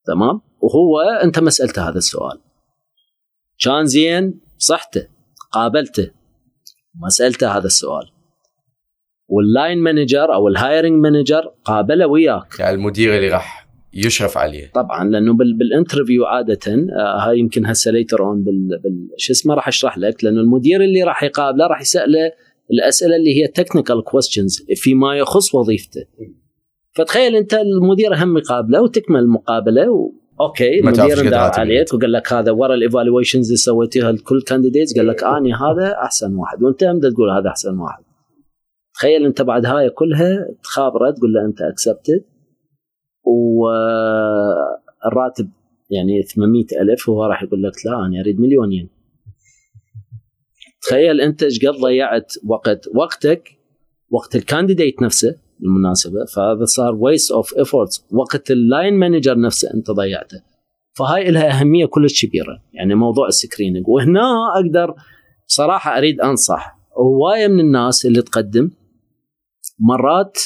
تمام؟ 0.07 0.41
وهو 0.61 1.01
أنت 1.25 1.39
ما 1.39 1.51
سألته 1.51 1.89
هذا 1.89 1.99
السؤال. 1.99 2.41
كان 3.65 3.85
زين؟ 3.85 4.41
صحته. 4.59 5.09
قابلته. 5.51 6.11
ما 6.95 7.09
سألته 7.09 7.57
هذا 7.57 7.67
السؤال. 7.67 8.11
وال 9.29 9.45
line 9.45 9.79
manager 9.79 10.35
أو 10.35 10.49
ال 10.49 10.57
hiring 10.57 11.03
manager 11.03 11.53
قابله 11.65 12.07
وياك. 12.07 12.59
يعني 12.59 12.75
المدير 12.75 13.17
اللي 13.17 13.29
راح 13.29 13.69
يشرف 13.95 14.39
عليه. 14.39 14.71
طبعا 14.75 15.05
لأنه 15.05 15.35
بال 15.35 15.51
interview 15.51 16.25
عاده 16.25 16.59
آه 16.67 17.29
هاي 17.29 17.39
يمكن 17.39 17.67
هسه 17.67 17.91
later 17.91 18.23
on 18.23 18.45
بال 18.45 19.09
شو 19.19 19.33
اسمه 19.33 19.55
راح 19.55 19.69
أشرح 19.69 19.99
لك. 19.99 20.25
لأنه 20.25 20.41
المدير 20.41 20.81
اللي 20.81 21.03
راح 21.03 21.23
يقابله 21.23 21.67
راح 21.67 21.81
يسأله 21.81 22.33
الأسئلة 22.73 23.17
اللي 23.17 23.43
هي 23.43 23.49
technical 23.49 24.05
questions 24.05 24.63
فيما 24.77 25.17
يخص 25.17 25.55
وظيفته. 25.55 26.05
فتخيل 26.95 27.37
أنت 27.37 27.55
المدير 27.55 28.15
هم 28.15 28.39
يقابله 28.39 28.83
وتكمل 28.83 29.21
المقابله 29.21 29.91
و... 29.91 30.13
okay 30.41 30.81
المدير 30.81 31.31
دار 31.31 31.51
عليك 31.59 31.95
وقال 31.95 32.13
لك 32.13 32.33
هذا 32.33 32.53
ورا 32.53 32.75
ال 32.75 32.81
evaluations 32.81 33.47
اللي 33.47 33.57
سويتيها 33.57 34.13
لكل 34.13 34.43
candidates 34.43 34.97
قال 34.97 35.07
لك 35.07 35.25
آني 35.25 35.55
هذا 35.55 35.93
أحسن 36.03 36.35
واحد. 36.35 36.63
وأنت 36.63 36.85
هم 36.85 37.01
تقول 37.01 37.31
هذا 37.31 37.49
أحسن 37.49 37.79
واحد. 37.79 38.05
تخيل 38.95 39.27
أنت 39.27 39.43
بعد 39.43 39.67
هاي 39.67 39.91
كلها 39.91 40.49
تخابره 40.63 41.11
تقول 41.11 41.33
له 41.33 41.45
أنت 41.45 41.63
accepted 41.63 42.25
والراتب 45.05 45.51
يعني 45.91 46.23
800 46.23 46.65
ألف 46.81 47.09
وهو 47.09 47.25
راح 47.25 47.43
يقول 47.43 47.63
لك 47.63 47.73
لا 47.87 48.07
أنا 48.07 48.21
أريد 48.21 48.41
مليونين. 48.41 48.89
تخيل 50.85 51.21
أنت 51.21 51.43
إيش 51.43 51.67
قد 51.67 51.75
ضيعت 51.81 52.33
وقت 52.47 52.89
وقتك 52.95 53.59
وقت 54.11 54.37
ال 54.37 54.43
candidate 54.43 55.03
نفسه 55.03 55.37
بالمناسبة 55.61 56.25
فهذا 56.25 56.65
صار 56.65 56.95
waste 56.95 57.33
of 57.33 57.59
efforts 57.59 58.07
وقت 58.11 58.51
ال 58.51 58.60
line 58.60 58.95
manager 58.95 59.41
نفسه 59.41 59.75
أنت 59.75 59.91
ضيعته. 59.91 60.43
فهاي 60.93 61.31
لها 61.31 61.61
أهمية 61.61 61.87
كلش 61.87 62.27
كبيرة. 62.27 62.63
يعني 62.73 62.95
موضوع 62.95 63.29
ال 63.29 63.35
screening 63.35 63.89
وهنا 63.89 64.21
أقدر 64.57 64.95
صراحة 65.47 65.99
أريد 65.99 66.21
أنصح. 66.21 66.79
هواية 66.99 67.49
من 67.49 67.61
الناس 67.61 68.07
اللي 68.07 68.23
تقدم 68.23 68.71
مرات 69.79 70.39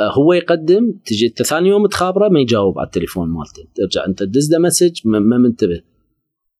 آه، 0.00 0.12
هو 0.12 0.32
يقدم 0.32 0.92
تجي 1.06 1.26
أنت 1.26 1.42
ثاني 1.42 1.68
يوم 1.68 1.86
تخابره 1.86 2.28
ما 2.28 2.40
يجاوب 2.40 2.78
على 2.78 2.86
التليفون 2.86 3.28
مالته. 3.28 3.62
ترجع 3.74 4.06
أنت 4.06 4.22
تدز 4.22 4.52
له 4.52 4.58
message 4.58 5.00
ما 5.04 5.38
منتبه. 5.38 5.80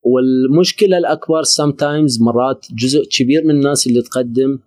والمشكلة 0.05 0.99
الأكبر 0.99 1.43
sometimes 1.43 2.23
مرات 2.23 2.67
جزء 2.75 3.05
كبير 3.11 3.45
من 3.45 3.51
الناس 3.51 3.87
اللي 3.87 4.03
تقدم 4.03 4.59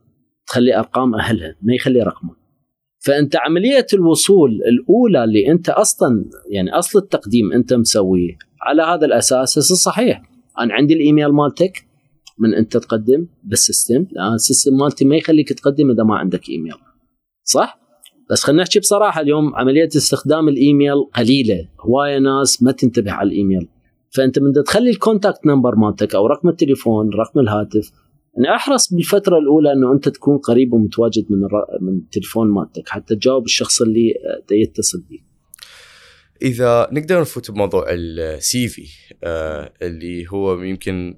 تخلي 0.48 0.78
أرقام 0.78 1.16
أهلها 1.16 1.56
ما 1.62 1.74
يخلي 1.76 2.00
رقمه. 2.00 2.36
فأنت 3.06 3.36
عملية 3.36 3.88
الوصول 3.94 4.52
الأولى 4.52 5.24
اللي 5.24 5.52
أنت 5.52 5.70
أصلا 5.70 6.26
يعني 6.50 6.72
أصل 6.72 7.00
التقديم 7.00 7.54
أنت 7.54 7.74
مسويه 7.74 8.38
على 8.62 8.82
هذا 8.82 9.06
الأساس 9.06 9.60
صحيح. 9.60 10.22
أنا 10.60 10.74
عندي 10.74 10.94
الإيميل 10.94 11.28
مالتك 11.28 11.86
من 12.40 12.54
أنت 12.54 12.78
تقدم 12.78 13.28
بال 13.44 13.59
system 13.59 14.06
لأن 14.12 14.34
ال 14.34 14.40
system 14.40 14.74
مالتي 14.74 15.06
ما 15.06 15.16
يخليك 15.16 15.54
تقدم 15.54 15.92
إذا 15.92 16.04
ما 16.04 16.16
عندك 16.16 16.50
إيميل. 16.50 16.74
صح؟ 17.44 17.80
بس 18.32 18.44
خلينا 18.44 18.64
نحكي 18.64 18.80
بصراحة 18.80 19.22
اليوم 19.22 19.56
عملية 19.56 19.88
استخدام 19.88 20.48
الإيميل 20.48 21.04
قليلة. 21.16 21.70
هواية 21.80 22.20
ناس 22.20 22.64
ما 22.64 22.72
تنتبه 22.72 23.12
على 23.12 23.28
الإيميل. 23.28 23.68
فأنت 24.18 24.40
من 24.40 24.64
تخلي 24.66 24.90
ال 24.90 24.97
contact 24.97 25.46
number 25.46 25.76
مالتك 25.76 26.16
أو 26.16 26.28
رقم 26.28 26.50
التليفون 26.50 27.10
رقم 27.10 27.40
الهاتف 27.40 27.92
يعني 28.38 28.56
أحرص 28.56 28.94
بالفترة 28.94 29.38
الأولى 29.38 29.74
إنه 29.74 29.94
أنت 29.94 30.10
تكون 30.10 30.38
قريب 30.38 30.74
ومتواجد 30.74 31.26
من 31.30 31.40
من 31.82 31.98
التليفون 31.98 32.52
مالتك 32.52 32.90
حتى 32.90 33.16
تجاوب 33.16 33.46
الشخص 33.46 33.82
اللي 33.82 34.14
يتصل 34.52 35.04
بيه 35.10 35.20
إذا 36.42 36.90
نقدر 36.92 37.22
نفوت 37.22 37.52
بموضوع 37.52 37.86
ال 37.90 38.68
CV 38.68 38.88
آه 39.24 39.74
اللي 39.82 40.26
هو 40.30 40.62
يمكن 40.62 41.18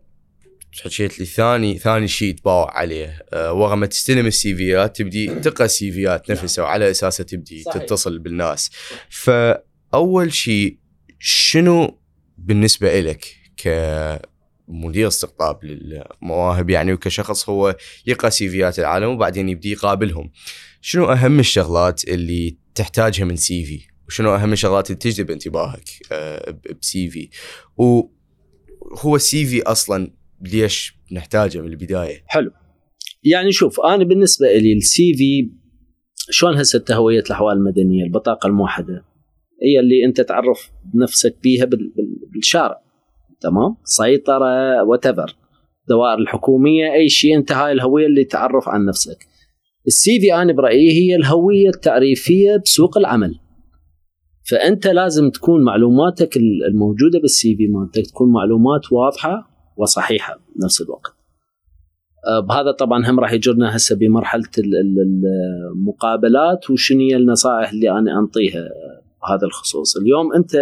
حكيت 0.83 1.19
لي 1.19 1.25
ثاني 1.25 1.77
ثاني 1.77 2.07
شيء 2.07 2.35
تباوع 2.35 2.77
عليه. 2.77 3.21
ورا 3.33 3.75
ما 3.75 3.85
تستلم 3.85 4.25
ال 4.25 4.55
CV 4.55 4.83
ات 4.83 4.97
تبدي 4.97 5.27
تقرأ 5.27 5.65
ال 5.65 5.91
CV 5.91 6.18
ات 6.18 6.31
نفسها 6.31 6.63
وعلى 6.63 6.91
اساسها 6.91 7.23
تبدي 7.23 7.61
صحيح. 7.61 7.83
تتصل 7.83 8.19
بالناس. 8.19 8.71
فأول 9.09 10.33
شيء 10.33 10.77
شنو 11.19 11.98
بالنسبة 12.45 12.99
لك 12.99 13.25
كمدير 13.57 15.07
استقطاب 15.07 15.65
للمواهب 15.65 16.69
يعني 16.69 16.93
وكشخص 16.93 17.49
هو 17.49 17.75
يقرأ 18.07 18.29
CV 18.29 18.49
ات 18.49 18.79
العالم 18.79 19.09
وبعدين 19.09 19.49
يبدي 19.49 19.71
يقابلهم 19.71 20.31
شنو 20.81 21.05
أهم 21.05 21.39
الشغلات 21.39 22.03
اللي 22.07 22.57
تحتاجها 22.75 23.25
من 23.25 23.35
CV؟ 23.35 23.81
وشنو 24.07 24.35
أهم 24.35 24.53
الشغلات 24.53 24.89
اللي 24.89 24.99
تجذب 24.99 25.31
انتباهك 25.31 25.89
أه 26.11 26.59
ب 26.81 27.09
CV؟ 27.09 27.29
وهو 27.77 29.15
ال 29.15 29.45
CV 29.45 29.61
أصلا 29.61 30.11
ليش 30.41 30.95
نحتاجه 31.11 31.61
من 31.61 31.67
البداية؟ 31.67 32.23
حلو. 32.27 32.51
يعني 33.23 33.51
شوف 33.51 33.79
أنا 33.79 34.03
بالنسبة 34.03 34.47
لي 34.47 34.73
ال 34.73 35.13
CV 35.13 35.51
شلون 36.29 36.57
هسه 36.57 36.83
هويه 36.91 37.19
الأحوال 37.19 37.57
المدنية 37.57 38.03
البطاقة 38.03 38.47
الموحدة 38.47 39.05
هي 39.63 39.79
اللي 39.79 40.05
انت 40.05 40.21
تعرف 40.21 40.71
نفسك 40.95 41.35
بيها 41.43 41.69
بالشارع. 42.33 42.81
تمام؟ 43.41 43.75
سيطرة 43.83 44.83
what 44.83 45.07
دوائر 45.89 46.19
الحكومية 46.19 46.93
أي 46.93 47.09
شيء 47.09 47.37
أنت 47.37 47.51
هاي 47.51 47.71
الهوية 47.71 48.05
اللي 48.05 48.23
تعرف 48.23 48.69
عن 48.69 48.85
نفسك. 48.85 49.17
السي 49.87 50.19
في 50.19 50.33
أنا 50.33 50.53
برأيي 50.53 50.91
هي 50.91 51.15
الهوية 51.15 51.69
التعريفية 51.69 52.57
بسوق 52.65 52.97
العمل. 52.97 53.39
فأنت 54.49 54.87
لازم 54.87 55.29
تكون 55.29 55.63
معلوماتك 55.63 56.37
الموجودة 56.71 57.19
بالسي 57.19 57.55
في 57.55 57.67
مالتك 57.67 58.11
تكون 58.11 58.31
معلومات 58.31 58.91
واضحة 58.91 59.49
وصحيحة 59.77 60.39
بنفس 60.55 60.81
الوقت. 60.81 61.11
آه، 62.27 62.39
بهذا 62.39 62.71
طبعا 62.71 63.09
هم 63.09 63.19
راح 63.19 63.33
يجرنا 63.33 63.75
هسه 63.75 63.95
بمرحلة 63.95 64.49
المقابلات 64.57 66.69
وشنو 66.69 66.99
هي 66.99 67.15
النصائح 67.15 67.71
اللي 67.71 67.91
أنا 67.91 68.19
أنطيها. 68.19 68.69
بهذا 69.21 69.45
الخصوص. 69.47 69.97
اليوم 69.97 70.33
أنت 70.33 70.55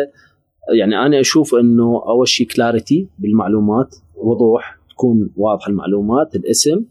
يعني 0.77 1.05
أنا 1.05 1.19
أشوف 1.19 1.55
إنه 1.55 2.03
أول 2.07 2.27
شيء 2.27 2.47
clarity 2.47 3.07
بالمعلومات 3.19 3.95
وضوح 4.15 4.77
تكون 4.89 5.29
واضحة 5.35 5.69
المعلومات 5.69 6.35
الاسم 6.35 6.85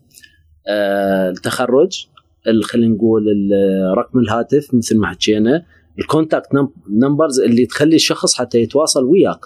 آه، 0.68 1.31
التخرج 1.31 2.07
ال- 2.46 2.64
خلينا 2.64 2.94
نقول 2.94 3.22
رقم 3.98 4.18
الهاتف 4.18 4.74
مثل 4.74 4.98
ما 4.98 5.07
حكينا 5.07 5.64
ال 5.98 6.05
contact 6.05 6.48
numbers 6.90 7.40
اللي 7.40 7.66
تخلي 7.66 7.96
الشخص 7.96 8.35
حتى 8.35 8.59
يتواصل 8.61 9.05
وياك 9.05 9.40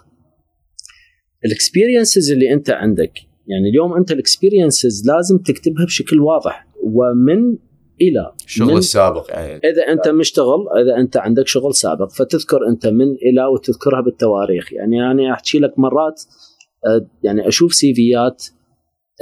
ال 1.44 1.52
experiences 1.52 2.33
اللي 2.33 2.52
أنت 2.52 2.70
عندك 2.70 3.12
يعني 3.46 3.68
اليوم 3.70 3.92
أنت 3.96 4.12
ال 4.12 4.20
experiences 4.20 5.06
لازم 5.06 5.38
تكتبها 5.38 5.85
بشكل 5.85 6.20
واضح 6.20 6.66
ومن 6.83 7.56
إلى 8.00 8.32
الشغل 8.44 8.76
السابق 8.76 9.30
يعني. 9.30 9.60
إذا 9.64 9.92
أنت 9.92 10.08
مشتغل 10.08 10.66
إذا 10.82 10.96
أنت 11.00 11.16
عندك 11.16 11.46
شغل 11.46 11.74
سابق 11.74 12.10
فتذكر 12.10 12.68
أنت 12.68 12.86
من 12.86 13.12
إلى 13.12 13.44
وتذكرها 13.54 14.00
بالتواريخ. 14.00 14.72
يعني 14.72 15.10
أنا 15.10 15.32
أحكي 15.32 15.58
لك 15.58 15.78
مرات 15.78 16.22
آه، 16.86 17.06
يعني 17.22 17.48
أشوف 17.48 17.74
سيفيات 17.74 18.46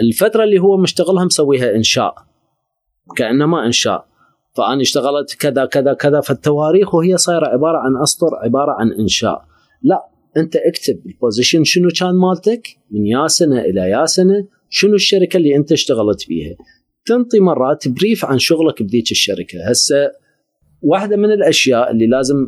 الفترة 0.00 0.44
اللي 0.44 0.58
هو 0.58 0.76
مشتغلها 0.76 1.24
مسويها 1.24 1.74
إنشاء 1.74 2.14
كأنما 3.16 3.66
إنشاء. 3.66 4.08
فأنا 4.56 4.80
اشتغلت 4.80 5.34
كذا 5.34 5.64
كذا 5.64 5.92
كذا 5.92 6.20
فالتواريخ 6.20 6.94
وهي 6.94 7.16
صايرة 7.16 7.46
عبارة 7.46 7.78
عن 7.78 8.02
أسطر 8.02 8.36
عبارة 8.44 8.72
عن 8.78 8.92
إنشاء. 8.92 9.44
لا 9.82 10.08
أنت 10.36 10.56
اكتب 10.56 11.06
البوزيشن 11.06 11.64
شنو 11.64 11.88
كان 12.00 12.14
مالتك 12.14 12.68
من 12.90 13.06
يا 13.06 13.26
سنة 13.26 13.60
إلى 13.60 13.80
يا 13.80 14.06
سنة 14.06 14.46
شنو 14.70 14.94
الشركة 14.94 15.36
اللي 15.36 15.56
أنت 15.56 15.72
اشتغلت 15.72 16.28
بيها. 16.28 16.56
تنطي 17.06 17.40
مرات 17.40 17.88
brief 17.88 18.24
عن 18.24 18.38
شغلك 18.38 18.82
بذيك 18.82 19.11
الشركة. 19.11 19.70
هسه 19.70 20.12
واحدة 20.82 21.16
من 21.16 21.32
الأشياء 21.32 21.90
اللي 21.90 22.06
لازم 22.06 22.46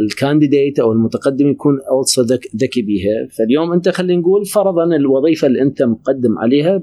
ال 0.00 0.08
candidate 0.08 0.78
أو 0.78 0.92
المتقدم 0.92 1.50
يكون 1.50 1.80
also 1.90 2.22
ذكي 2.56 2.82
بيها. 2.82 3.28
فاليوم 3.38 3.72
أنت 3.72 3.88
خلينا 3.88 4.20
نقول 4.20 4.44
فرضا 4.44 4.84
الوظيفة 4.84 5.46
اللي 5.46 5.62
أنت 5.62 5.82
مقدم 5.82 6.38
عليها 6.38 6.82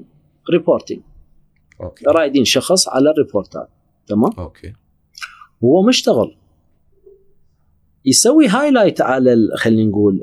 reporting 0.52 1.00
أوكي. 1.82 2.06
رايدين 2.08 2.46
شخص 2.46 2.90
على 2.90 3.12
ال 3.12 3.18
reportات. 3.18 3.70
تمام؟ 4.08 4.32
أوكي. 4.40 4.74
هو 5.64 5.84
مشتغل. 5.88 6.36
يسوي 8.06 8.48
highlight 8.48 9.02
على 9.02 9.34
ال- 9.34 9.50
خلينا 9.58 9.90
نقول 9.90 10.22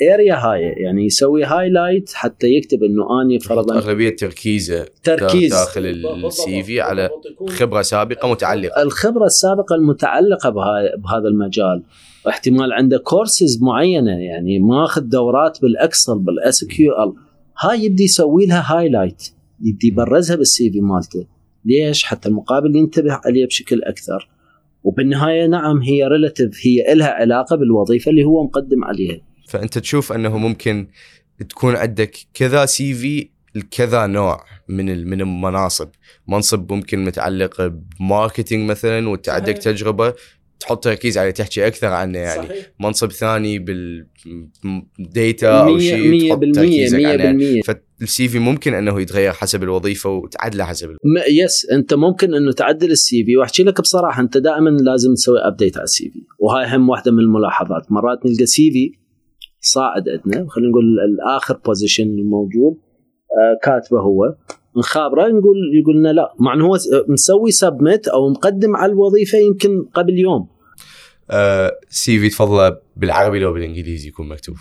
ال 0.00 0.07
area 0.07 0.34
هاي. 0.34 0.60
يعني 0.60 1.06
يسوي 1.06 1.44
highlight 1.44 2.10
حتى 2.14 2.46
يكتب 2.46 2.82
إنه 2.82 3.22
أني 3.22 3.40
فرضا 3.40 3.76
أغلبية 3.78 4.16
تركيزه 4.16 4.86
تركيز. 5.02 5.50
داخل 5.52 5.86
ال 6.26 6.62
CV 6.62 6.80
على 6.80 7.10
خبرة 7.48 7.82
سابقة 7.82 8.30
متعلقة. 8.30 8.82
الخبرة 8.82 9.24
السابقة 9.24 9.74
المتعلقة 9.74 10.50
بهذا 10.50 11.28
المجال. 11.28 11.82
واحتمال 12.26 12.72
عنده 12.72 12.98
كورسز 12.98 13.62
معينة 13.62 14.12
يعني 14.12 14.58
ماخذ 14.58 15.00
دورات 15.00 15.62
بال 15.62 16.18
Excel 16.18 16.64
بال 16.64 16.92
SQL 16.92 17.12
هاي 17.60 17.84
يبدي 17.84 18.04
يسوي 18.04 18.46
لها 18.46 18.64
highlight 18.76 19.22
يبدي 19.62 19.86
يبرزها 19.88 20.36
بال 20.36 20.70
CV 20.70 20.80
مالته. 20.80 21.26
ليش؟ 21.64 22.04
حتى 22.04 22.28
المقابل 22.28 22.76
ينتبه 22.76 23.20
عليه 23.24 23.46
بشكل 23.46 23.82
أكثر. 23.82 24.28
وبالنهاية 24.84 25.46
نعم 25.46 25.82
هي 25.82 26.04
relative 26.04 26.60
هي 26.66 26.94
لها 26.94 27.10
علاقة 27.10 27.56
بالوظيفة 27.56 28.10
اللي 28.10 28.24
هو 28.24 28.44
مقدم 28.44 28.84
عليها 28.84 29.20
فأنت 29.48 29.78
تشوف 29.78 30.12
أنه 30.12 30.38
ممكن 30.38 30.86
تكون 31.48 31.76
عندك 31.76 32.16
كذا 32.34 32.66
CV 32.66 33.28
لكذا 33.54 34.06
نوع 34.06 34.44
من 34.68 34.90
ال- 34.90 35.08
من 35.08 35.20
المناصب 35.20 35.88
منصب 36.28 36.72
ممكن 36.72 37.04
متعلق 37.04 37.72
ب 38.00 38.07
marketing 38.07 38.70
مثلا 38.70 39.08
وانت 39.08 39.28
عندك 39.28 39.62
صحيح. 39.62 39.74
تجربة 39.74 40.14
تحط 40.62 40.84
تركيز 40.84 41.18
عليه 41.18 41.30
تحكي 41.30 41.66
أكثر 41.66 41.86
عنه 41.86 42.18
يعني. 42.18 42.48
صحيح. 42.48 42.66
منصب 42.80 43.12
ثاني 43.12 43.58
بال 44.98 45.15
data 45.15 45.48
أو 45.60 45.78
شيء 45.78 46.28
تحط 46.30 46.40
تركيزك 46.54 46.98
بالمية. 47.06 47.60
فال 47.62 48.28
CV 48.28 48.38
ممكن 48.38 48.74
إنه 48.74 49.00
يتغير 49.00 49.32
حسب 49.32 49.62
الوظيفة 49.62 50.10
وتعدله 50.10 50.64
حسب 50.64 50.90
ال- 50.90 50.96
yes 51.44 51.66
أنت 51.72 51.94
ممكن 51.94 52.34
إنه 52.34 52.52
تعدل 52.52 52.90
ال 52.90 53.24
CV 53.24 53.36
وأحكي 53.36 53.62
لك 53.62 53.80
بصراحة 53.80 54.22
أنت 54.22 54.36
دائما 54.38 54.70
لازم 54.70 55.14
تسوي 55.14 55.38
update 55.38 55.76
على 55.76 55.84
ال 55.84 56.10
CV 56.10 56.18
وهاي 56.38 56.76
هم 56.76 56.88
واحدة 56.88 57.12
من 57.12 57.18
الملاحظات. 57.18 57.92
مرات 57.92 58.18
نلقى 58.26 58.46
CV 58.46 58.92
صاعد 59.60 60.02
عندنا 60.08 60.46
خلينا 60.48 60.70
نقول 60.70 60.84
الآخر 61.14 61.56
position 61.66 62.04
الموجود 62.04 62.72
آه 63.32 63.58
كاتبه 63.64 64.00
هو. 64.00 64.34
نخابره 64.76 65.22
نقول 65.22 65.56
يقول 65.82 65.96
لنا 66.00 66.08
لا. 66.12 66.34
مع 66.40 66.54
إنه 66.54 66.66
هو 66.66 66.76
مسوي 67.08 67.50
submit 67.50 68.08
أو 68.08 68.28
مقدم 68.30 68.76
على 68.76 68.92
الوظيفة 68.92 69.38
يمكن 69.38 69.84
قبل 69.94 70.18
يوم. 70.18 70.48
CV 71.88 72.28
تفضله 72.28 72.76
بالعربي 72.96 73.38
لو 73.38 73.52
بالإنجليزي 73.52 74.08
يكون 74.08 74.28
مكتوب. 74.28 74.56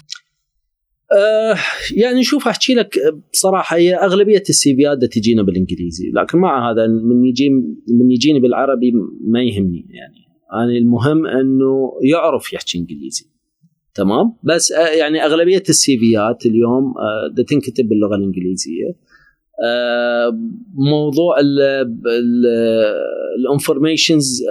آه 1.17 1.56
يعني 1.97 2.24
شوف 2.24 2.47
أحكي 2.47 2.74
لك 2.74 3.00
بصراحة 3.34 3.78
هي 3.78 3.95
أغلبية 3.95 4.43
ال 4.49 4.75
CVات 4.75 4.97
تجينا 5.06 5.43
بالإنجليزي 5.43 6.12
لكن 6.15 6.38
مع 6.38 6.71
هذا 6.71 6.88
من 6.88 7.26
يجي 7.26 7.50
من 8.00 8.12
يجيني 8.12 8.39
بالعربي 8.39 8.91
ما 9.28 9.43
يهمني 9.43 9.86
يعني. 9.89 10.21
أنا 10.54 10.78
المهم 10.78 11.28
إنه 11.28 11.91
يعرف 12.12 12.54
يحكي 12.54 12.78
إنجليزي. 12.78 13.26
تمام؟ 13.95 14.34
بس 14.43 14.71
آه 14.71 14.88
يعني 14.88 15.26
أغلبية 15.26 15.63
ال 15.69 15.97
CVات 15.97 16.45
اليوم 16.45 16.93
آه 16.97 17.43
تنكتب 17.43 17.89
باللغة 17.89 18.15
الإنجليزية. 18.15 18.88
آه 18.89 19.11
موضوع 20.74 21.36
ال 23.39 23.47
informations 23.47 24.41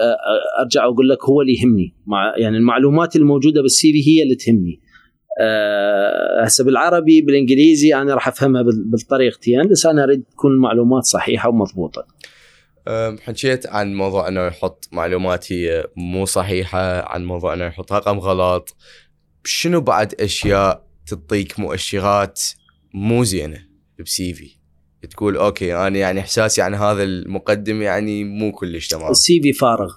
أرجع 0.62 0.85
أقول 0.85 1.09
لك 1.09 1.25
هو 1.25 1.40
اللي 1.42 1.53
يهمني. 1.55 1.94
مع 2.07 2.35
يعني 2.37 2.57
المعلومات 2.57 3.16
الموجودة 3.16 3.62
بال 3.62 3.92
CV 3.92 4.09
هي 4.11 4.23
اللي 4.23 4.35
تهمني. 4.35 4.81
آه، 5.40 6.44
هسه 6.44 6.64
بالعربي 6.64 7.20
بالإنجليزي 7.23 7.94
أنا 7.94 8.14
راح 8.14 8.29
أفهمها 8.29 8.62
بال- 8.62 8.85
بالطريقتين 8.90 9.68
بس 9.68 9.87
أنا 9.87 10.05
أريد 10.05 10.23
تكون 10.23 10.53
المعلومات 10.53 11.03
صحيحة 11.03 11.49
ومضبوطة. 11.49 12.07
حكيت 13.20 13.66
عن 13.66 13.94
موضوع 13.94 14.29
إنه 14.29 14.46
يحط 14.46 14.88
معلومات 14.92 15.53
هي 15.53 15.87
مو 15.96 16.25
صحيحة 16.25 17.12
عن 17.12 17.25
موضوع 17.25 17.55
إنه 17.55 17.64
يحط 17.64 17.92
رقم 17.92 18.18
غلط. 18.18 18.77
شنو 19.44 19.81
بعد 19.81 20.14
أشياء 20.20 20.87
تعطيك 21.07 21.61
مؤشرات 21.61 22.40
مو 22.94 23.25
زينة 23.25 23.59
ب 24.00 24.35
CV؟ 24.35 24.60
تقول 25.06 25.36
okay 25.37 25.76
أنا 25.76 25.98
يعني 25.98 26.20
إحساسي 26.20 26.62
عن 26.62 26.74
هذا 26.74 27.02
المقدم 27.02 27.82
يعني 27.82 28.24
مو 28.24 28.52
كلش 28.52 28.88
تمام. 28.88 29.10
ال 29.11 29.40
CV 29.42 29.53
فارغ. 29.52 29.92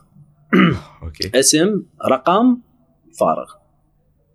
okay. 1.04 1.40
اسم 1.40 1.84
رقم 2.12 2.62
فارغ. 3.20 3.64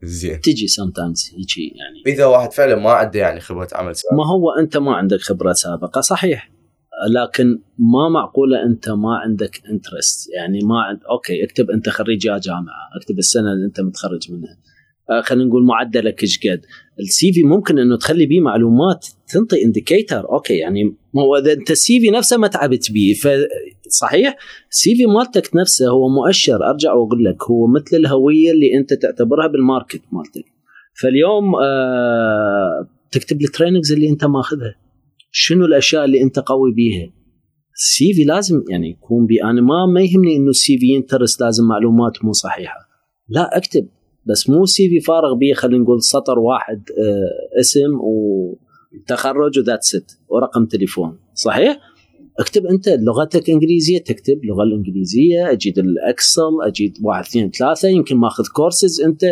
زين. 0.03 0.41
تجي 0.41 0.67
sometimes 0.67 1.31
هيجي 1.37 1.75
يعني. 1.77 2.15
إذا 2.15 2.27
واحد 2.27 2.53
فعلا 2.53 2.77
ما 2.77 2.91
عنده 2.91 3.21
يعني 3.21 3.41
خبرة 3.41 3.69
عمل 3.73 3.97
سابق. 3.97 4.15
ما 4.15 4.27
هو 4.27 4.51
أنت 4.61 4.77
ما 4.77 4.95
عندك 4.95 5.21
خبرة 5.21 5.53
سابقة 5.53 6.01
صحيح. 6.01 6.51
لكن 7.11 7.45
ما 7.79 8.09
معقولة 8.09 8.63
أنت 8.63 8.89
ما 8.89 9.17
عندك 9.19 9.63
interest 9.71 10.31
يعني 10.37 10.61
ما 10.65 10.81
عند 10.81 11.01
okay 11.11 11.45
اكتب 11.45 11.71
أنت 11.71 11.89
خريج 11.89 12.27
يا 12.27 12.39
جامعة 12.39 12.89
اكتب 13.01 13.19
السنة 13.19 13.53
اللي 13.53 13.67
أنت 13.67 13.81
متخرج 13.81 14.33
منها. 14.33 14.59
خلينا 15.23 15.45
نقول 15.45 15.65
معدلك 15.65 16.23
إيش 16.23 16.39
قد 16.39 16.61
ال 17.01 17.33
CV 17.33 17.43
ممكن 17.43 17.79
إنه 17.79 17.97
تخلي 17.97 18.27
بيه 18.27 18.41
معلومات 18.41 19.07
تنطي 19.33 19.65
indicator 19.65 20.33
okay 20.33 20.57
يعني 20.57 20.97
هو 21.17 21.37
إذا 21.37 21.53
أنت 21.53 21.71
ال 21.71 22.01
CV 22.01 22.11
نفسه 22.11 22.37
ما 22.37 22.47
تعبت 22.47 22.93
بيه. 22.93 23.15
فصحيح 23.15 24.37
ال 24.71 24.95
CV 24.97 25.07
مالتك 25.07 25.57
نفسه 25.57 25.89
هو 25.89 26.09
مؤشر. 26.09 26.71
أرجع 26.71 26.93
واقول 26.93 27.25
لك 27.25 27.43
هو 27.51 27.67
مثل 27.67 27.97
الهوية 27.97 28.51
اللي 28.51 28.79
أنت 28.79 28.95
تعتبرها 28.95 29.47
بال 29.47 29.61
market 29.61 30.03
مالتك. 30.13 30.45
فاليوم 31.03 31.55
آه 31.55 32.89
تكتب 33.11 33.43
ال 33.43 33.48
trainings 33.48 33.93
اللي 33.93 34.09
أنت 34.09 34.25
ماخذها. 34.25 34.75
شنو 35.31 35.65
الأشياء 35.65 36.05
اللي 36.05 36.23
أنت 36.23 36.39
قوي 36.39 36.73
بيها؟ 36.73 37.13
ال 37.75 38.13
CV 38.15 38.25
لازم 38.25 38.63
يعني 38.71 38.91
يكون 38.91 39.27
بي. 39.27 39.43
أنا 39.45 39.61
ما 39.61 39.87
ما 39.95 40.01
يهمني 40.01 40.37
إنه 40.37 40.51
ال 40.51 40.79
CV 40.79 40.87
ينترس 40.87 41.41
لازم 41.41 41.65
معلومات 41.65 42.25
مو 42.25 42.33
صحيحة. 42.33 42.89
لا 43.29 43.57
أكتب. 43.57 43.89
بس 44.29 44.51
مو 44.51 44.67
CV 44.67 45.01
فارغ 45.01 45.35
بيه 45.35 45.55
خلينا 45.55 45.83
نقول 45.83 46.03
سطر 46.03 46.39
واحد 46.39 46.83
آه 46.99 47.61
اسم 47.61 48.01
وتخرج 48.01 49.59
و 49.59 49.83
that's 49.83 50.10
it 50.10 50.19
ورقم 50.29 50.67
تليفون. 50.67 51.19
صحيح؟ 51.35 51.79
اكتب 52.39 52.67
أنت 52.67 52.89
لغتك 52.89 53.51
إنجليزية 53.51 53.99
تكتب 53.99 54.41
اللغة 54.45 54.63
الإنجليزية 54.63 55.53
أجيد 55.53 55.79
ال 55.79 55.93
Excel 55.93 56.63
أجيد 56.67 56.99
واحد 57.03 57.25
اثنين 57.25 57.51
ثلاثة 57.51 57.89
يمكن 57.89 58.17
ماخذ 58.17 58.45
كورسز 58.55 59.01
أنت 59.01 59.25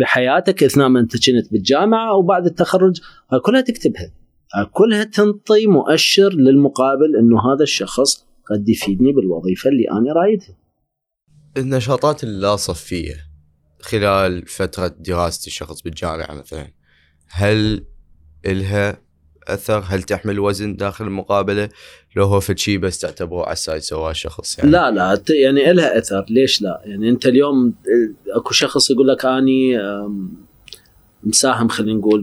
بحياتك 0.00 0.62
أثناء 0.62 0.88
ما 0.88 1.00
أنت 1.00 1.12
كنت 1.12 1.52
بالجامعة 1.52 2.10
أو 2.10 2.22
بعد 2.22 2.46
التخرج. 2.46 3.00
كلها 3.42 3.60
تكتبها. 3.60 4.12
كلها 4.72 5.04
تنطي 5.04 5.66
مؤشر 5.66 6.32
للمقابل 6.32 7.16
إنه 7.20 7.54
هذا 7.54 7.62
الشخص 7.62 8.26
قد 8.50 8.68
يفيدني 8.68 9.12
بالوظيفة 9.12 9.70
اللي 9.70 9.90
أنا 9.90 10.12
رايدها. 10.12 10.56
النشاطات 11.56 12.24
اللا 12.24 12.56
صفيه 12.56 13.27
خلال 13.80 14.46
فترة 14.46 14.94
دراسة 14.98 15.46
الشخص 15.46 15.82
بالجامعة 15.82 16.34
مثلا 16.34 16.68
هل 17.28 17.84
إلها 18.46 19.00
أثر؟ 19.48 19.84
هل 19.86 20.02
تحمل 20.02 20.38
وزن 20.40 20.76
داخل 20.76 21.04
المقابلة؟ 21.04 21.68
لو 22.16 22.24
هو 22.24 22.40
فد 22.40 22.58
شيء 22.58 22.78
بس 22.78 22.98
تعتبره 22.98 23.42
على 23.44 23.52
السايد 23.52 23.82
سواه 23.82 24.10
الشخص 24.10 24.58
يعني. 24.58 24.70
لا 24.70 24.90
لا 24.90 25.22
يعني 25.30 25.72
لها 25.72 25.98
أثر. 25.98 26.24
ليش 26.30 26.62
لا؟ 26.62 26.82
يعني 26.84 27.08
أنت 27.08 27.26
اليوم 27.26 27.74
أكو 28.36 28.52
شخص 28.52 28.90
يقول 28.90 29.08
لك 29.08 29.24
آم، 29.80 30.30
مساهم 31.22 31.68
خلينا 31.68 31.98
نقول 31.98 32.22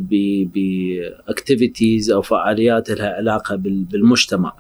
ب 1.28 1.35
activities 1.35 2.12
أو 2.12 2.22
فعاليات 2.22 2.90
لها 2.90 3.10
علاقة 3.10 3.56
بال- 3.56 3.84
بالمجتمع. 3.84 4.54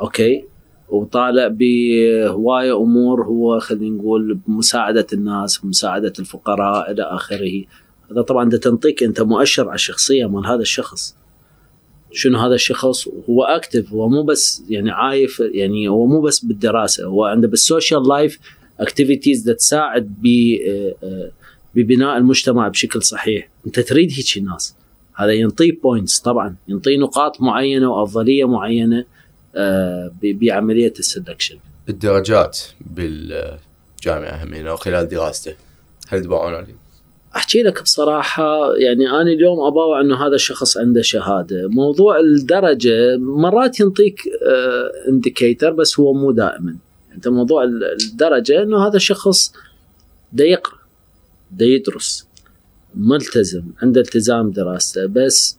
okay؟ 0.00 0.44
وطالع 0.88 1.48
بهواية 1.48 2.76
أمور 2.76 3.24
هو 3.24 3.58
خلينا 3.58 3.96
نقول 3.96 4.38
بمساعدة 4.46 5.06
الناس 5.12 5.58
بمساعده 5.58 6.12
الفقراء 6.18 6.90
إلى 6.90 7.02
آخره. 7.02 7.64
هذا 8.10 8.22
طبعا 8.22 8.48
ده 8.48 8.58
تنطيك 8.58 9.02
أنت 9.02 9.20
مؤشر 9.20 9.66
على 9.68 9.74
الشخصية 9.74 10.26
مال 10.26 10.46
هذا 10.46 10.62
الشخص. 10.62 11.16
شنو 12.12 12.38
هذا 12.38 12.54
الشخص؟ 12.54 13.08
هو 13.30 13.44
active 13.44 13.92
هو 13.92 14.08
مو 14.08 14.22
بس 14.22 14.62
يعني 14.68 14.90
عايف 14.90 15.40
يعني 15.40 15.88
هو 15.88 16.06
مو 16.06 16.20
بس 16.20 16.44
بالدراسة 16.44 17.04
هو 17.04 17.24
عنده 17.24 17.48
بال 17.48 17.63
social 17.63 18.08
life 18.08 18.38
activities 18.80 19.44
تساعد 19.44 20.14
ب 20.22 20.26
ببناء 21.74 22.16
المجتمع 22.16 22.68
بشكل 22.68 23.02
صحيح. 23.02 23.48
أنت 23.66 23.80
تريد 23.80 24.12
هيك 24.12 24.44
ناس. 24.44 24.76
هذا 25.14 25.32
ينطي 25.32 25.70
points 25.70 26.18
طبعا. 26.18 26.56
ينطي 26.68 26.96
نقاط 26.96 27.40
معينة 27.40 27.90
وأفضلية 27.90 28.44
معينة. 28.44 28.98
آه، 28.98 29.04
بعملية 30.22 30.92
ال 30.98 31.04
selection 31.04 31.56
الدرجات 31.88 32.58
بالجامعة 32.80 34.44
همين 34.44 34.66
أو 34.66 34.76
خلال 34.76 35.08
دراسته 35.08 35.54
هل 36.08 36.22
تباعون 36.22 36.54
عليه؟ 36.54 36.84
أحكي 37.36 37.62
لك 37.62 37.82
بصراحة 37.82 38.74
يعني 38.76 39.10
أنا 39.10 39.30
اليوم 39.30 39.60
أباوع 39.60 40.00
إنه 40.00 40.26
هذا 40.26 40.34
الشخص 40.34 40.76
عنده 40.76 41.02
شهادة، 41.02 41.68
موضوع 41.68 42.20
الدرجة 42.20 43.16
مرات 43.16 43.80
ينطيك 43.80 44.22
indicator 45.08 45.70
بس 45.70 46.00
هو 46.00 46.12
مو 46.12 46.32
دائما، 46.32 46.76
أنت 47.14 47.28
موضوع 47.28 47.64
الدرجة 48.02 48.62
إنه 48.62 48.86
هذا 48.86 48.96
الشخص 48.96 49.52
دا 50.32 50.44
يقرأ 50.44 50.78
دا 51.50 51.64
يدرس 51.64 52.26
ملتزم 52.94 53.64
عنده 53.82 54.00
التزام 54.00 54.50
دراسته 54.50 55.06
بس 55.06 55.58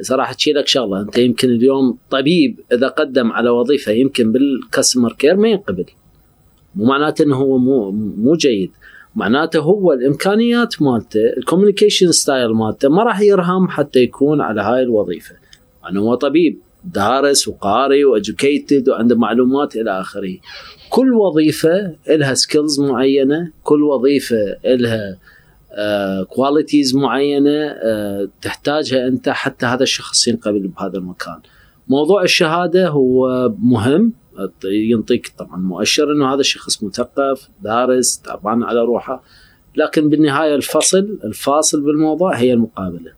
صراحة 0.00 0.32
تشيل 0.32 0.54
لك 0.54 0.66
شغلة. 0.66 1.00
أنت 1.00 1.18
يمكن 1.18 1.48
اليوم 1.48 1.98
طبيب 2.10 2.60
إذا 2.72 2.88
قدم 2.88 3.32
على 3.32 3.50
وظيفة 3.50 3.92
يمكن 3.92 4.32
بال 4.32 4.48
customer 4.48 5.12
care 5.12 5.36
ما 5.36 5.48
ينقبل. 5.48 5.84
مو 6.74 6.84
معناته 6.84 7.22
إنه 7.22 7.36
هو 7.36 7.58
مو 7.58 7.90
مو 7.90 8.34
جيد. 8.34 8.70
معناته 9.14 9.60
هو 9.60 9.92
الإمكانيات 9.92 10.82
مالته 10.82 11.20
ال 11.36 11.41
communication 11.41 12.12
style 12.12 12.48
مالته 12.48 12.88
ما 12.88 13.02
راح 13.02 13.20
يرهم 13.20 13.68
حتى 13.68 13.98
يكون 13.98 14.40
على 14.40 14.60
هاي 14.60 14.82
الوظيفة. 14.82 15.34
يعني 15.82 15.98
هو 15.98 16.14
طبيب 16.14 16.58
دارس 16.84 17.48
وقاري 17.48 18.04
و 18.04 18.13
educated 18.13 18.88
وعنده 18.88 19.16
معلومات 19.16 19.76
إلى 19.76 20.00
آخره. 20.00 20.36
كل 20.90 21.12
وظيفة 21.12 21.94
لها 22.08 22.34
skills 22.34 22.80
معينة 22.80 23.52
كل 23.62 23.82
وظيفة 23.82 24.56
لها 24.64 25.18
qualities 26.28 26.92
uh, 26.92 26.96
معينة 26.96 27.72
uh, 27.72 28.28
تحتاجها 28.42 29.08
أنت 29.08 29.28
حتى 29.28 29.66
هذا 29.66 29.82
الشخص 29.82 30.28
ينقبل 30.28 30.68
بهذا 30.68 30.98
المكان. 30.98 31.40
موضوع 31.88 32.22
الشهادة 32.22 32.88
هو 32.88 33.48
مهم 33.58 34.12
ينطيك 34.64 35.32
طبعا 35.38 35.56
مؤشر 35.56 36.12
إنه 36.12 36.34
هذا 36.34 36.40
الشخص 36.40 36.82
مثقف 36.82 37.48
دارس 37.62 38.20
تعبان 38.20 38.62
على 38.62 38.80
روحه 38.80 39.22
لكن 39.76 40.08
بالنهاية 40.08 40.54
الفصل 40.54 41.18
الفاصل 41.24 41.80
بالموضوع 41.80 42.34
هي 42.36 42.52
المقابلة. 42.52 43.17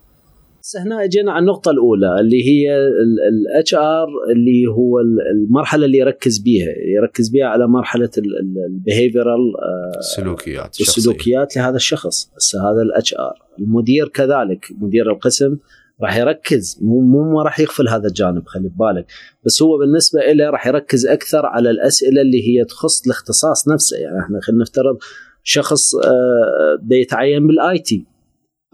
بس 0.70 0.76
هنا 0.76 1.04
اجينا 1.04 1.32
على 1.32 1.40
النقطة 1.42 1.70
الأولى 1.70 2.20
اللي 2.20 2.48
هي 2.48 2.78
ال 3.28 3.74
HR 3.74 4.08
اللي 4.32 4.66
هو 4.66 5.00
المرحلة 5.34 5.86
اللي 5.86 5.98
يركز 5.98 6.38
بيها، 6.38 6.68
يركز 6.96 7.28
بيها 7.28 7.46
على 7.46 7.66
مرحلة 7.68 8.10
ال 8.68 8.76
behavioral 8.76 9.52
السلوكيات 9.98 10.80
السلوكيات 10.80 11.56
لهذا 11.56 11.76
الشخص، 11.76 12.30
هسه 12.36 12.58
هذا 12.70 12.82
ال 12.82 13.14
HR، 13.14 13.34
المدير 13.58 14.08
كذلك، 14.08 14.66
مدير 14.80 15.10
القسم 15.10 15.56
راح 16.02 16.16
يركز 16.16 16.78
مو 16.82 17.00
مو 17.00 17.32
ما 17.32 17.42
راح 17.42 17.60
يغفل 17.60 17.88
هذا 17.88 18.08
الجانب 18.08 18.46
خلي 18.46 18.68
ببالك. 18.68 19.06
بس 19.46 19.62
هو 19.62 19.78
بالنسبة 19.78 20.20
له 20.32 20.50
راح 20.50 20.66
يركز 20.66 21.06
أكثر 21.06 21.46
على 21.46 21.70
الأسئلة 21.70 22.22
اللي 22.22 22.48
هي 22.48 22.64
تخص 22.64 23.04
الاختصاص 23.06 23.68
نفسه. 23.68 23.96
يعني 23.96 24.20
إحنا 24.20 24.40
خلينا 24.40 24.62
نفترض 24.62 24.98
شخص 25.42 25.96
بده 26.82 26.96
يتعين 26.96 27.46
بال 27.46 27.78
IT 27.78 28.09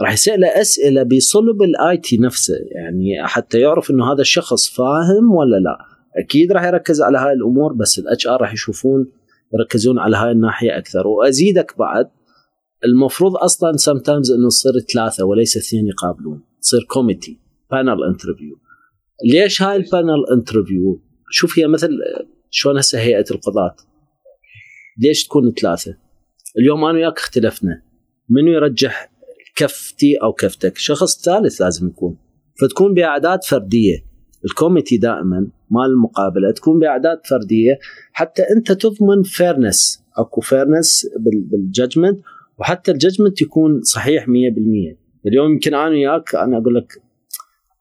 راح 0.00 0.12
يساله 0.12 0.46
أسئلة 0.60 1.02
بصلب 1.02 1.62
ال 1.62 1.96
IT 1.96 2.16
نفسه 2.16 2.54
يعني 2.70 3.26
حتى 3.26 3.60
يعرف 3.60 3.90
إنه 3.90 4.12
هذا 4.12 4.20
الشخص 4.20 4.68
فاهم 4.68 5.34
ولا 5.34 5.56
لا. 5.56 5.78
أكيد 6.16 6.52
راح 6.52 6.64
يركز 6.64 7.02
على 7.02 7.18
هاي 7.18 7.32
الأمور 7.32 7.72
بس 7.72 7.98
ال 7.98 8.26
HR 8.26 8.40
راح 8.40 8.52
يشوفون 8.52 9.12
يركزون 9.54 9.98
على 9.98 10.16
هاي 10.16 10.30
الناحية 10.30 10.78
أكثر. 10.78 11.06
وأزيدك 11.06 11.78
بعد 11.78 12.10
المفروض 12.84 13.36
أصلا 13.36 13.76
sometimes 13.76 14.32
إنه 14.32 14.48
تصير 14.48 14.72
ثلاثة 14.94 15.24
وليس 15.24 15.56
اثنين 15.56 15.86
يقابلون 15.86 16.42
تصير 16.60 16.80
committee 16.88 17.38
panel 17.70 18.04
interview 18.04 18.58
ليش 19.24 19.62
هاي 19.62 19.76
ال 19.76 19.85
panel 19.85 20.26
interview 20.36 21.02
شوف 21.30 21.58
هي 21.58 21.66
مثل 21.66 21.90
شلون 22.50 22.78
هسه 22.78 22.98
هيئة 22.98 23.24
القضاة؟ 23.30 23.76
ليش 24.98 25.24
تكون 25.24 25.52
ثلاثة؟ 25.52 25.96
اليوم 26.58 26.84
أنا 26.84 26.98
وياك 26.98 27.18
اختلفنا. 27.18 27.82
منو 28.30 28.52
يرجح 28.52 29.10
كفتي 29.56 30.16
أو 30.22 30.32
كفتك. 30.32 30.78
شخص 30.78 31.24
ثالث 31.24 31.60
لازم 31.60 31.86
يكون. 31.86 32.16
فتكون 32.60 32.94
بأعداد 32.94 33.44
فردية. 33.44 34.04
ال 34.44 34.49
committee 34.49 34.96
دائما 34.96 35.46
مال 35.70 35.90
المقابلة 35.90 36.50
تكون 36.50 36.78
بأعداد 36.78 37.20
فردية. 37.30 37.78
حتى 38.12 38.42
أنت 38.42 38.72
تضمن 38.72 39.22
fairness 39.22 40.06
أكو 40.18 40.40
fairness 40.40 41.06
بال 41.50 41.64
judgment 41.64 42.20
وحتى 42.58 42.90
ال 42.90 42.96
judgment 42.96 43.42
يكون 43.42 43.82
صحيح 43.82 44.26
100% 44.28 44.28
اليوم 45.26 45.52
يمكن 45.52 45.74
أنا 45.74 45.88
وياك 45.88 46.34
أنا 46.34 46.58
أقول 46.58 46.74
لك 46.74 47.02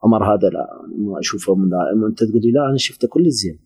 عمر 0.04 0.24
هذا 0.24 0.48
لا 0.48 0.66
ما 0.98 1.18
أشوفه 1.20 1.54
ملائم 1.54 2.02
وأنت 2.02 2.18
تقول 2.24 2.40
لي 2.42 2.50
لا 2.50 2.68
أنا 2.70 2.76
شفته 2.76 3.08
كل 3.08 3.30
زين 3.30 3.58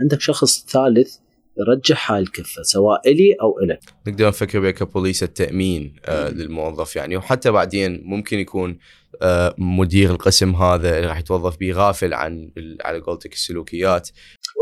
عندك 0.00 0.20
شخص 0.20 0.66
ثالث 0.66 1.16
يرجح 1.58 2.12
هاي 2.12 2.20
الكفه 2.20 2.62
سواء 2.62 3.10
إلي 3.10 3.32
أو 3.42 3.58
إلك. 3.64 3.80
نقدر 4.06 4.28
نفكر 4.28 4.60
بها 4.60 4.70
كبوليس 4.70 5.22
التأمين 5.22 5.94
آه 6.04 6.30
للموظف 6.30 6.96
يعني. 6.96 7.16
وحتى 7.16 7.50
بعدين 7.50 8.02
ممكن 8.04 8.38
يكون 8.38 8.78
آه 9.22 9.54
مدير 9.58 10.10
القسم 10.10 10.50
هذا 10.50 10.96
اللي 10.96 11.08
راح 11.08 11.18
يتوظف 11.18 11.58
به 11.58 11.72
غافل 11.72 12.14
عن 12.14 12.50
على 12.84 12.98
قولتك 12.98 13.32
السلوكيات. 13.32 14.08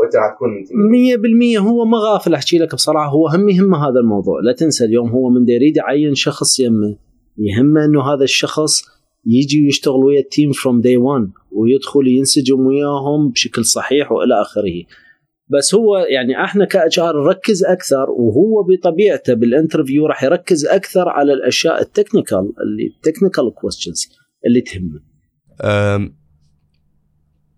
وانت 0.01 0.15
راح 0.15 0.35
تكون 0.35 0.49
100% 1.57 1.59
هو 1.59 1.85
ما 1.85 1.97
غافل 1.97 2.33
أحكي 2.33 2.57
لك 2.57 2.75
بصراحة 2.75 3.09
هو 3.09 3.27
هم 3.27 3.49
يهمه 3.49 3.77
هذا 3.77 3.99
الموضوع. 3.99 4.41
لا 4.43 4.53
تنسى 4.53 4.85
اليوم 4.85 5.09
هو 5.09 5.29
من 5.29 5.49
يريد 5.49 5.77
يعين 5.77 6.15
شخص 6.15 6.59
يمه 6.59 6.97
يهمه 7.37 7.85
إنه 7.85 8.13
هذا 8.13 8.23
الشخص 8.23 8.81
يجي 9.25 9.65
ويشتغل 9.65 10.03
ويا 10.05 10.19
ال 10.19 10.25
team 10.25 10.51
from 10.51 10.81
day 10.81 10.97
1 10.97 11.31
ويدخل 11.51 12.07
ينسجم 12.07 12.59
وياهم 12.59 13.29
بشكل 13.29 13.65
صحيح 13.65 14.11
وإلى 14.11 14.41
آخره. 14.41 14.83
بس 15.47 15.75
هو 15.75 15.97
يعني 15.97 16.43
إحنا 16.43 16.65
ك 16.65 16.99
HR 16.99 17.23
نركز 17.23 17.63
أكثر 17.63 18.09
وهو 18.09 18.63
بطبيعته 18.63 19.33
بال 19.33 19.46
interview 19.46 20.05
راح 20.05 20.23
يركز 20.23 20.65
أكثر 20.65 21.09
على 21.09 21.33
الأشياء 21.33 21.81
ال 21.81 21.88
technical 21.88 22.53
اللي 22.63 22.87
ال 22.95 23.01
technical 23.01 23.53
questions 23.53 24.09
اللي 24.45 24.61
تهمه. 24.61 25.01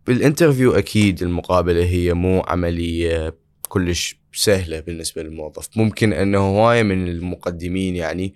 بال 0.07 0.19
interview 0.19 0.71
أكيد 0.71 1.23
المقابلة 1.23 1.85
هي 1.85 2.13
مو 2.13 2.41
عملية 2.41 3.44
كلش 3.75 4.19
سهلة 4.33 4.79
بالنسبة 4.79 5.23
للموظف. 5.23 5.77
ممكن 5.77 6.13
إنه 6.13 6.37
هواية 6.37 6.83
من 6.83 7.07
المقدمين 7.07 7.95
يعني 7.95 8.33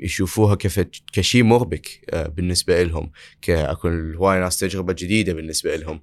يشوفوها 0.00 0.58
كشيء 1.12 1.42
مربك 1.42 1.88
بالنسبة 2.36 2.82
لهم 2.82 3.12
كاكو 3.40 3.88
هوايه 3.88 4.40
ناس 4.40 4.58
تجربة 4.58 4.92
جديدة 4.92 5.32
بالنسبة 5.32 5.76
لهم. 5.76 6.02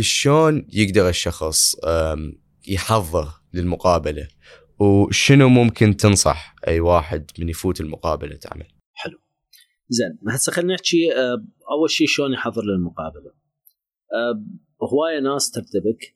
شلون 0.00 0.66
يقدر 0.72 1.08
الشخص 1.08 1.76
يحضر 2.68 3.28
للمقابلة؟ 3.54 4.28
وشنو 4.78 5.48
ممكن 5.48 5.96
تنصح 5.96 6.54
أي 6.68 6.80
واحد 6.80 7.30
من 7.38 7.48
يفوت 7.48 7.80
المقابلة 7.80 8.36
تعمل؟ 8.36 8.66
حلو. 8.92 9.18
زين 9.88 10.18
هسه 10.28 10.52
خلينا 10.52 10.74
نحكي 10.74 11.12
أول 11.70 11.90
شيء 11.90 12.06
شلون 12.06 12.32
يحضر 12.32 12.62
للمقابلة. 12.62 13.32
هواية 14.82 15.20
ناس 15.20 15.50
ترتبك 15.50 16.14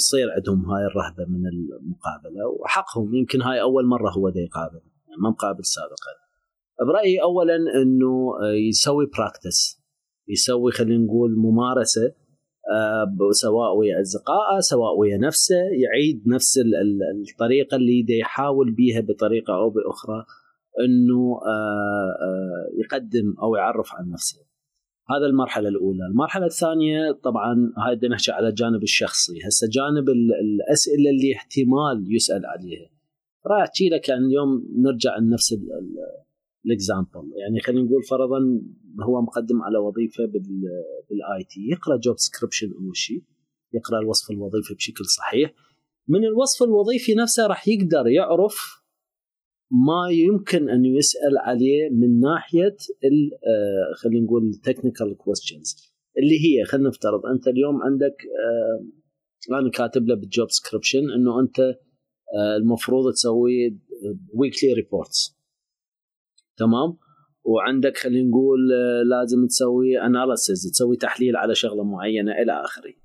ويصير 0.00 0.30
عندهم 0.30 0.70
هاي 0.70 0.84
الرهبة 0.86 1.24
من 1.28 1.46
المقابلة 1.46 2.48
وحقهم 2.60 3.14
يمكن 3.14 3.42
هاي 3.42 3.60
أول 3.60 3.86
مرة 3.86 4.10
هو 4.10 4.28
دا 4.28 4.40
يقابل 4.40 4.80
يعني 5.08 5.20
ما 5.22 5.30
مقابل 5.30 5.64
سابقا. 5.64 6.12
برأيي 6.86 7.22
اولا 7.22 7.56
إنه 7.56 8.32
يسوي 8.68 9.06
براكتس 9.06 9.82
يسوي 10.28 10.72
خلينا 10.72 11.04
نقول 11.04 11.36
ممارسة 11.36 12.12
سواء 13.30 13.76
ويا 13.76 14.00
أصدقائه 14.00 14.60
سواء 14.60 14.98
ويا 14.98 15.18
نفسه 15.18 15.56
يعيد 15.56 16.28
نفس 16.28 16.58
الطريقة 17.32 17.76
اللي 17.76 18.18
يحاول 18.20 18.74
بيها 18.74 19.00
بطريقة 19.00 19.54
أو 19.54 19.70
بأخرى 19.70 20.24
إنه 20.84 21.40
يقدم 22.80 23.34
أو 23.42 23.56
يعرف 23.56 23.94
عن 23.94 24.10
نفسه. 24.10 24.49
هذا 25.08 25.26
المرحلة 25.26 25.68
الأولى، 25.68 26.06
المرحلة 26.10 26.46
الثانية 26.46 27.12
طبعا 27.12 27.72
هاي 27.78 27.96
بدنا 27.96 28.14
نحكي 28.14 28.32
على 28.32 28.48
الجانب 28.48 28.82
الشخصي، 28.82 29.32
هسه 29.46 29.68
جانب 29.72 30.08
الأسئلة 30.08 31.10
اللي 31.10 31.34
احتمال 31.36 32.16
يسأل 32.16 32.46
عليها. 32.46 32.90
راح 33.46 33.62
أحكي 33.62 33.88
لك 33.88 34.08
يعني 34.08 34.26
اليوم 34.26 34.66
نرجع 34.76 35.18
لنفس 35.18 35.56
ال 36.66 36.73
example، 36.73 37.32
يعني 37.36 37.60
خلينا 37.60 37.82
نقول 37.82 38.02
فرضا 38.02 38.38
هو 39.02 39.22
مقدم 39.22 39.62
على 39.62 39.78
وظيفة 39.78 40.26
بال 40.26 41.44
IT، 41.50 41.60
يقرأ 41.70 41.96
job 41.96 42.18
description 42.18 42.72
أول 42.72 42.96
شيء، 42.96 43.22
يقرأ 43.72 43.98
الوصف 44.00 44.30
الوظيفي 44.30 44.74
بشكل 44.74 45.04
صحيح. 45.04 45.54
من 46.08 46.24
الوصف 46.24 46.62
الوظيفي 46.62 47.14
نفسه 47.14 47.46
راح 47.46 47.68
يقدر 47.68 48.08
يعرف 48.08 48.79
ما 49.70 50.10
يمكن 50.10 50.70
أن 50.70 50.84
يسأل 50.84 51.38
عليه 51.38 51.88
من 51.90 52.20
ناحية 52.20 52.76
آه، 53.46 53.94
خلينا 53.96 54.24
نقول 54.24 54.54
technical 54.64 55.16
questions 55.16 55.92
اللي 56.18 56.34
هي 56.34 56.64
خلينا 56.64 56.88
نفترض 56.88 57.26
أنت 57.26 57.48
اليوم 57.48 57.82
عندك 57.82 58.16
آه، 59.50 59.58
أنا 59.58 59.70
كاتب 59.70 60.06
له 60.08 60.14
بال 60.14 60.28
job 60.28 60.50
description 60.50 61.10
إنه 61.10 61.40
أنت 61.40 61.60
آه، 61.60 62.56
المفروض 62.56 63.12
تسوي 63.12 63.78
weekly 64.34 64.72
reports 64.72 65.38
تمام؟ 66.56 66.96
وعندك 67.44 67.96
خلينا 67.96 68.28
نقول 68.28 68.68
لازم 69.10 69.46
تسوي 69.46 70.00
analysis 70.00 70.70
تسوي 70.70 70.96
تحليل 70.96 71.36
على 71.36 71.54
شغلة 71.54 71.84
معينة 71.84 72.32
إلى 72.32 72.52
آخره. 72.52 72.99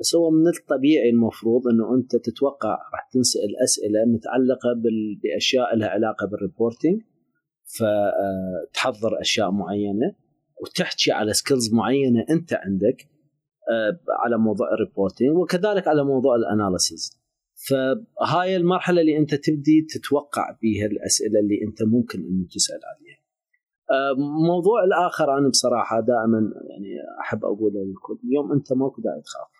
بس 0.00 0.14
هو 0.14 0.30
من 0.30 0.48
الطبيعي 0.48 1.10
المفروض 1.10 1.68
إنه 1.68 1.94
أنت 1.94 2.16
تتوقع 2.16 2.78
راح 2.92 3.08
تنسال 3.12 3.56
اسئله 3.64 4.04
متعلقة 4.04 4.68
بأشياء 5.22 5.76
لها 5.76 5.88
علاقة 5.88 6.26
بال 6.26 6.40
reporting 6.40 7.02
فتحضر 7.64 9.20
أشياء 9.20 9.50
معينة 9.50 10.14
وتحكي 10.62 11.12
على 11.12 11.32
skills 11.32 11.74
معينة 11.74 12.24
أنت 12.30 12.52
عندك 12.52 13.08
آه، 13.70 14.00
على 14.24 14.38
موضوع 14.38 14.66
ال 14.74 14.80
reporting 14.80 15.36
وكذلك 15.36 15.88
على 15.88 16.04
موضوع 16.04 16.36
ال 16.36 16.45
analysis 16.45 17.20
فهاي 17.68 18.56
المرحلة 18.56 19.00
اللي 19.00 19.18
أنت 19.18 19.34
تبدي 19.34 19.86
تتوقع 19.90 20.56
بها 20.62 20.86
الأسئلة 20.86 21.40
اللي 21.40 21.62
أنت 21.68 21.82
ممكن 21.82 22.18
ان 22.18 22.46
تسأل 22.54 22.80
عليها. 22.84 23.20
آه، 23.90 24.14
موضوع 24.46 24.84
الآخر 24.84 25.38
أنا 25.38 25.48
بصراحة 25.48 26.00
دائما 26.00 26.38
يعني 26.70 26.94
أحب 27.20 27.44
أقوله 27.44 27.84
للكل 27.84 28.18
اليوم 28.24 28.52
أنت 28.52 28.72
ماكو 28.72 29.02
داعي 29.02 29.20
تخاف. 29.20 29.59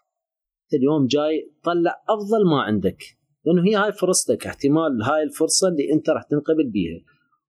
اليوم 0.75 1.07
جاي 1.07 1.53
طلع 1.65 2.03
أفضل 2.09 2.51
ما 2.51 2.63
عندك. 2.63 3.03
لأنه 3.45 3.63
هي 3.69 3.75
هاي 3.75 3.93
فرصتك 3.93 4.47
احتمال 4.47 5.03
هاي 5.03 5.23
الفرصة 5.23 5.69
اللي 5.69 5.93
أنت 5.93 6.11
راح 6.11 6.23
تنقبل 6.23 6.71
بيها. 6.71 7.01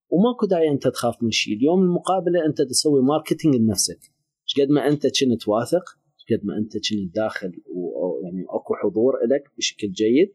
وماكو 0.09 0.45
داعي 0.45 0.71
أنت 0.71 0.87
تخاف 0.87 1.23
من 1.23 1.31
شيء. 1.31 1.57
اليوم 1.57 1.83
المقابلة 1.83 2.45
أنت 2.45 2.61
تسوي 2.61 3.01
marketing 3.01 3.55
لنفسك. 3.55 3.99
قد 4.61 4.69
ما 4.69 4.87
أنت 4.87 5.01
كنت 5.03 5.47
واثق 5.47 5.83
قد 6.31 6.45
ما 6.45 6.57
أنت 6.57 6.73
كنت 6.73 7.15
داخل 7.15 7.51
ويعني 7.67 8.45
أكو 8.49 8.73
حضور 8.75 9.13
لك 9.29 9.43
بشكل 9.57 9.91
جيد. 9.91 10.33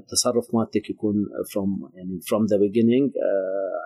التصرف 0.00 0.54
مالتك 0.54 0.90
يكون 0.90 1.14
from 1.52 1.90
يعني 1.94 2.20
from 2.20 2.44
the 2.44 2.56
beginning 2.56 3.12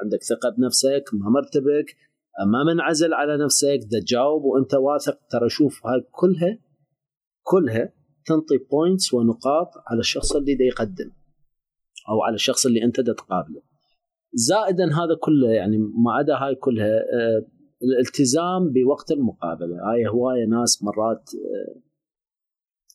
عندك 0.02 0.22
ثقة 0.22 0.50
بنفسك 0.58 1.04
ما 1.12 1.30
مرتبك 1.30 1.96
ما 2.46 2.72
منعزل 2.72 3.14
على 3.14 3.44
نفسك 3.44 3.80
تجاوب 3.90 4.44
وأنت 4.44 4.74
واثق. 4.74 5.18
ترى 5.30 5.48
شوف 5.48 5.86
هاي 5.86 6.00
كلها 6.10 6.58
كلها 7.42 7.92
تنطي 8.26 8.58
points 8.70 9.14
ونقاط 9.14 9.68
على 9.86 10.00
الشخص 10.00 10.36
اللي 10.36 10.54
دا 10.54 10.64
يقدم 10.64 11.10
أو 12.08 12.22
على 12.22 12.34
الشخص 12.34 12.66
اللي 12.66 12.84
أنت 12.84 13.00
دا 13.00 13.12
تقابله. 13.12 13.62
زائدا 14.32 14.84
هذا 14.84 15.14
كله 15.20 15.48
يعني 15.48 15.78
ما 15.78 16.12
عدا 16.12 16.34
هاي 16.34 16.54
كلها 16.54 16.86
آه، 16.86 17.46
الالتزام 17.82 18.72
بوقت 18.72 19.10
المقابلة. 19.10 19.76
هاي 19.90 20.08
هواية 20.08 20.46
ناس 20.46 20.82
مرات 20.82 21.30
آه، 21.34 21.80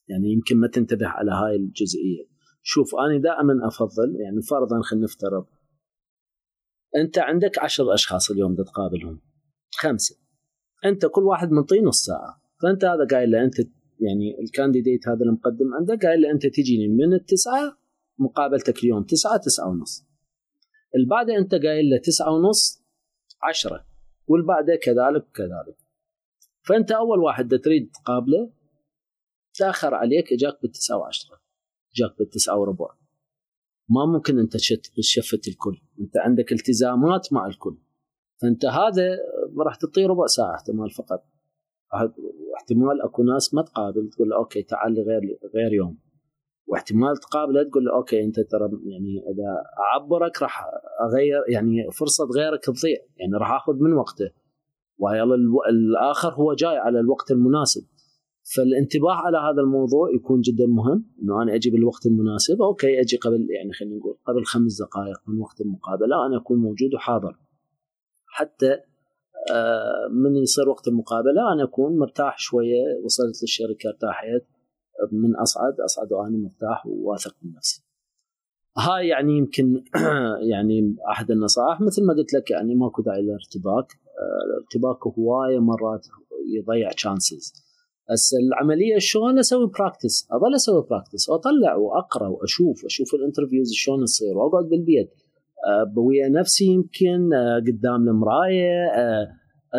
يعني 0.07 0.31
يمكن 0.31 0.57
ما 0.57 0.67
تنتبه 0.67 1.07
على 1.07 1.31
هاي 1.31 1.55
الجزئية. 1.55 2.27
شوف 2.61 2.95
أنا 2.95 3.21
دائما 3.21 3.67
أفضل 3.67 4.15
يعني 4.19 4.41
فرضا 4.41 4.81
خلينا 4.81 5.05
نفترض 5.05 5.45
أنت 6.95 7.19
عندك 7.19 7.59
عشر 7.59 7.93
أشخاص 7.93 8.31
اليوم 8.31 8.55
تقابلهم. 8.55 9.21
خمسة. 9.79 10.15
أنت 10.85 11.05
كل 11.05 11.23
واحد 11.23 11.51
منطيه 11.51 11.81
نص 11.81 12.03
ساعة. 12.05 12.41
فأنت 12.61 12.85
هذا 12.85 13.07
قايل 13.11 13.31
له 13.31 13.43
أنت 13.43 13.55
يعني 13.99 14.39
الكانديديت 14.41 15.07
هذا 15.07 15.25
المقدم 15.25 15.73
عندك 15.73 16.05
قال 16.05 16.21
لي 16.21 16.31
أنت 16.31 16.45
تجيني 16.47 16.87
من 16.87 17.13
التسعة 17.13 17.77
مقابلتك 18.19 18.83
اليوم 18.83 19.03
تسعة 19.03 19.37
تسعة 19.37 19.69
ونص. 19.69 20.05
البعد 20.95 21.29
أنت 21.29 21.55
قايل 21.55 21.89
له 21.89 21.97
تسعة 21.97 22.31
ونص 22.33 22.83
عشرة. 23.43 23.85
والبعد 24.27 24.65
كذلك 24.83 25.25
كذلك 25.33 25.77
فأنت 26.61 26.91
أول 26.91 27.19
واحد 27.19 27.59
تريد 27.63 27.91
تقابله 27.91 28.51
تأخر 29.53 29.93
عليك 29.93 30.33
إجاك 30.33 30.61
بالتسعة 30.61 30.97
وعشرة. 30.97 31.39
إجاك 31.95 32.17
بالتسعة 32.19 32.59
وربع. 32.59 32.87
ما 33.89 34.05
ممكن 34.05 34.39
أنت 34.39 34.57
تشفت 34.97 35.47
الكل. 35.47 35.81
أنت 35.99 36.17
عندك 36.17 36.51
التزامات 36.51 37.33
مع 37.33 37.47
الكل. 37.47 37.77
فأنت 38.41 38.65
هذا 38.65 39.17
راح 39.57 39.75
تعطيه 39.75 40.07
ربع 40.07 40.25
ساعة 40.25 40.55
احتمال 40.55 40.91
فقط. 40.91 41.25
واحتمال 42.57 43.01
اكو 43.01 43.23
ناس 43.23 43.53
ما 43.53 43.61
تقابل 43.61 44.09
تقول 44.09 44.29
له 44.29 44.35
أوكي 44.35 44.63
تعال 44.63 44.93
غير 44.93 45.21
غير 45.55 45.73
يوم. 45.73 45.97
واحتمال 46.67 47.17
تقابله 47.17 47.63
تقول 47.63 47.85
له 47.85 47.93
okay 47.95 48.23
انت 48.23 48.39
ترى 48.39 48.69
يعني 48.85 49.19
اذا 49.31 49.63
اعبرك 49.93 50.41
راح 50.41 50.65
اغير 51.01 51.43
يعني 51.49 51.91
فرصة 51.99 52.25
غيرك 52.37 52.59
تضيع 52.63 52.99
يعني 53.17 53.33
راح 53.33 53.51
اخذ 53.51 53.73
من 53.73 53.93
وقته. 53.93 54.29
ويلا 54.97 55.35
الآخر 55.69 56.33
هو 56.33 56.53
جاي 56.53 56.77
على 56.77 56.99
الوقت 56.99 57.31
المناسب. 57.31 57.85
فالانتباه 58.55 59.15
على 59.25 59.37
هذا 59.37 59.61
الموضوع 59.61 60.09
يكون 60.15 60.41
جدا 60.41 60.65
مهم 60.67 61.05
إنه 61.21 61.43
أنا 61.43 61.55
أجي 61.55 61.69
بالوقت 61.69 62.05
المناسب 62.05 62.61
okay 62.61 63.01
أجي 63.01 63.17
قبل 63.17 63.47
يعني 63.49 63.73
خلينا 63.73 63.95
نقول 63.95 64.17
قبل 64.27 64.43
خمس 64.45 64.81
دقائق 64.81 65.19
من 65.27 65.39
وقت 65.41 65.61
المقابلة 65.61 66.25
أنا 66.25 66.37
أكون 66.37 66.57
موجود 66.57 66.93
وحاضر. 66.95 67.37
حتى 68.25 68.77
من 70.11 70.35
يصير 70.35 70.69
وقت 70.69 70.87
المقابلة 70.87 71.53
أنا 71.53 71.63
أكون 71.63 71.97
مرتاح 71.97 72.37
شوية 72.37 72.81
وصلت 73.03 73.41
للشركة 73.41 73.89
ارتاحيت 73.89 74.43
من 75.11 75.35
أصعد 75.35 75.79
أصعد 75.85 76.11
وأنا 76.11 76.37
مرتاح 76.37 76.85
وواثق 76.87 77.35
من 77.41 77.51
نفسي. 77.53 77.83
هاي 78.77 79.07
يعني 79.07 79.37
يمكن 79.37 79.83
يعني 80.51 80.95
أحد 81.11 81.31
النصائح. 81.31 81.81
مثل 81.81 82.05
ما 82.05 82.13
قلت 82.13 82.33
لك 82.33 82.51
يعني 82.51 82.75
ماكو 82.75 83.01
داعي 83.01 83.21
للارتباك. 83.21 83.85
آه، 83.93 84.45
الارتباك 84.45 85.07
هواية 85.07 85.59
مرات 85.59 86.07
يضيع 86.57 86.91
chances 86.91 87.53
بس 88.11 88.33
العملية 88.33 88.97
شلون 88.97 89.39
أسوي 89.39 89.71
practice 89.79 90.27
أظل 90.31 90.55
أسوي 90.55 90.85
practice 90.89 91.29
واطلع 91.29 91.75
وأقرأ 91.75 92.27
وأشوف 92.27 92.85
أشوف 92.85 93.13
ال 93.13 93.19
interviews 93.19 93.71
شلون 93.73 94.05
تصير 94.05 94.37
واقعد 94.37 94.69
بالبيت. 94.69 95.09
ويا 95.97 96.29
نفسي 96.29 96.65
يمكن 96.65 97.33
آه، 97.33 97.59
قدام 97.59 98.09
المراية 98.09 98.85
آه، 98.95 99.27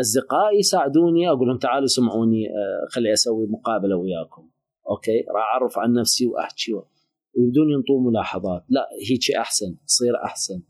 أصدقائي 0.01 0.59
يساعدوني 0.59 1.28
أقول 1.28 1.49
لهم 1.49 1.59
تعالوا 1.59 1.86
سمعوني 1.86 2.47
آه، 2.47 2.89
خلي 2.91 3.12
أسوي 3.12 3.47
مقابلة 3.47 3.97
وياكم. 3.97 4.51
أوكي؟ 4.91 5.24
راح 5.34 5.45
أعرف 5.55 5.78
عن 5.78 5.93
نفسي 5.93 6.26
وأحكي 6.26 6.72
وبدون 6.72 7.70
ينطوا 7.70 8.11
ملاحظات. 8.11 8.64
لا 8.68 8.89
هيك 9.11 9.36
أحسن 9.36 9.76
تصير 9.86 10.24
أحسن. 10.24 10.62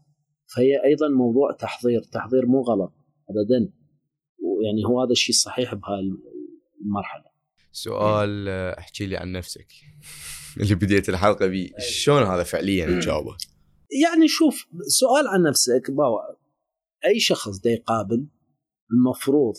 فهي 0.57 0.85
أيضا 0.85 1.09
موضوع 1.09 1.53
تحضير 1.53 2.01
تحضير 2.13 2.47
مو 2.47 2.61
غلط 2.61 2.93
ابدا. 3.31 3.73
ويعني 4.43 4.85
هو 4.87 5.03
هذا 5.03 5.13
الشيء 5.13 5.35
الصحيح 5.35 5.75
بهاي 5.75 6.01
المرحله 6.85 7.25
سؤال 7.73 8.49
احكي 8.79 9.07
لي 9.07 9.17
عن 9.17 9.33
نفسك. 9.33 9.67
اللي 10.61 10.75
بديت 10.75 11.09
الحلقة 11.09 11.47
بيه. 11.47 11.71
شلون 11.79 12.23
هذا 12.23 12.43
فعليا؟ 12.43 13.01
تجاوبه 13.01 13.37
يعني 13.91 14.29
شوف 14.29 14.67
سؤال 14.87 15.29
عن 15.29 15.43
نفسك 15.43 15.91
باوع. 15.91 16.37
أي 17.07 17.21
شخص 17.21 17.61
دا 17.61 17.71
يقابل 17.71 18.27
المفروض 18.93 19.55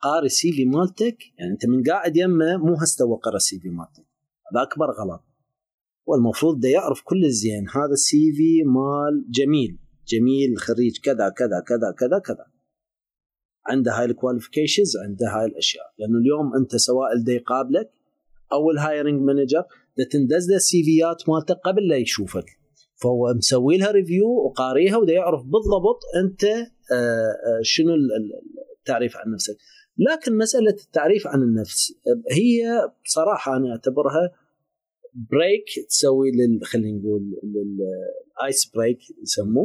قاري 0.00 0.26
ال 0.26 0.52
CV 0.52 0.64
مالتك؟ 0.64 1.18
يعني 1.38 1.52
أنت 1.52 1.66
من 1.66 1.82
قاعد 1.82 2.16
يمه 2.16 2.56
مو 2.56 2.76
هو 3.02 3.16
قرأ 3.16 3.36
ال 3.36 3.60
CV 3.60 3.68
مالتك. 3.68 4.06
هذا 4.52 4.62
أكبر 4.62 4.86
غلط. 4.86 5.24
هو 6.08 6.14
المفروض 6.14 6.60
دا 6.60 6.68
يعرف 6.68 7.02
كل 7.04 7.24
الزين. 7.24 7.68
هذا 7.68 7.92
ال 7.92 8.32
CV 8.32 8.62
مال 8.62 9.30
جميل. 9.30 9.78
جميل 10.08 10.58
خريج 10.58 10.98
كذا 11.02 11.28
كذا 11.28 11.60
كذا 11.68 11.94
كذا 11.98 12.18
كذا. 12.18 12.46
عنده 13.66 13.92
هاي 13.92 14.04
ال 14.04 14.10
qualifications 14.10 14.96
عنده 14.96 15.26
هاي 15.28 15.44
الأشياء. 15.44 15.84
لأنه 15.98 16.18
اليوم 16.18 16.56
أنت 16.56 16.76
سواء 16.76 17.12
اللي 17.12 17.34
يقابلك 17.34 17.90
أو 18.52 18.70
ال 18.70 18.77
hiring 18.77 19.22
manager 19.22 19.64
دا 19.98 20.04
تندز 20.04 20.50
له 20.50 20.56
ال 20.56 20.82
CV 20.84 21.13
ات 21.13 21.28
مالته 21.28 21.54
قبل 21.54 21.88
لا 21.88 21.96
يشوفك. 21.96 22.59
فهو 23.02 23.34
مسوي 23.36 23.78
لها 23.78 23.90
review 23.90 24.28
وقاريها 24.28 24.96
وده 24.96 25.12
يعرف 25.12 25.42
بالضبط 25.42 26.00
أنت 26.24 26.44
آه، 26.44 26.54
آه، 26.92 27.60
شنو 27.62 27.94
التعريف 28.80 29.16
عن 29.16 29.32
نفسك. 29.32 29.56
لكن 29.98 30.38
مسألة 30.38 30.76
التعريف 30.86 31.26
عن 31.26 31.42
النفس 31.42 31.94
هي 32.30 32.62
بصراحة 33.04 33.56
أنا 33.56 33.70
أعتبرها 33.70 34.32
break 35.14 35.86
تسوي 35.88 36.30
لل 36.30 36.60
خلينا 36.64 36.98
نقول 36.98 37.22
لل 37.42 37.93
ice 37.93 38.70
break 38.74 38.98
يسموه. 39.22 39.64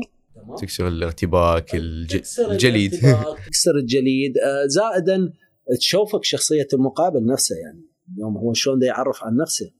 تكسر 0.57 0.88
الارتباك 0.88 1.75
الجليد. 1.75 2.91
تكسر 3.47 3.75
الجليد 3.75 4.38
آه، 4.38 4.65
زائدا 4.65 5.33
تشوفك 5.79 6.23
شخصية 6.23 6.67
المقابل 6.73 7.25
نفسه 7.25 7.55
يعني. 7.55 7.86
اليوم 8.15 8.38
هو 8.38 8.53
شلون 8.53 8.83
يعرف 8.83 9.23
عن 9.23 9.38
نفسه. 9.38 9.71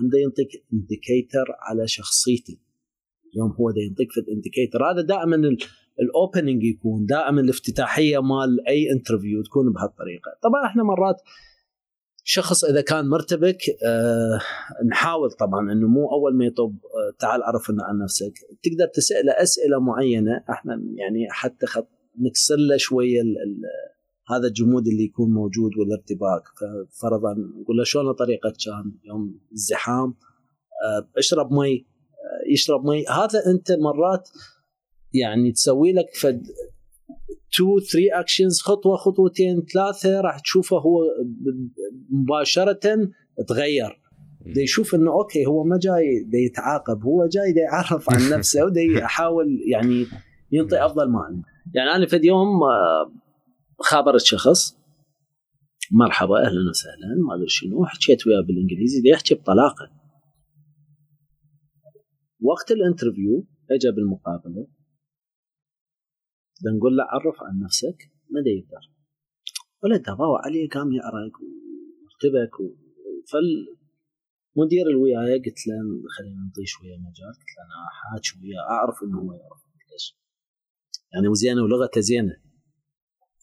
عنده 0.00 0.18
ينطيك 0.18 0.64
indicator 0.72 1.46
على 1.60 1.88
شخصيته 1.88 2.56
اليوم 3.32 3.50
هو 3.60 3.70
ده 3.70 3.80
ينطيك 3.88 4.12
في 4.12 4.20
ال 4.20 4.27
indicator 4.27 4.90
هذا 4.90 5.00
دائما 5.00 5.36
ال 6.00 6.08
opening 6.08 6.64
يكون 6.64 7.06
دائما 7.06 7.40
الافتتاحية 7.40 8.18
مال 8.18 8.68
أي 8.68 8.92
interview 8.92 9.42
تكون 9.42 9.72
بهالطريقة. 9.72 10.30
طبعا 10.42 10.66
إحنا 10.66 10.82
مرات 10.82 11.16
شخص 12.24 12.64
إذا 12.64 12.80
كان 12.80 13.08
مرتبك 13.08 13.58
آه 13.86 14.40
نحاول 14.90 15.30
طبعا 15.30 15.72
إنه 15.72 15.88
مو 15.88 16.12
أول 16.12 16.36
ما 16.36 16.44
يطب 16.44 16.74
آه 16.84 17.16
تعال 17.18 17.42
عرفنا 17.42 17.84
عن 17.84 17.98
نفسك. 17.98 18.32
تقدر 18.62 18.86
تساله 18.94 19.32
أسئلة 19.32 19.80
معينة 19.80 20.44
إحنا 20.50 20.82
يعني 20.94 21.26
حتى 21.30 21.66
خط 21.66 21.88
نكسر 22.18 22.56
له 22.56 22.76
شوية 22.76 23.20
ال 23.20 23.28
ال 23.28 23.62
هذا 24.28 24.46
الجمود 24.46 24.86
اللي 24.86 25.04
يكون 25.04 25.30
موجود 25.30 25.70
والارتباك. 25.78 26.42
ففرضا 26.58 27.34
نقول 27.60 27.76
له 27.76 27.84
شلون 27.84 28.12
طريقه 28.12 28.52
كان 28.64 28.92
يوم 29.04 29.40
الزحام 29.52 30.14
آه 30.84 31.08
اشرب 31.18 31.52
مي. 31.52 31.89
يشرب 32.52 32.84
مي. 32.84 33.04
هذا 33.06 33.46
أنت 33.46 33.72
مرات 33.72 34.28
يعني 35.14 35.52
تسوي 35.52 35.92
لك 35.92 36.14
فد 36.14 36.46
2 37.54 37.80
3 37.92 38.20
actions 38.20 38.60
خطوة 38.60 38.96
خطوتين 38.96 39.62
ثلاثة 39.72 40.20
راح 40.20 40.38
تشوفه 40.38 40.76
هو 40.76 41.00
مباشرة 42.10 42.80
تغير. 43.48 44.00
دا 44.54 44.62
يشوف 44.62 44.94
إنه 44.94 45.12
okay 45.12 45.46
هو 45.46 45.64
ما 45.64 45.78
جاي 45.82 46.24
دا 46.32 46.38
يتعاقب 46.38 47.04
هو 47.04 47.26
جاي 47.26 47.52
دا 47.52 47.60
يعرف 47.60 48.10
عن 48.10 48.30
نفسه 48.38 48.64
ودا 48.64 48.80
يحاول 48.80 49.46
يعني 49.66 50.06
ينطي 50.52 50.84
أفضل 50.84 51.10
ما 51.10 51.20
عنده. 51.20 51.42
يعني 51.74 51.90
أنا 51.90 52.06
في 52.06 52.20
يوم 52.22 52.60
خابرت 53.78 54.20
شخص 54.20 54.76
مرحبا 55.90 56.46
أهلا 56.46 56.70
وسهلا 56.70 57.26
ما 57.28 57.34
أدري 57.34 57.48
شنو 57.48 57.84
حكيت 57.84 58.26
وياه 58.26 58.40
بالإنجليزي 58.46 59.00
دا 59.00 59.08
يحكي 59.08 59.34
بطلاقه 59.34 59.99
وقت 62.42 62.70
الانترفيو 62.70 63.46
اجى 63.70 63.90
بالمقابلة. 63.96 64.66
نقول 66.76 66.96
له 66.96 67.04
عرف 67.04 67.42
عن 67.42 67.60
نفسك 67.64 67.98
ما 68.30 68.40
يقدر. 68.46 68.84
ولا 69.82 70.14
باوع 70.18 70.40
عليه 70.44 70.68
قام 70.68 70.92
يعرق 70.92 71.34
وارتبك 72.02 72.54
فالمدير 73.30 74.86
اللي 74.86 75.00
وياي 75.02 75.38
قلت 75.38 75.66
له 75.66 75.76
خلينا 76.16 76.40
نعطيه 76.46 76.64
شوية 76.64 76.96
مجال 76.96 77.32
قلت 77.40 77.52
له 77.56 77.62
أنا 77.64 77.76
حاكي 77.98 78.32
وياه 78.42 78.64
أعرف 78.70 78.96
إنه 79.02 79.18
هو 79.18 79.32
يعرف 79.32 79.60
ليش. 79.92 80.18
يعني 81.12 81.28
وزينة 81.28 81.62
ولغته 81.62 82.00
زينة. 82.00 82.36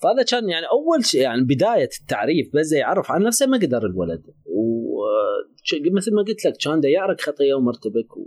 فهذا 0.01 0.23
كان 0.23 0.49
يعني 0.49 0.65
أول 0.65 1.05
شيء 1.05 1.21
يعني 1.21 1.41
بداية 1.43 1.89
التعريف 2.01 2.55
بس 2.55 2.71
يعرف 2.71 3.11
عن 3.11 3.23
نفسه 3.23 3.45
ما 3.47 3.57
قدر 3.57 3.85
الولد. 3.85 4.23
ومثل 4.45 6.15
ما 6.15 6.21
قلت 6.27 6.45
لك 6.45 6.57
كان 6.63 6.81
يعرق 6.83 7.21
خطيه 7.21 7.53
ومرتبك 7.53 8.17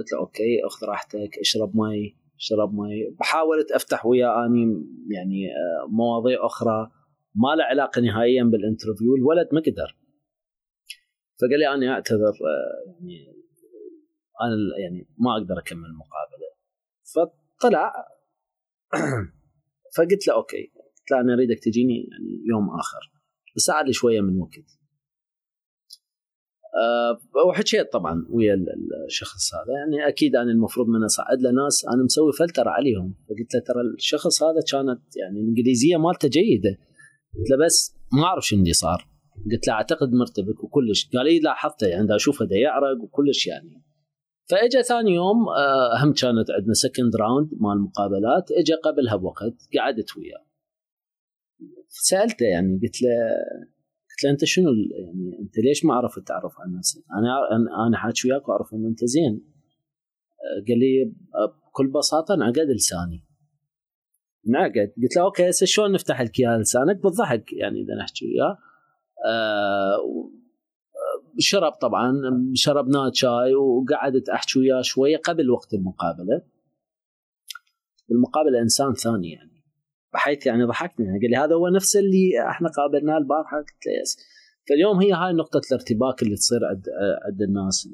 وقلت 0.00 0.12
له 0.12 0.18
okay 0.18 0.66
أخذ 0.66 0.86
راحتك 0.86 1.38
اشرب 1.40 1.76
مي 1.76 2.16
شرب 2.36 2.74
مي. 2.74 3.16
حاولت 3.20 3.72
أفتح 3.72 4.06
وياه 4.06 4.46
أني 4.46 4.86
يعني 5.10 5.48
مواضيع 5.88 6.46
أخرى 6.46 6.90
ما 7.34 7.54
له 7.56 7.64
علاقة 7.64 8.00
نهائيا 8.00 8.44
بال 8.44 8.57
interview 8.57 9.16
الولد 9.16 9.48
ما 9.52 9.60
قدر. 9.60 9.96
فقال 11.40 11.58
لي 11.58 11.74
أنا 11.74 11.92
أعتذر 11.92 12.32
يعني 12.86 13.26
أنا 14.42 14.78
يعني 14.82 15.08
ما 15.18 15.32
أقدر 15.32 15.58
أكمل 15.58 15.84
المقابله 15.84 16.50
فطلع. 17.14 17.92
فقلت 19.96 20.28
له 20.28 20.34
okay 20.34 20.72
قلت 20.98 21.10
له 21.10 21.20
أنا 21.20 21.34
أريدك 21.34 21.58
تجيني 21.64 21.94
يعني 21.94 22.42
يوم 22.48 22.70
آخر 22.78 23.12
بس 23.56 23.70
عاد 23.70 23.86
لي 23.86 23.92
شوية 23.92 24.20
من 24.20 24.40
وقت. 24.40 24.79
وحكيت 27.48 27.92
طبعا 27.92 28.26
ويا 28.30 28.56
الشخص 29.06 29.54
هذا. 29.54 29.72
يعني 29.78 30.08
أكيد 30.08 30.36
أنا 30.36 30.50
المفروض 30.50 30.88
من 30.88 31.04
اصعد 31.04 31.42
له 31.42 31.50
ناس. 31.50 31.84
أنا 31.94 32.02
مسوي 32.04 32.32
فلتر 32.32 32.68
عليهم. 32.68 33.14
فقلت 33.28 33.54
له 33.54 33.60
ترى 33.60 33.80
الشخص 33.96 34.42
هذا 34.42 34.60
كانت 34.72 35.00
يعني 35.16 35.40
الإنجليزية 35.40 35.96
مالته 35.96 36.28
جيدة. 36.28 36.78
قلت 37.38 37.50
له 37.50 37.66
بس 37.66 37.96
ما 38.12 38.24
أعرف 38.24 38.46
شو 38.46 38.56
اللي 38.56 38.72
صار. 38.72 39.08
قلت 39.52 39.68
له 39.68 39.74
أعتقد 39.74 40.12
مرتبك 40.12 40.64
وكلش. 40.64 41.10
قال 41.16 41.26
لي 41.26 41.40
لاحظته. 41.40 41.86
يعني 41.86 42.06
دا 42.06 42.16
أشوفه 42.16 42.44
دا 42.44 42.56
يعرق 42.56 43.02
وكلش 43.02 43.46
يعني. 43.46 43.82
فاجى 44.50 44.82
ثاني 44.82 45.14
يوم 45.14 45.36
اهم 45.96 46.12
كانت 46.12 46.50
عندنا 46.50 46.72
second 46.72 47.16
round 47.16 47.50
مال 47.52 47.72
المقابلات 47.72 48.50
اجى 48.50 48.74
قبلها 48.74 49.16
بوقت 49.16 49.56
قعدت 49.78 50.16
وياه. 50.16 50.46
سألته 51.88 52.46
يعني 52.46 52.80
قلت 52.82 53.02
له 53.02 53.08
قلت 54.20 54.24
له 54.24 54.30
أنت 54.30 54.44
شنو 54.44 54.70
يعني 54.70 55.38
أنت 55.40 55.58
ليش 55.58 55.84
ما 55.84 55.94
عرفت 55.94 56.28
تعرف 56.28 56.52
عن 56.60 56.76
نفسك؟ 56.78 57.02
أنا 57.18 57.86
أنا 57.86 57.96
حاكي 57.96 58.28
وياك 58.28 58.48
واعرف 58.48 58.74
ان 58.74 58.86
أنت 58.86 59.04
زين. 59.04 59.44
قال 60.68 60.78
لي 60.78 61.12
بكل 61.68 61.86
بساطة 61.90 62.34
انعقد 62.34 62.70
لساني. 62.76 63.24
انعقد 64.48 64.92
قلت 65.02 65.16
له 65.16 65.22
okay 65.22 65.50
هسه 65.50 65.66
شلون 65.66 65.92
نفتح 65.92 66.20
لك 66.20 66.40
اياه 66.40 66.58
لسانك؟ 66.58 67.02
بالضحك 67.02 67.52
يعني 67.52 67.80
إذا 67.80 67.94
نحكي 67.94 68.26
وياه. 68.26 68.58
آه 69.26 70.30
شرب 71.38 71.72
طبعا 71.72 72.12
شربنا 72.54 73.10
شاي 73.14 73.54
وقعدت 73.54 74.28
أحكي 74.28 74.58
وياه 74.58 74.82
شوية 74.82 75.16
قبل 75.16 75.50
وقت 75.50 75.74
المقابلة. 75.74 76.42
المقابله 78.10 78.60
إنسان 78.62 78.94
ثاني 78.94 79.30
يعني. 79.30 79.49
بحيث 80.14 80.46
يعني 80.46 80.64
ضحكنا. 80.64 81.06
يعني 81.06 81.18
قال 81.20 81.30
لي 81.30 81.36
هذا 81.36 81.54
هو 81.54 81.68
نفس 81.68 81.96
اللي 81.96 82.50
إحنا 82.50 82.68
قابلناه 82.68 83.18
البارحة. 83.18 83.56
قلت 83.56 83.86
له 83.86 83.92
يس. 84.02 84.16
فاليوم 84.68 85.00
هي 85.00 85.12
هاي 85.12 85.32
نقطة 85.32 85.60
الارتباك 85.72 86.22
اللي 86.22 86.34
تصير 86.34 86.58
عند 86.64 86.84
عند 87.26 87.42
الناس 87.42 87.88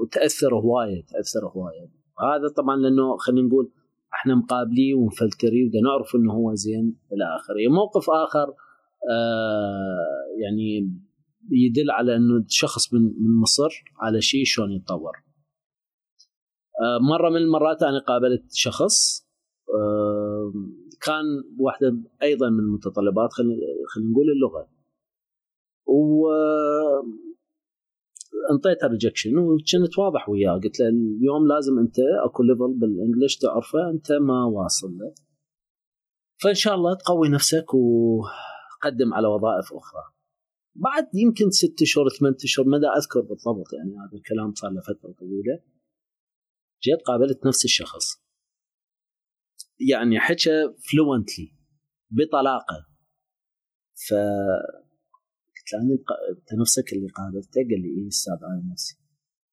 وتأثر 0.00 0.54
هواية 0.54 1.02
تأثر 1.06 1.48
هواية. 1.48 1.88
هذا 2.20 2.48
طبعا 2.56 2.76
لأنه 2.76 3.16
خلينا 3.16 3.48
نقول 3.48 3.72
إحنا 4.14 4.34
مقابليه 4.34 4.94
ومفلتريه 4.94 5.66
ودا 5.68 5.80
نعرف 5.80 6.14
إنه 6.16 6.32
هو 6.32 6.54
زين 6.54 6.96
إلى 7.12 7.24
آخره. 7.36 7.68
موقف 7.74 8.10
آخر 8.10 8.48
آه 9.10 10.40
يعني 10.42 10.90
يدل 11.50 11.90
على 11.90 12.16
إنه 12.16 12.44
شخص 12.48 12.94
من 12.94 13.00
من 13.00 13.40
مصر 13.42 13.84
على 14.00 14.20
شيء 14.20 14.44
شلون 14.44 14.72
يتطور. 14.72 15.16
آه 16.82 16.98
مرة 17.10 17.30
من 17.30 17.36
المرات 17.36 17.82
أنا 17.82 17.98
قابلت 17.98 18.44
شخص 18.52 19.26
آه 19.74 20.52
كان 21.00 21.24
واحدة 21.58 21.96
أيضا 22.22 22.50
من 22.50 22.60
المتطلبات 22.60 23.32
خلينا 23.32 24.10
نقول 24.10 24.30
اللغة. 24.30 24.68
و 25.86 26.28
انطيتها 28.50 28.86
rejection 28.88 29.38
وكنت 29.38 29.98
واضح 29.98 30.28
وياه. 30.28 30.52
قلت 30.52 30.80
له 30.80 30.88
اليوم 30.88 31.46
لازم 31.48 31.78
أنت 31.78 31.96
أكو 32.24 32.42
level 32.42 32.74
بال 32.80 32.92
English 32.92 33.36
تعرفه 33.36 33.90
أنت 33.90 34.12
ما 34.12 34.44
واصل 34.44 34.98
له. 34.98 35.14
فإن 36.42 36.54
شاء 36.54 36.74
الله 36.74 36.94
تقوي 36.94 37.28
نفسك 37.28 37.74
وقدم 37.74 39.14
على 39.14 39.28
وظائف 39.28 39.72
أخرى. 39.72 40.02
بعد 40.74 41.08
يمكن 41.14 41.50
ست 41.50 41.82
اشهر 41.82 42.08
ثمان 42.08 42.34
اشهر 42.44 42.66
مدى 42.66 42.86
أذكر 42.86 43.20
بالضبط 43.20 43.72
يعني 43.72 43.90
هذا 43.90 44.18
الكلام 44.18 44.54
صار 44.54 44.70
له 44.70 44.80
فترة 44.80 45.12
طويلة. 45.12 45.60
جيت 46.82 47.02
قابلت 47.06 47.46
نفس 47.46 47.64
الشخص. 47.64 48.25
يعني 49.80 50.20
حكى 50.20 50.74
فلوينتلي 50.90 51.52
بطلاقة. 52.10 52.86
ف 54.08 54.14
قلت 55.56 55.72
له 55.72 55.80
انت 56.30 56.60
نفسك 56.60 56.92
اللي 56.92 57.08
قابلته 57.08 57.54
قال 57.54 57.80
لي 57.82 58.02
اي 58.02 58.08
أستاذ 58.08 58.32
أنا 58.34 58.72
نفسي. 58.72 58.94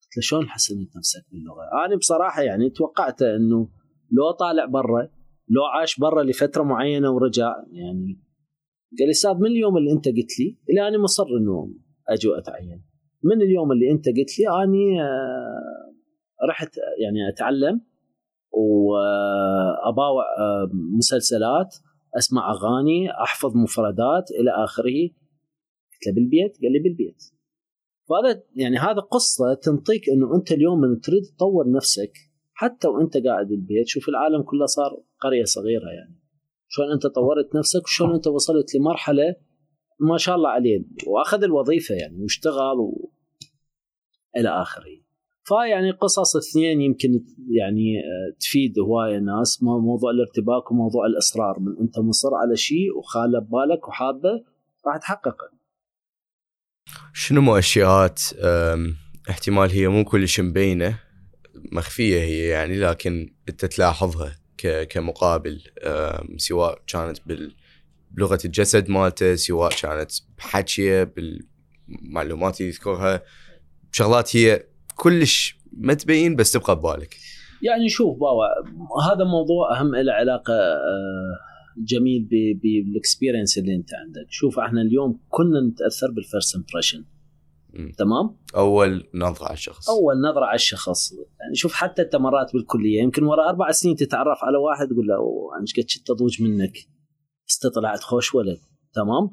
قلت 0.03 0.17
له 0.17 0.21
شلون 0.21 0.49
حسنت 0.49 0.97
نفسك 0.97 1.26
باللغة؟ 1.32 1.86
أنا 1.86 1.95
بصراحة 1.95 2.41
يعني 2.41 2.69
توقعت 2.69 3.21
إنه 3.21 3.69
لو 4.11 4.32
طالع 4.32 4.65
برا 4.65 5.09
لو 5.49 5.63
عاش 5.74 5.99
برا 5.99 6.24
لفترة 6.24 6.63
معينة 6.63 7.11
ورجع 7.11 7.55
يعني 7.71 8.21
قال 8.99 9.07
لي 9.07 9.11
أستاذ 9.11 9.34
من 9.34 9.47
اليوم 9.47 9.78
اللي 9.78 9.91
أنت 9.91 10.07
قلت 10.07 10.39
لي؟ 10.39 10.57
إلى 10.69 10.88
أنا 10.88 10.97
مصر 10.97 11.24
إنه 11.24 11.74
أجي 12.09 12.28
وأتعين. 12.28 12.84
من 13.24 13.41
اليوم 13.41 13.71
اللي 13.71 13.91
أنت 13.91 14.05
قلت 14.07 14.39
لي 14.39 14.63
أني 14.63 14.99
رحت 16.49 16.78
يعني 17.03 17.30
أتعلم 17.30 17.82
واباوع 18.54 20.24
مسلسلات 20.97 21.76
أسمع 22.18 22.51
أغاني 22.51 23.12
أحفظ 23.24 23.58
مفردات 23.58 24.32
إلى 24.32 24.51
آخره. 24.64 25.10
قلت 25.93 26.08
له 26.08 26.14
بالبيت؟ 26.14 26.58
قال 26.62 26.72
لي 26.72 26.80
بالبيت. 26.80 27.24
فهذا 28.10 28.43
يعني 28.56 28.78
هذا 28.78 28.99
قصة 28.99 29.54
تنطيك 29.54 30.10
إنه 30.10 30.36
أنت 30.36 30.51
اليوم 30.51 30.82
من 30.82 30.99
تريد 31.01 31.24
تطور 31.24 31.72
نفسك 31.72 32.12
حتى 32.54 32.88
وأنت 32.88 33.18
قاعد 33.18 33.47
بالبيت. 33.47 33.88
شوف 33.88 34.10
العالم 34.10 34.43
كله 34.43 34.66
صار 34.66 35.04
قرية 35.20 35.43
صغيرة 35.43 35.89
يعني. 35.89 36.20
شلون 36.68 36.91
أنت 36.91 37.08
طورت 37.08 37.56
نفسك 37.56 37.84
وشلون 37.84 38.14
أنت 38.14 38.28
وصلت 38.28 38.76
لمرحلة 38.76 39.36
ما 39.99 40.18
شاء 40.18 40.36
الله 40.36 40.49
عليه 40.49 40.86
وأخذ 41.08 41.43
الوظيفة 41.43 41.95
يعني 41.95 42.22
واشتغل 42.22 42.80
و... 42.80 43.12
إلى 44.38 44.49
آخره. 44.49 45.03
فيعني 45.43 45.91
قصص 45.91 46.35
اثنين 46.35 46.81
يمكن 46.81 47.09
يعني 47.59 47.93
تفيد 48.39 48.79
هواية 48.79 49.19
ناس 49.19 49.63
موضوع 49.63 50.11
الارتباك 50.11 50.71
وموضوع 50.71 51.05
الإصرار. 51.05 51.59
من 51.59 51.77
أنت 51.81 51.99
مصر 51.99 52.29
على 52.35 52.55
شيء 52.55 52.97
وخاله 52.97 53.39
ببالك 53.39 53.87
وحابه 53.87 54.43
راح 54.87 54.97
تحققه. 54.97 55.49
شنو 57.13 57.41
مؤشرات 57.41 58.21
احتمال 59.29 59.69
هي؟ 59.71 59.87
مو 59.87 60.05
كلش 60.05 60.39
مبينة. 60.39 60.99
مخفية 61.71 62.19
هي 62.19 62.47
يعني 62.47 62.77
لكن 62.77 63.33
أنت 63.49 63.65
تلاحظها 63.65 64.35
كمقابل 64.89 65.61
سواء 66.37 66.81
كانت 66.87 67.17
بلغة 68.11 68.39
الجسد 68.45 68.89
مالته 68.89 69.35
سواء 69.35 69.71
كانت 69.81 70.11
بحكيه 70.37 71.03
بالمعلومات 71.03 72.61
اللي 72.61 72.71
يذكرها. 72.71 73.23
شغلات 73.91 74.35
هي 74.35 74.72
كلش 74.95 75.57
ما 75.77 75.93
تبين 75.93 76.35
بس 76.35 76.51
تبقى 76.51 76.75
ببالك. 76.75 77.15
يعني 77.61 77.89
شوف 77.89 78.19
باوا 78.19 78.45
هذا 79.11 79.23
موضوع 79.23 79.79
أهم 79.79 79.95
له 79.95 80.13
علاقة 80.13 80.53
آه، 80.53 81.37
جميل 81.77 82.27
بال 82.63 82.79
experience 82.79 83.57
اللي 83.57 83.75
أنت 83.75 83.93
عندك. 83.93 84.25
شوف 84.29 84.59
إحنا 84.59 84.81
اليوم 84.81 85.19
كنا 85.29 85.61
نتأثر 85.71 86.11
بال 86.11 86.24
first 86.24 86.55
impression 86.55 87.05
تمام؟ 87.97 88.37
أول 88.55 89.03
نظرة 89.13 89.45
على 89.45 89.53
الشخص. 89.53 89.89
أول 89.89 90.15
نظرة 90.29 90.45
على 90.45 90.55
الشخص. 90.55 91.11
يعني 91.11 91.55
شوف 91.55 91.73
حتى 91.73 92.01
أنت 92.01 92.15
مرات 92.15 92.53
بالكلية 92.53 93.01
يمكن 93.01 93.23
ورا 93.23 93.49
أربع 93.49 93.71
سنين 93.71 93.95
تتعرف 93.95 94.43
على 94.43 94.57
واحد 94.57 94.87
تقول 94.87 95.07
له 95.07 95.15
أنا 95.55 95.65
إيش 95.77 95.99
قد 96.09 96.41
منك. 96.41 96.77
بس 97.47 97.67
طلعت 97.75 97.99
خوش 97.99 98.35
ولد. 98.35 98.57
تمام؟ 98.93 99.29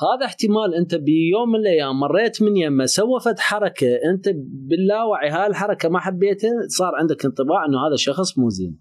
هذا 0.00 0.26
احتمال 0.26 0.74
أنت 0.74 0.94
بيوم 0.94 1.48
من 1.52 1.60
الأيام 1.60 2.00
مريت 2.00 2.42
من 2.42 2.56
يمه 2.56 2.84
سوى 2.84 3.20
فد 3.24 3.38
حركة 3.38 3.86
أنت 4.10 4.28
باللاوعي 4.44 5.30
هاي 5.30 5.46
الحركه 5.46 5.88
ما 5.88 5.98
حبيتها 5.98 6.50
صار 6.66 6.94
عندك 6.94 7.24
انطباع 7.24 7.64
إنه 7.66 7.88
هذا 7.88 7.96
شخص 7.96 8.38
مو 8.38 8.48
زين. 8.48 8.78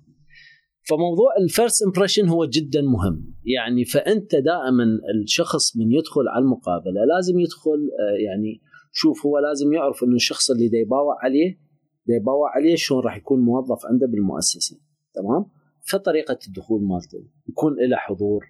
فموضوع 0.89 1.29
ال 1.43 1.50
first 1.50 1.83
impression 1.83 2.27
هو 2.27 2.45
جدا 2.45 2.81
مهم. 2.81 3.33
يعني 3.45 3.85
فأنت 3.85 4.35
دائما 4.35 4.83
الشخص 5.23 5.77
من 5.77 5.91
يدخل 5.91 6.27
على 6.27 6.43
المقابلة 6.43 7.05
لازم 7.15 7.39
يدخل 7.39 7.89
آه، 7.99 8.23
يعني 8.25 8.61
شوف 8.91 9.25
هو 9.25 9.37
لازم 9.37 9.73
يعرف 9.73 10.03
إنه 10.03 10.15
الشخص 10.15 10.51
اللي 10.51 10.67
دا 10.67 10.77
يباوع 10.77 11.15
عليه 11.23 11.59
دا 12.07 12.15
يباوع 12.15 12.55
عليه 12.55 12.75
شلون 12.75 13.03
راح 13.03 13.17
يكون 13.17 13.39
موظف 13.39 13.85
عنده 13.85 14.07
بالمؤسسة. 14.07 14.79
تمام؟ 15.13 15.45
فطريقة 15.85 16.37
الدخول 16.47 16.83
مالته 16.83 17.27
يكون 17.49 17.73
له 17.89 17.97
حضور 17.97 18.43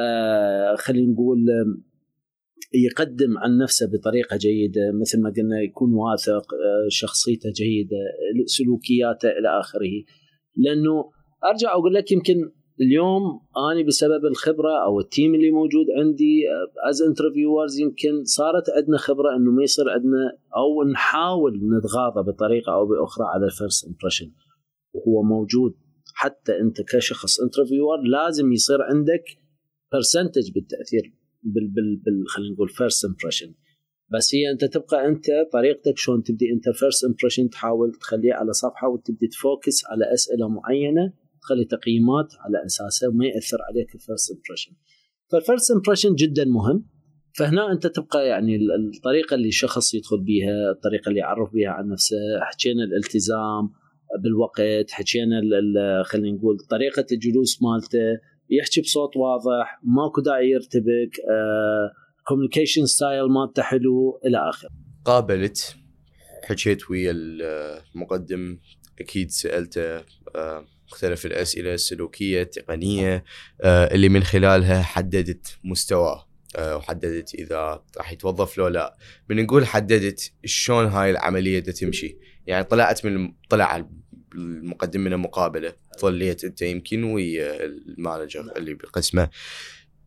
آه 0.00 0.74
خلينا 0.76 1.12
نقول 1.12 1.46
يقدم 2.74 3.38
عن 3.38 3.58
نفسه 3.58 3.86
بطريقة 3.92 4.36
جيدة 4.36 4.92
مثل 5.00 5.22
ما 5.22 5.32
قلنا 5.36 5.60
يكون 5.60 5.94
واثق 5.94 6.54
آه 6.54 6.86
شخصيته 6.88 7.50
جيدة 7.50 7.96
سلوكياته 8.46 9.28
إلى 9.28 9.60
آخره. 9.60 10.04
لأنه 10.56 11.10
أرجع 11.50 11.72
أقول 11.72 11.94
لك 11.94 12.12
يمكن 12.12 12.50
اليوم 12.80 13.22
أنا 13.72 13.86
بسبب 13.86 14.24
الخبرة 14.24 14.84
أو 14.84 15.00
ال 15.00 15.07
team 15.07 15.34
اللي 15.34 15.50
موجود 15.50 15.86
عندي 15.98 16.42
as 16.90 17.02
interviewers 17.02 17.78
يمكن 17.80 18.24
صارت 18.24 18.70
عندنا 18.76 18.96
خبرة 18.96 19.36
إنه 19.36 19.50
ما 19.50 19.62
يصير 19.62 19.90
عندنا 19.90 20.38
أو 20.56 20.90
نحاول 20.92 21.52
نتغاضى 21.54 22.32
بطريقة 22.32 22.74
أو 22.74 22.86
بأخرى 22.86 23.26
على 23.34 23.46
ال 23.46 23.53
first 23.53 23.86
impression 23.86 24.30
وهو 24.92 25.22
موجود. 25.22 25.74
حتى 26.14 26.60
أنت 26.60 26.80
كشخص 26.80 27.40
interviewer 27.40 27.96
لازم 28.10 28.52
يصير 28.52 28.82
عندك 28.82 29.24
percentage 29.92 30.52
بالتأثير. 30.54 31.12
بال 31.42 31.68
بال, 31.68 31.96
بال 31.96 32.28
خلينا 32.28 32.54
نقول 32.54 32.68
first 32.68 33.04
impression 33.04 33.54
بس 34.12 34.34
هي 34.34 34.50
أنت 34.52 34.64
تبقى 34.64 35.08
أنت 35.08 35.24
طريقتك 35.52 35.98
شلون 35.98 36.22
تبدي 36.22 36.52
أنت 36.52 36.76
first 36.78 37.04
impression 37.04 37.48
تحاول 37.50 37.92
تخليه 38.00 38.34
على 38.34 38.52
صفحة 38.52 38.88
وتبدي 38.88 39.26
ت 39.26 39.35
focus 39.35 39.82
على 39.90 40.12
أسئلة 40.14 40.48
معينة 40.48 41.12
تخلي 41.42 41.64
تقييمات 41.64 42.32
على 42.40 42.64
أساسه 42.66 43.08
وما 43.08 43.26
يأثر 43.26 43.58
عليك 43.62 43.94
ال 43.94 44.00
first 44.00 44.30
impression 44.32 44.72
فال 45.32 45.43
first 45.43 45.70
impression 45.70 46.14
جدا 46.14 46.44
مهم. 46.44 46.86
فهنا 47.38 47.72
أنت 47.72 47.86
تبقى 47.86 48.26
يعني 48.28 48.56
الطريقة 48.96 49.34
اللي 49.34 49.48
الشخص 49.48 49.94
يدخل 49.94 50.20
بها 50.20 50.70
الطريقة 50.70 51.08
اللي 51.08 51.20
يعرف 51.20 51.52
بها 51.54 51.68
عن 51.68 51.88
نفسه. 51.88 52.16
حكينا 52.40 52.84
الالتزام 52.84 53.70
بالوقت 54.22 54.90
حكينا 54.90 55.40
خلينا 56.04 56.36
نقول 56.36 56.58
طريقة 56.70 57.06
الجلوس 57.12 57.62
مالته 57.62 58.18
يحكي 58.60 58.80
بصوت 58.80 59.16
واضح 59.16 59.80
ماكو 59.82 60.20
داعي 60.20 60.50
يرتبك 60.50 61.10
communication 62.26 62.86
style 62.86 63.28
مالته 63.28 63.62
حلو 63.62 64.20
إلى 64.26 64.48
آخره. 64.48 64.70
قابلت 65.04 65.76
حكيت 66.44 66.90
ويا 66.90 67.12
المقدم 67.14 68.58
أكيد 69.00 69.30
سألته 69.30 69.96
آه، 70.36 70.66
مختلف 70.92 71.26
الأسئلة 71.26 71.74
السلوكيه 71.74 72.42
التقنيه 72.42 73.24
آه، 73.60 73.94
اللي 73.94 74.08
من 74.08 74.22
خلالها 74.22 74.82
حددت 74.82 75.58
مستواه 75.64 76.28
آه، 76.56 76.76
وحددت 76.76 77.34
إذا 77.34 77.82
راح 77.96 78.12
يتوظف 78.12 78.58
لو 78.58 78.68
لا. 78.68 78.96
بنقول 79.28 79.66
حددت 79.66 80.32
شلون 80.44 80.86
هاي 80.86 81.10
العملية 81.10 81.60
تمشي. 81.60 82.18
يعني 82.46 82.64
طلعت 82.64 83.06
من 83.06 83.32
طلع 83.50 83.86
المقدم 84.34 85.00
من 85.00 85.12
المقابلة. 85.12 85.72
ظليت 86.00 86.44
أنت 86.44 86.62
يمكن 86.62 87.04
ويا 87.04 87.64
ال 87.64 87.75
manager 87.75 88.52
اللي 88.56 88.74
بقسمه. 88.74 89.28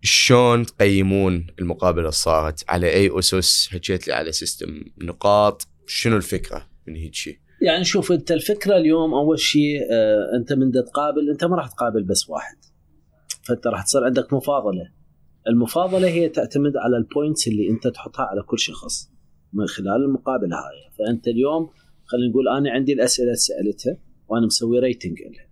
شلون 0.02 0.66
تقيمون 0.66 1.48
المقابلة 1.60 2.02
اللي 2.02 2.12
صارت؟ 2.12 2.64
على 2.70 2.94
أي 2.94 3.20
أسس؟ 3.20 3.68
حكيت 3.72 4.08
لي 4.08 4.14
على 4.14 4.32
system 4.32 4.84
نقاط. 5.02 5.68
شنو 5.88 6.18
الفكرة 6.18 6.70
من 6.88 6.96
هيك 6.96 7.14
شيء 7.14 7.40
يعني 7.62 7.84
شوف 7.84 8.12
أنت 8.12 8.32
الفكرة 8.32 8.78
اليوم 8.78 9.14
أول 9.14 9.40
شيء 9.40 9.82
آه 9.92 10.38
أنت 10.38 10.54
من 10.54 10.72
تقابل 10.72 11.30
أنت 11.32 11.46
ما 11.46 11.56
راح 11.56 11.68
تقابل 11.68 12.04
بس 12.04 12.30
واحد. 12.30 12.58
فأنت 13.44 13.68
راح 13.68 13.84
تصير 13.84 14.04
عندك 14.04 14.34
مفاضلة. 14.34 14.92
المفاضلة 15.48 16.08
هي 16.08 16.30
تعتمد 16.30 16.78
على 16.78 16.98
ال 16.98 17.05
points 17.05 17.48
اللي 17.48 17.70
أنت 17.70 17.88
تحطها 17.88 18.26
على 18.26 18.42
كل 18.42 18.60
شخص 18.60 19.10
من 19.54 19.68
خلال 19.68 20.04
المقابلة 20.06 20.56
هاي. 20.56 20.92
فأنت 20.98 21.28
اليوم 21.28 21.70
خلينا 22.06 22.30
نقول 22.30 22.48
أنا 22.58 22.72
عندي 22.72 22.94
الأسئلة 22.94 23.34
سألتها. 23.34 23.98
وأنا 24.28 24.46
مسوي 24.46 24.80
rating 24.80 25.22
لها 25.22 25.46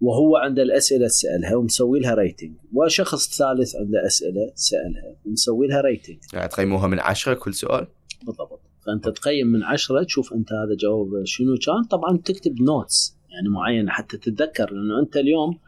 وهو 0.00 0.36
عنده 0.36 0.62
الأسئلة 0.62 1.08
سألها 1.08 1.56
ومسوي 1.56 2.00
لها 2.00 2.14
rating 2.14 2.56
وشخص 2.72 3.38
ثالث 3.38 3.76
عنده 3.76 4.06
اسئله 4.06 4.52
سألها 4.54 5.16
ومسوي 5.24 5.66
لها 5.66 5.80
rating 5.80 6.18
يعني 6.32 6.48
تقيموها 6.48 6.86
من 6.86 7.00
عشرة 7.00 7.34
كل 7.34 7.54
سؤال؟ 7.54 7.86
بالضبط. 8.26 8.60
فأنت 8.86 9.08
تقيم 9.08 9.46
من 9.46 9.62
عشرة 9.62 10.02
تشوف 10.02 10.32
أنت 10.32 10.52
هذا 10.52 10.76
جواب 10.80 11.24
شنو. 11.24 11.54
كان 11.66 11.84
طبعا 11.90 12.16
تكتب 12.16 12.60
notes 12.60 13.16
يعني 13.30 13.48
معينة 13.48 13.90
حتى 13.90 14.16
تتذكر 14.16 14.70
لأنه 14.72 15.00
أنت 15.02 15.16
اليوم 15.16 15.58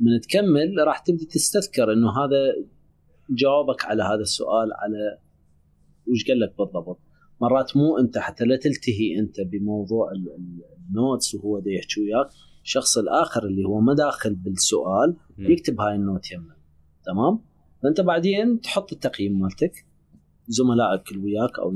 من 0.00 0.20
تكمل 0.20 0.86
راح 0.86 0.98
تبدي 0.98 1.26
تستذكر 1.26 1.92
إنه 1.92 2.10
هذا 2.10 2.54
جوابك 3.30 3.84
على 3.84 4.02
هذا 4.02 4.20
السؤال 4.20 4.72
على 4.72 5.18
وش 6.06 6.24
قال 6.28 6.40
لك 6.40 6.54
بالضبط. 6.58 7.00
مرات 7.40 7.76
مو 7.76 7.98
أنت 7.98 8.18
حتى 8.18 8.44
لا 8.44 8.56
تلتهي 8.56 9.18
أنت 9.18 9.40
بموضوع 9.40 10.12
ال 10.88 10.96
notes 10.96 11.34
وهو 11.34 11.58
دا 11.58 11.70
يحكي 11.70 12.00
وياك. 12.00 12.26
الشخص 12.64 12.98
الآخر 12.98 13.46
اللي 13.46 13.64
هو 13.64 13.80
ما 13.80 13.94
داخل 13.94 14.34
بالسؤال 14.34 15.16
يكتب 15.38 15.80
هاي 15.80 15.94
ال 15.94 16.02
note 16.02 16.32
يمه. 16.32 16.56
تمام؟ 17.04 17.40
فأنت 17.82 18.00
بعدين 18.00 18.60
تحط 18.60 18.92
التقييم 18.92 19.40
مالتك. 19.40 19.72
زملائك 20.48 21.12
اللي 21.12 21.24
وياك 21.24 21.58
أو 21.58 21.70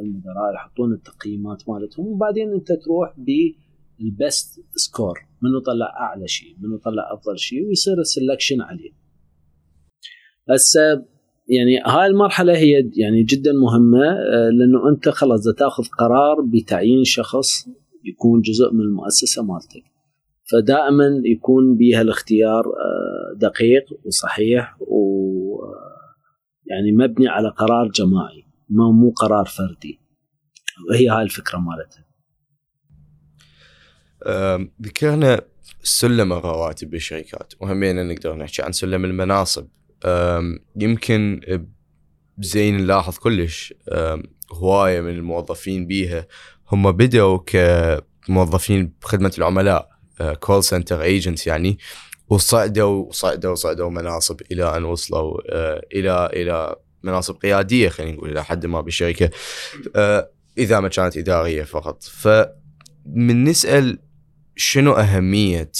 المدراء 0.00 0.54
يحطون 0.54 0.92
التقييمات 0.92 1.68
مالتهم. 1.68 2.06
وبعدين 2.06 2.52
أنت 2.52 2.72
تروح 2.72 3.14
بال 3.18 3.67
best 3.67 4.64
score. 4.74 5.18
منو 5.42 5.58
طلع 5.58 5.86
أعلى 5.86 6.28
شيء 6.28 6.56
منو 6.60 6.76
طلع 6.76 7.12
أفضل 7.12 7.38
شيء 7.38 7.66
ويصير 7.68 8.00
ال 8.00 8.06
selection 8.06 8.60
عليه. 8.60 8.90
هسه 10.50 10.80
يعني 11.48 11.80
هاي 11.86 12.06
المرحلة 12.06 12.56
هي 12.56 12.90
يعني 12.96 13.22
جدا 13.22 13.52
مهمة 13.52 14.06
آه، 14.06 14.50
لأنه 14.50 14.88
أنت 14.88 15.08
خلاص 15.08 15.44
تأخذ 15.58 15.84
قرار 15.98 16.40
بتعيين 16.40 17.04
شخص 17.04 17.68
يكون 18.06 18.40
جزء 18.40 18.72
من 18.72 18.80
المؤسسة 18.80 19.42
مالتك. 19.44 19.84
فدائما 20.52 21.22
يكون 21.24 21.76
بها 21.76 22.00
الاختيار 22.00 22.64
آه، 22.66 23.36
دقيق 23.36 23.84
وصحيح 24.04 24.76
و 24.80 25.06
يعني 26.66 26.92
مبني 26.92 27.28
على 27.28 27.48
قرار 27.48 27.88
جماعي 27.88 28.44
ما 28.68 28.90
مو 28.90 29.10
قرار 29.10 29.44
فردي. 29.44 30.00
وهي 30.90 31.08
هاي 31.08 31.22
الفكرة 31.22 31.58
مالتها. 31.58 32.06
ذكرنا 34.82 35.40
سلم 35.82 36.32
الرواتب 36.32 36.90
بالشركات 36.90 37.52
وهمين 37.60 38.08
نقدر 38.08 38.36
نحكي 38.36 38.62
عن 38.62 38.72
سلم 38.72 39.04
المناصب. 39.04 39.66
يمكن 40.76 41.40
زين 42.38 42.76
نلاحظ 42.76 43.18
كلش 43.18 43.74
هواية 44.52 45.00
من 45.00 45.10
الموظفين 45.10 45.86
بيها 45.86 46.26
هم 46.72 46.92
بدأوا 46.92 47.38
كموظفين 48.26 48.92
بخدمة 49.02 49.32
العملاء 49.38 49.88
call 50.40 50.64
center 50.64 51.02
agents 51.02 51.46
يعني 51.46 51.78
وصعدوا 52.28 53.04
وصعدوا 53.04 53.50
وصعدوا 53.50 53.90
مناصب 53.90 54.40
إلى 54.52 54.76
أن 54.76 54.84
وصلوا 54.84 55.40
آه، 55.50 55.86
إلى 55.94 56.30
إلى 56.32 56.76
مناصب 57.02 57.34
قيادية 57.34 57.88
خلينا 57.88 58.16
نقول 58.16 58.30
إلى 58.30 58.44
حد 58.44 58.66
ما 58.66 58.80
بالشركة 58.80 59.30
آه، 59.96 60.30
إذا 60.58 60.80
ما 60.80 60.88
كانت 60.88 61.16
إدارية 61.16 61.62
فقط. 61.62 62.02
فمن 62.02 63.44
نسأل 63.44 63.98
شنو 64.56 64.92
أهمية 64.92 65.72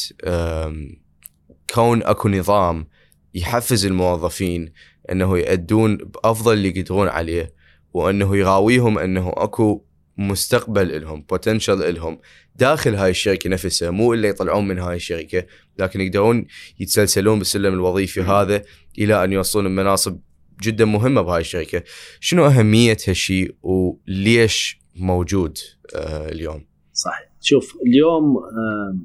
كون 1.75 2.03
أكو 2.03 2.29
نظام 2.29 2.87
يحفز 3.35 3.87
الموظفين 3.87 4.73
إنه 5.13 5.39
يأدون 5.39 5.97
بأفضل 5.97 6.53
اللي 6.53 6.69
يقدرون 6.69 7.09
عليه 7.09 7.55
وإنه 7.95 8.37
يراويهم 8.37 8.99
إنه 8.99 9.33
أكو 9.37 9.86
مستقبل 10.19 11.03
لهم 11.03 11.23
بوتنشل 11.23 11.95
لهم 11.95 12.19
داخل 12.57 12.95
هاي 12.95 13.11
الشركة 13.11 13.51
نفسها 13.51 13.91
مو 13.91 14.15
إلا 14.15 14.29
يطلعون 14.29 14.69
من 14.69 14.79
هاي 14.79 14.97
الشركة 14.97 15.47
لكن 15.79 16.01
يقدرون 16.01 16.47
يتسلسلون 16.81 17.39
بالسلم 17.39 17.75
الوظيفي 17.75 18.21
هذا 18.21 18.63
إلى 18.99 19.25
أن 19.25 19.33
يوصلون 19.33 19.67
لمناصب 19.67 20.21
جدا 20.63 20.85
مهمة 20.85 21.23
بهاي 21.23 21.41
الشركة. 21.41 21.83
شنو 22.21 22.47
أهمية 22.47 22.97
هالشيء 23.09 23.55
وليش 23.63 24.79
موجود 24.97 25.59
آه 25.95 26.29
اليوم؟ 26.29 26.67
صحيح. 26.93 27.31
شوف 27.41 27.77
اليوم 27.87 28.37
آه 28.37 28.99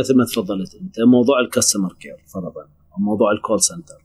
مثل 0.00 0.16
ما 0.16 0.24
تفضلت 0.24 0.74
أنت 0.74 0.94
موضوع 1.00 1.40
ال 1.40 1.46
customer 1.46 1.92
care 1.92 2.16
فرضا 2.34 2.68
موضوع 2.98 3.32
ال 3.32 3.38
call 3.38 3.60
center 3.60 4.01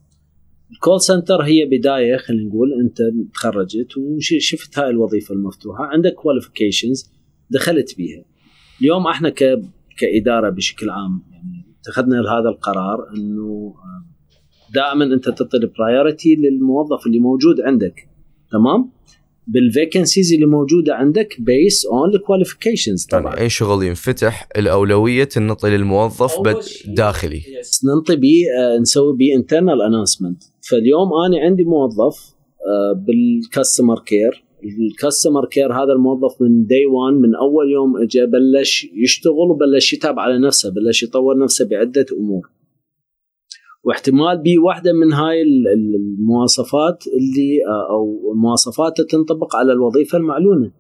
ال 0.72 0.78
call 0.78 1.02
center 1.02 1.42
هي 1.42 1.66
بداية 1.66 2.18
خلينا 2.18 2.50
نقول 2.50 2.70
أنت 2.82 2.98
تخرجت 3.34 3.98
وشفت 3.98 4.80
هاي 4.80 4.90
الوظيفة 4.90 5.34
المفتوحة 5.36 5.84
عندك 5.84 6.14
qualifications 6.14 7.12
دخلت 7.50 7.98
بيها. 7.98 8.26
اليوم 8.82 9.08
إحنا 9.08 9.30
ك 9.30 9.62
كإدارة 9.98 10.50
بشكل 10.50 10.90
عام 10.90 11.24
يعني 11.32 11.66
اتخذنا 11.82 12.20
هذا 12.20 12.50
القرار 12.50 13.10
إنه 13.16 13.76
آه، 13.76 14.06
دائما 14.74 15.06
أنت 15.06 15.30
تعطي 15.30 15.58
ال 15.58 15.67
priority 15.67 16.36
للموظف 16.36 17.08
اللي 17.08 17.20
موجود 17.20 17.62
عندك. 17.62 18.10
تمام؟ 18.52 18.92
بال 19.48 19.63
vacancies 19.63 20.34
اللي 20.34 20.46
موجودة 20.46 20.96
عندك 20.96 21.36
based 21.40 21.86
on 21.86 22.16
ال 22.16 22.22
qualifications 22.22 23.06
طبعا 23.06 23.24
يعني 23.24 23.42
أي 23.42 23.50
شغل 23.50 23.84
ينفتح؟ 23.84 24.48
الأولوية 24.58 25.24
تنطي 25.24 25.70
للموظف 25.70 26.40
بد 26.40 26.64
داخلي. 26.96 27.42
ننطي 27.86 28.16
بيه 28.16 28.46
آه 28.60 28.80
نسوي 28.80 29.18
بيه 29.18 29.36
internal 29.36 29.82
announcement 29.82 30.44
فاليوم 30.70 31.10
أنا 31.28 31.40
عندي 31.46 31.64
موظف 31.64 32.38
بال 32.96 33.17
customer 33.17 34.00
care 34.00 34.44
ال 34.64 34.73
customer 34.73 35.46
care 35.46 35.74
هذا 35.74 35.94
الموظف 35.96 36.42
من 36.42 36.66
day 36.66 36.86
1 36.86 37.14
من 37.14 37.36
أول 37.36 37.72
يوم 37.72 37.98
اجى 37.98 38.26
بلش 38.26 38.88
يشتغل 38.94 39.52
وبلش 39.52 39.94
يتعب 39.94 40.20
على 40.20 40.40
نفسه 40.40 40.70
بلش 40.72 41.04
يطور 41.04 41.38
نفسه 41.44 41.66
بعدة 41.66 42.06
أمور. 42.20 42.50
واحتمال 43.88 44.38
بي 44.38 44.58
واحدة 44.58 44.94
من 44.94 45.14
هاي 45.14 45.42
المواصفات 45.42 47.04
اللي 47.08 47.66
آه، 47.68 47.90
أو 47.90 48.34
مواصفات 48.36 49.02
تنطبق 49.02 49.56
على 49.56 49.72
الوظيفة 49.74 50.18
المعلونة. 50.18 50.72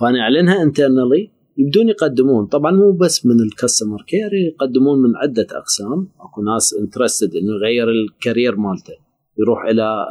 فأنا 0.00 0.20
أعلنها 0.20 0.62
internally 0.62 1.30
يبدون 1.56 1.88
يقدمون. 1.88 2.46
طبعا 2.46 2.72
مو 2.72 2.92
بس 2.92 3.26
من 3.26 3.40
ال 3.40 3.47
customer 3.47 4.02
care 4.02 4.34
يقدمون 4.34 5.02
من 5.02 5.16
عدة 5.16 5.46
أقسام. 5.52 6.08
أكو 6.20 6.42
ناس 6.42 6.74
interested 6.80 7.36
إنه 7.36 7.52
يغير 7.54 7.88
ال 7.90 7.99
career 7.99 8.56
مالته. 8.56 8.94
يروح 9.38 9.64
إلى 9.64 10.06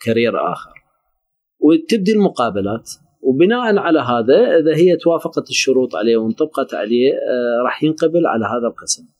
career 0.00 0.38
آه، 0.38 0.52
آخر. 0.52 0.70
وتبدي 1.60 2.12
المقابلات. 2.12 2.90
وبناء 3.22 3.76
على 3.76 4.00
هذا 4.00 4.58
إذا 4.58 4.76
هي 4.76 4.96
توافقت 4.96 5.50
الشروط 5.50 5.96
عليه 5.96 6.16
وانطبقت 6.16 6.74
عليه 6.74 7.12
آه، 7.12 7.62
راح 7.64 7.84
ينقبل 7.84 8.26
على 8.26 8.44
هذا 8.44 8.66
القسم. 8.66 9.13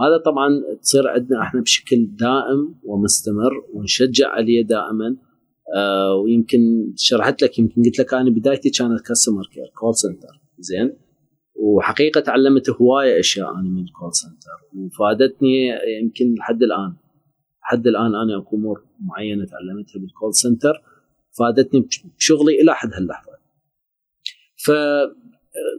هذا 0.00 0.16
طبعا 0.24 0.48
تصير 0.82 1.08
عندنا 1.08 1.42
إحنا 1.42 1.60
بشكل 1.60 2.08
دائم 2.16 2.74
ومستمر 2.84 3.52
ونشجع 3.74 4.28
عليه 4.28 4.62
دائما. 4.62 5.16
آه 5.76 6.14
ويمكن 6.14 6.92
شرحت 6.96 7.42
لك 7.42 7.58
يمكن 7.58 7.82
قلت 7.82 7.98
لك 7.98 8.14
أنا 8.14 8.30
بدايتي 8.30 8.70
كانت 8.70 9.00
customer 9.00 9.46
care 9.52 9.72
call 9.74 9.94
center 9.94 10.40
زين؟ 10.58 10.96
وحقيقة 11.56 12.20
تعلمت 12.20 12.70
هواية 12.70 13.20
أشياء 13.20 13.54
أنا 13.54 13.68
من 13.68 13.82
ال 13.84 13.89
call 13.89 14.10
center 14.12 14.76
وفادتني 14.76 15.68
يمكن 16.02 16.34
لحد 16.34 16.62
الآن. 16.62 16.96
لحد 17.62 17.86
الآن 17.86 18.14
أنا 18.14 18.38
أكو 18.38 18.56
أمور 18.56 18.84
معينة 19.00 19.44
تعلمتها 19.44 20.00
بال 20.00 20.11
call 20.11 20.34
center 20.34 20.82
فادتني 21.38 21.88
بشغلي 22.18 22.60
إلى 22.60 22.74
حد 22.74 22.94
هاللحظه 22.94 23.32
ف 24.64 24.70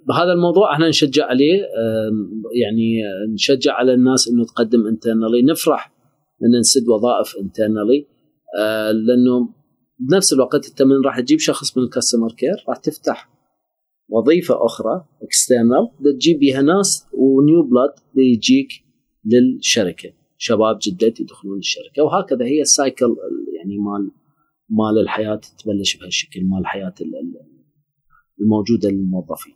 بهذا 0.08 0.34
الموضوع 0.34 0.74
إحنا 0.74 0.90
نشجع 0.90 1.26
عليه 1.26 1.62
يعني 2.62 3.02
نشجع 3.34 3.74
على 3.74 3.94
الناس 3.94 4.28
انه 4.28 4.46
تقدم 4.46 4.88
internally 4.88 5.42
نفرح 5.42 5.94
ان 6.44 6.60
نسد 6.60 6.88
وظائف 6.88 7.36
internally 7.42 8.06
آه، 8.60 8.92
لأنه 8.92 9.50
بنفس 10.00 10.34
الوقت 10.34 10.70
انت 10.70 10.82
من 10.82 11.06
راح 11.06 11.20
تجيب 11.20 11.40
شخص 11.40 11.78
من 11.78 11.84
ال 11.84 11.89
customer 11.89 12.32
care 12.32 12.64
راح 12.70 12.78
تفتح 12.78 13.30
وظيفة 14.10 14.66
أخرى 14.66 15.06
external 15.22 15.90
تجيب 16.20 16.40
بها 16.40 16.62
ناس 16.62 17.06
و 17.14 17.26
new 17.26 17.64
blood 17.64 17.94
يجيك 18.16 18.70
للشركة. 19.26 20.14
شباب 20.38 20.80
جدد 20.82 21.20
يدخلون 21.20 21.58
الشركة. 21.58 22.04
وهكذا 22.04 22.46
هي 22.46 22.62
ال 22.62 22.71
cycle 22.71 23.16
يعني 23.58 23.78
مال 23.78 24.12
مال 24.70 25.02
الحياة 25.02 25.42
تبلش 25.64 25.98
بهالشكل 25.98 26.46
مال 26.46 26.60
الحياة 26.60 26.94
الموجودة 28.42 28.90
للموظفين. 28.90 29.54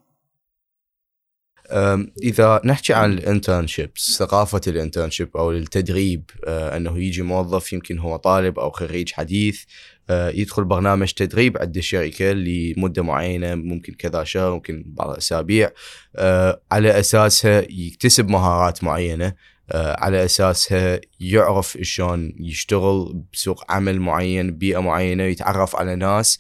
إذا 2.24 2.62
نحكي 2.66 2.94
عن 2.94 3.14
ال 3.14 3.22
internships 3.22 4.16
ثقافة 4.20 4.62
ال 4.68 4.74
internship 4.74 5.38
أو 5.38 5.52
التدريب 5.52 6.30
أه، 6.46 6.78
أنه 6.78 7.00
يجي 7.00 7.22
موظف 7.22 7.74
يمكن 7.74 8.00
هو 8.00 8.16
طالب 8.16 8.60
أو 8.60 8.72
خريج 8.72 9.12
حديث 9.12 9.64
أه، 10.10 10.30
يدخل 10.30 10.64
برنامج 10.64 11.12
تدريب 11.12 11.58
عند 11.58 11.78
الشركة 11.78 12.32
لمدة 12.32 13.02
معينة 13.02 13.56
ممكن 13.56 13.94
كذا 13.94 14.24
شهر 14.24 14.52
ممكن 14.52 14.84
بعض 14.88 15.10
الأسابيع 15.10 15.72
أه، 16.16 16.62
على 16.72 17.00
أساسها 17.00 17.66
يكتسب 17.70 18.30
مهارات 18.30 18.84
معينة. 18.84 19.34
على 19.76 20.26
اساسها 20.26 21.02
يعرف 21.20 21.78
شلون 21.82 22.36
يشتغل 22.40 23.24
بسوق 23.34 23.72
عمل 23.72 24.00
معين 24.00 24.58
بيئة 24.58 24.80
معينة 24.80 25.24
يتعرف 25.24 25.76
على 25.76 25.96
ناس 25.96 26.40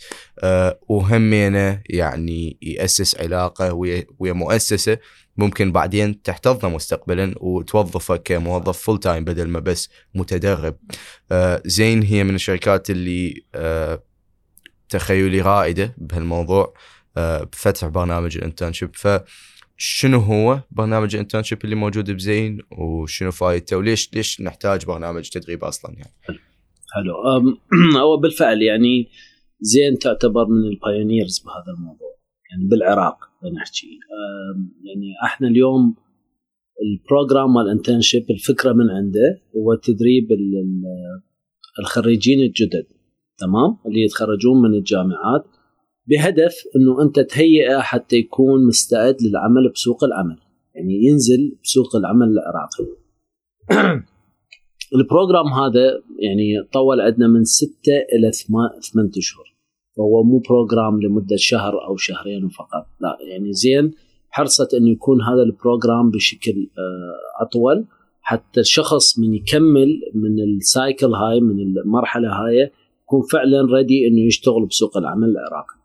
وهمينه 0.90 1.82
يعني 1.90 2.58
يأسس 2.62 3.20
علاقة 3.20 3.74
ويا 4.20 4.34
مؤسسة 4.34 4.98
ممكن 5.38 5.72
بعدين 5.72 6.22
تحتضنه 6.22 6.76
مستقبلا 6.76 7.34
وتوظفه 7.38 8.16
كموظف 8.16 8.78
full 8.78 9.00
time 9.00 9.24
بدل 9.26 9.48
ما 9.48 9.60
بس 9.60 9.90
متدرب. 10.16 10.78
آه 11.32 11.62
زين 11.66 12.04
هي 12.04 12.24
من 12.24 12.36
الشركات 12.36 12.90
اللي 12.90 13.44
آه 13.56 14.04
تعتبر 14.90 15.42
رائدة 15.42 15.94
بهالموضوع 15.98 16.74
آه 17.18 17.44
بفتح 17.44 17.88
برنامج 17.88 18.38
ال 18.38 18.43
internship 18.43 18.96
فشنو 19.78 20.20
هو 20.20 20.60
برنامج 20.72 21.16
ال 21.16 21.20
internship 21.20 21.64
اللي 21.64 21.76
موجود 21.76 22.12
بزين 22.12 22.60
وشنو 22.72 23.32
فايدته 23.32 23.78
وليش 23.78 24.14
ليش 24.14 24.42
نحتاج 24.42 24.86
برنامج 24.86 25.30
تدريب 25.30 25.64
أصلا 25.64 25.92
يعني؟ 25.92 26.14
حلو. 26.96 27.14
هو 28.00 28.18
بالفعل 28.22 28.62
يعني 28.62 29.08
زين 29.62 30.00
تعتبر 30.00 30.46
من 30.48 30.68
ال 30.68 30.76
pioneers 30.76 31.44
بهذا 31.46 31.78
الموضوع 31.78 32.14
يعني 32.52 32.70
بالعراق 32.70 33.18
نحكي. 33.62 34.00
يعني 34.84 35.14
إحنا 35.24 35.48
اليوم 35.48 35.96
ال 36.84 36.92
program 36.92 37.54
مال 37.54 37.70
internship 37.70 38.26
الفكرة 38.30 38.74
من 38.74 38.90
عنده 38.90 39.42
هو 39.58 39.76
تدريب 39.76 40.28
الخريجين 41.80 42.40
الجدد 42.40 42.86
تمام؟ 43.38 43.78
اللي 43.86 44.02
يتخرجون 44.02 44.62
من 44.62 44.74
الجامعات 44.74 45.46
بهدف 46.08 46.56
إنه 46.76 47.02
أنت 47.02 47.20
تهيئه 47.20 47.80
حتى 47.80 48.16
يكون 48.16 48.68
مستعد 48.68 49.18
للعمل 49.22 49.70
بسوق 49.70 50.04
العمل. 50.04 50.38
يعني 50.76 51.06
ينزل 51.06 51.58
بسوق 51.64 51.96
العمل 51.96 52.28
العراقي 52.28 52.86
ال 54.96 55.02
program 55.02 55.48
هذا 55.48 56.02
يعني 56.20 56.64
طول 56.74 57.02
عندنا 57.02 57.28
من 57.28 57.44
ستة 57.44 57.96
إلى 58.14 58.32
ثمان 58.32 59.10
أشهر 59.18 59.54
فهو 59.98 60.24
مو 60.24 60.40
program 60.40 61.02
لمدة 61.02 61.36
شهر 61.36 61.88
أو 61.88 61.98
شهرين 61.98 62.50
فقط. 62.50 62.86
لا 63.02 63.18
يعني 63.32 63.54
زين 63.54 63.92
حرصت 64.30 64.74
إنه 64.74 64.90
يكون 64.90 65.22
هذا 65.22 65.42
ال 65.44 65.52
program 65.52 66.12
بشكل 66.12 66.70
آه، 66.78 67.44
أطول. 67.44 67.86
حتى 68.22 68.60
الشخص 68.60 69.20
من 69.20 69.34
يكمل 69.34 70.02
من 70.14 70.44
ال 70.44 70.55
cycle 70.55 71.14
هاي 71.14 71.40
من 71.40 71.60
المرحلة 71.60 72.30
هاي 72.30 72.72
يكون 73.04 73.22
فعلا 73.32 73.76
ready 73.76 74.08
إنه 74.08 74.22
يشتغل 74.22 74.66
بسوق 74.66 74.98
العمل 74.98 75.30
العراقي. 75.30 75.83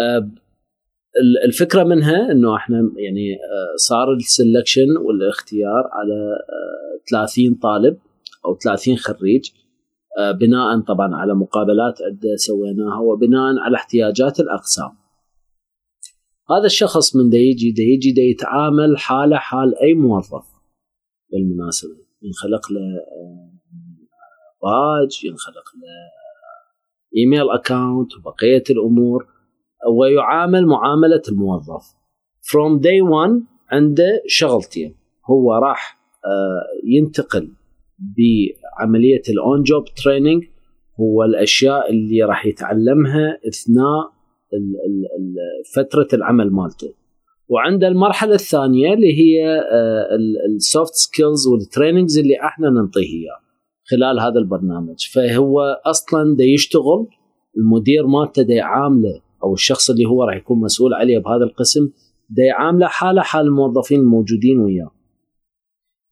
آه، 0.00 0.30
الفكرة 1.44 1.84
منها 1.84 2.32
إنه 2.32 2.56
إحنا 2.56 2.76
يعني 2.96 3.34
آه، 3.34 3.76
صار 3.76 4.12
ال 4.12 4.20
selection 4.20 4.96
والاختيار 4.96 5.90
على 5.92 6.38
30 7.10 7.54
طالب 7.54 7.98
أو 8.44 8.54
30 8.54 8.96
خريج 8.96 9.50
آه، 10.18 10.32
بناء 10.32 10.80
طبعا 10.80 11.14
على 11.14 11.34
مقابلات 11.34 12.02
عده 12.02 12.36
سويناها 12.36 13.00
وبناء 13.00 13.58
على 13.58 13.76
احتياجات 13.76 14.40
الأقسام. 14.40 14.90
هذا 16.50 16.66
الشخص 16.66 17.16
من 17.16 17.30
دا 17.30 17.38
يجي 17.38 17.72
دا 17.72 17.82
يجي 17.82 18.12
دا 18.12 18.22
يتعامل 18.22 18.98
حاله 18.98 19.36
حال 19.36 19.78
أي 19.78 19.94
موظف 19.94 20.46
بالمناسبة 21.32 21.96
ينخلق 22.22 22.72
له 22.72 22.80
آه، 22.80 23.50
باج 24.62 25.24
ينخلق 25.24 25.64
له 25.76 26.16
email 27.16 27.50
account 27.50 28.16
وبقية 28.16 28.64
الأمور 28.70 29.35
ويعامل 29.88 30.66
معاملة 30.66 31.22
الموظف. 31.28 31.84
from 32.50 32.78
day 32.78 33.00
1 33.00 33.42
عنده 33.70 34.22
شغلتين. 34.26 34.94
هو 35.30 35.52
راح 35.52 35.98
آه، 36.24 36.62
ينتقل 36.84 37.48
بعملية 37.98 39.22
ال 39.28 39.39
on 39.39 39.62
job 39.62 39.84
training 40.04 40.44
هو 41.00 41.24
الأشياء 41.24 41.90
اللي 41.90 42.22
راح 42.22 42.46
يتعلمها 42.46 43.38
أثناء 43.48 44.16
فترة 45.76 46.08
العمل 46.12 46.50
مالته. 46.50 46.94
وعنده 47.48 47.88
المرحلة 47.88 48.34
الثانية 48.34 48.94
اللي 48.94 49.12
هي 49.12 49.60
ال 50.56 50.64
soft 50.64 50.94
skills 50.94 51.46
وال 51.46 51.59
trainings 51.59 52.18
اللي 52.18 52.40
إحنا 52.40 52.70
ننطيه 52.70 53.00
إياه 53.00 53.40
خلال 53.90 54.20
هذا 54.20 54.38
البرنامج. 54.38 54.96
فهو 55.14 55.60
أصلا 55.86 56.36
دا 56.36 56.44
يشتغل 56.44 57.06
المدير 57.56 58.06
مالته 58.06 58.42
دا 58.42 58.54
يعامله 58.54 59.20
أو 59.46 59.54
الشخص 59.54 59.90
اللي 59.90 60.06
هو 60.06 60.24
راح 60.24 60.36
يكون 60.36 60.60
مسؤول 60.60 60.94
عليه 60.94 61.18
بهذا 61.18 61.44
القسم 61.44 61.90
دا 62.30 62.44
يعامله 62.44 62.86
حاله 62.86 63.22
حال 63.22 63.46
الموظفين 63.46 64.00
الموجودين 64.00 64.58
وياه. 64.60 64.90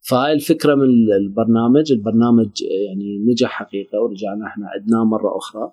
فهاي 0.08 0.32
الفكرة 0.32 0.74
من 0.74 0.82
البرنامج. 1.20 1.92
البرنامج 1.92 2.50
يعني 2.86 3.18
نجح 3.18 3.48
حقيقة 3.48 4.00
ورجعنا 4.02 4.46
إحنا 4.46 4.66
عدناه 4.68 5.04
مرة 5.04 5.36
أخرى. 5.36 5.72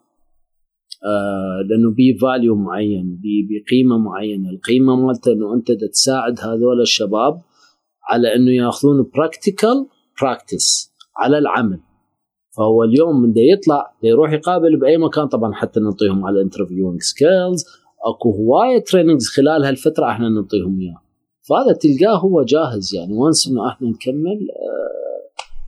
آه 1.06 1.62
لأنه 1.70 1.92
بي 1.92 2.18
value 2.22 2.56
معين 2.56 3.20
بي 3.22 3.48
بقيمه 3.50 3.98
معينة. 3.98 4.50
القيمة 4.50 4.96
مالته 4.96 5.34
إنه 5.34 5.54
أنت 5.54 5.72
تساعد 5.72 6.40
هذول 6.40 6.82
الشباب 6.82 7.42
على 8.10 8.36
إنه 8.36 8.52
ياخذون 8.52 9.10
practical 9.16 9.88
practice 10.22 10.94
على 11.18 11.38
العمل. 11.38 11.80
فهو 12.58 12.84
اليوم 12.84 13.22
من 13.22 13.34
دا 13.34 13.42
يطلع 13.42 13.94
يروح 14.04 14.32
يقابل 14.32 14.80
بأي 14.80 14.98
مكان. 14.98 15.28
طبعا 15.28 15.54
حتى 15.54 15.80
نعطيهم 15.80 16.26
على 16.26 16.42
interviewing 16.42 17.02
skills 17.02 17.66
أكو 18.06 18.32
هواية 18.32 18.84
trainings 18.84 19.28
خلال 19.28 19.66
هالفترة 19.66 20.06
إحنا 20.06 20.30
نعطيهم 20.30 20.80
اياه 20.80 21.02
فهذا 21.50 21.74
تلقاه 21.74 22.18
هو 22.20 22.44
جاهز 22.44 22.96
يعني. 22.96 23.14
وonce 23.14 23.48
إنه 23.48 23.68
إحنا 23.68 23.88
نكمل 23.90 24.48
آه 24.52 25.02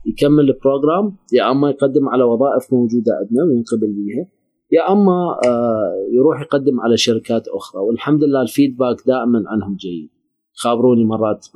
يكمل 0.06 0.50
ال 0.50 0.58
program 0.58 1.16
يا 1.32 1.50
أما 1.50 1.70
يقدم 1.70 2.08
على 2.08 2.24
وظائف 2.24 2.72
موجودة 2.72 3.12
عندنا 3.14 3.42
وينقبل 3.44 3.92
بيها 3.92 4.26
يا 4.72 4.92
أما 4.92 5.38
آه 5.46 5.92
يروح 6.12 6.40
يقدم 6.40 6.80
على 6.80 6.96
شركات 6.96 7.48
أخرى. 7.48 7.82
والحمد 7.82 8.24
لله 8.24 8.42
ال 8.42 8.48
feedback 8.48 8.96
دائما 9.06 9.44
عنهم 9.46 9.76
جيد. 9.76 10.10
خابروني 10.52 11.04
مرات 11.04 11.46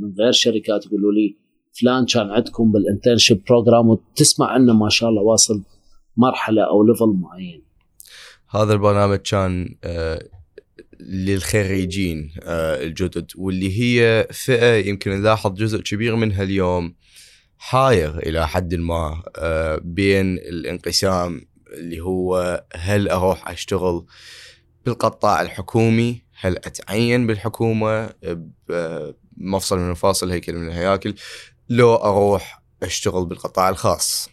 من 0.00 0.14
غير 0.20 0.32
شركات 0.32 0.86
يقولوا 0.86 1.12
لي 1.12 1.36
فلان 1.80 2.06
كان 2.06 2.30
عندكم 2.30 2.72
بال 2.72 2.84
internship 2.84 3.44
program 3.48 3.88
وتسمع 3.88 4.46
عنه 4.46 4.72
ما 4.72 4.88
شاء 4.88 5.08
الله 5.10 5.22
واصل 5.22 5.62
مرحلة 6.16 6.62
أو 6.62 6.84
level 6.84 7.16
معين. 7.20 7.62
هذا 8.50 8.72
البرنامج 8.72 9.18
كان 9.18 9.76
آه 9.84 10.28
للخريجين 11.00 12.30
آه 12.42 12.82
الجدد 12.84 13.30
واللي 13.36 13.80
هي 13.80 14.28
فئة 14.30 14.88
يمكن 14.88 15.10
نلاحظ 15.10 15.54
جزء 15.54 15.80
كبير 15.80 16.16
منها 16.16 16.42
اليوم 16.42 16.94
حاير 17.58 18.18
إلى 18.18 18.48
حد 18.48 18.74
ما 18.74 19.22
آه 19.36 19.80
بين 19.84 20.38
الانقسام 20.38 21.40
اللي 21.72 22.00
هو 22.00 22.64
هل 22.74 23.08
أروح 23.08 23.50
أشتغل 23.50 24.06
بالقطاع 24.86 25.42
الحكومي؟ 25.42 26.22
هل 26.40 26.56
أتعين 26.56 27.26
بالحكومة؟ 27.26 28.10
بمفصل 28.68 29.78
من 29.78 29.90
مفاصل 29.90 30.30
هيكل 30.30 30.54
من 30.54 30.68
الهياكل. 30.68 31.14
لو 31.68 31.94
أروح 31.94 32.62
أشتغل 32.82 33.26
بالقطاع 33.26 33.68
الخاص. 33.68 34.30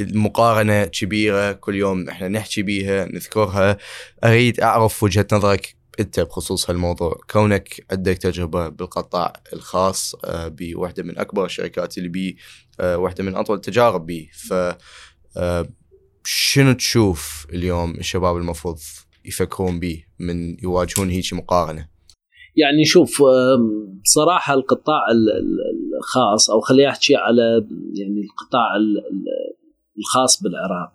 المقارنه 0.00 0.84
كبيرة 0.84 1.52
كل 1.52 1.74
يوم 1.74 2.08
إحنا 2.08 2.28
نحكي 2.28 2.62
بيها 2.62 3.04
نذكرها. 3.04 3.78
أريد 4.24 4.60
أعرف 4.60 5.02
وجهة 5.02 5.26
نظرك 5.32 5.76
أنت 6.00 6.20
بخصوص 6.20 6.70
هالموضوع. 6.70 7.20
كونك 7.30 7.86
عندك 7.90 8.18
تجربة 8.18 8.68
بالقطاع 8.68 9.32
الخاص 9.52 10.14
بوحدة 10.28 11.02
من 11.02 11.18
أكبر 11.18 11.44
الشركات 11.44 11.98
اللي 11.98 12.08
بي 12.08 12.36
واحدة 12.80 13.24
من 13.24 13.36
أطول 13.36 13.56
التجارب 13.56 14.06
بي. 14.06 14.30
ف 14.32 14.54
شنو 16.24 16.72
تشوف 16.72 17.46
اليوم 17.52 17.90
الشباب 17.90 18.36
المفروض 18.36 18.78
يفكرون 19.24 19.80
به 19.80 20.04
من 20.18 20.62
يواجهون 20.62 21.10
هيك 21.10 21.32
مقارنة؟ 21.32 21.88
يعني 22.56 22.84
شوف 22.84 23.22
بصراحه 24.02 24.54
القطاع 24.54 25.00
الخاص 25.96 26.50
أو 26.50 26.60
خليني 26.60 26.88
احكي 26.88 27.16
على 27.16 27.66
يعني 27.94 28.20
القطاع 28.20 28.76
الخاص 29.98 30.42
بالعراق. 30.42 30.92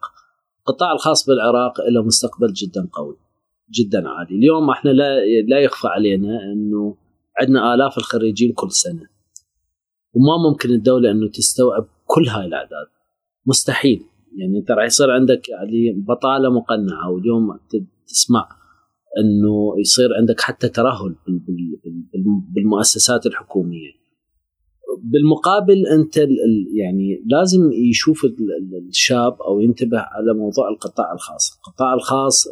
القطاع 0.59 0.91
الخاص 0.91 1.25
بالعراق 1.29 1.81
له 1.89 2.03
مستقبل 2.03 2.53
جدا 2.53 2.89
قوي 2.93 3.17
جدا 3.71 4.09
عالي، 4.09 4.35
اليوم 4.35 4.69
إحنا 4.69 4.89
لا 4.89 5.19
لا 5.47 5.59
يخفى 5.59 5.87
علينا 5.87 6.39
إنه 6.53 6.95
عندنا 7.39 7.73
آلاف 7.73 7.97
الخريجين 7.97 8.53
كل 8.53 8.71
سنة. 8.71 9.09
وما 10.13 10.49
ممكن 10.49 10.69
الدولة 10.69 11.11
إنه 11.11 11.29
تستوعب 11.29 11.87
كل 12.05 12.27
هاي 12.27 12.45
الأعداد. 12.45 12.87
مستحيل 13.45 14.03
يعني 14.37 14.59
انت 14.59 14.71
راح 14.71 14.85
يصير 14.85 15.11
عندك 15.11 15.49
يعني 15.49 15.91
بطالة 16.07 16.49
مقنعة 16.49 17.09
واليوم 17.09 17.59
تسمع 18.07 18.49
إنه 19.17 19.79
يصير 19.79 20.09
عندك 20.19 20.41
حتى 20.41 20.69
ترهل 20.69 21.15
بالمؤسسات 22.53 23.25
الحكومية 23.25 24.00
بالمقابل 24.99 25.87
أنت 25.87 26.17
يعني 26.73 27.23
لازم 27.25 27.71
يشوف 27.71 28.25
الشاب 28.89 29.41
أو 29.41 29.59
ينتبه 29.59 29.99
على 29.99 30.33
موضوع 30.33 30.69
القطاع 30.69 31.13
الخاص. 31.13 31.57
القطاع 31.57 31.93
الخاص 31.93 32.47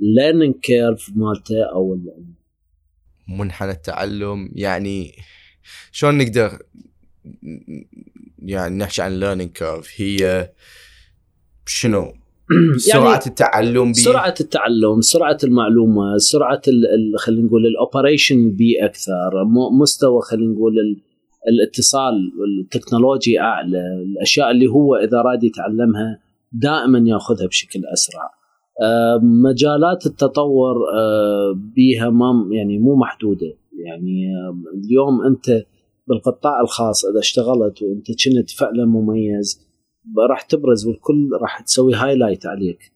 ال 0.00 0.06
learning 0.06 0.54
curve 0.54 1.10
مالته 1.16 1.62
أو 1.62 1.98
منحنى 3.28 3.70
التعلم. 3.70 4.50
يعني 4.52 5.12
شلون 5.92 6.18
نقدر 6.18 6.58
يعني 8.38 8.76
نحكي 8.76 9.02
عن 9.02 9.20
learning 9.20 9.50
curve 9.50 9.88
هي 9.96 10.50
شنو؟ 11.66 12.12
سرعة 12.76 13.12
يعني 13.12 13.26
التعلم 13.26 13.92
بي 13.92 13.94
سرعة 13.94 14.34
التعلم 14.40 15.00
سرعة 15.00 15.38
المعلومه 15.44 16.16
سرعة 16.16 16.62
خلينا 17.18 17.46
نقول 17.46 17.66
ال 17.66 17.74
operation 17.74 18.50
بي 18.50 18.84
أكثر 18.84 19.30
مستوى 19.80 20.22
خلينا 20.22 20.52
نقول 20.52 20.74
الاتصال 21.48 22.32
والتكنولوجيا 22.38 23.40
اعلى 23.40 23.78
الأشياء 24.02 24.50
اللي 24.50 24.66
هو 24.66 24.96
إذا 24.96 25.22
راد 25.22 25.44
يتعلمها 25.44 26.20
دائما 26.52 26.98
يأخذها 26.98 27.46
بشكل 27.46 27.80
أسرع. 27.92 28.30
مجالات 29.22 30.06
التطور 30.06 30.74
بيها 31.54 32.10
ما 32.10 32.48
يعني 32.52 32.78
مو 32.78 32.96
محدودة. 32.96 33.56
يعني 33.84 34.26
اليوم 34.74 35.22
أنت 35.26 35.66
بالقطاع 36.06 36.60
الخاص 36.60 37.04
إذا 37.04 37.18
اشتغلت 37.18 37.82
وأنت 37.82 38.06
كنت 38.06 38.50
فعلا 38.50 38.84
مميز 38.84 39.68
راح 40.30 40.42
تبرز 40.42 40.86
والكل 40.86 41.30
راح 41.40 41.60
تسوي 41.60 41.94
هايلايت 41.94 42.46
عليك. 42.46 42.92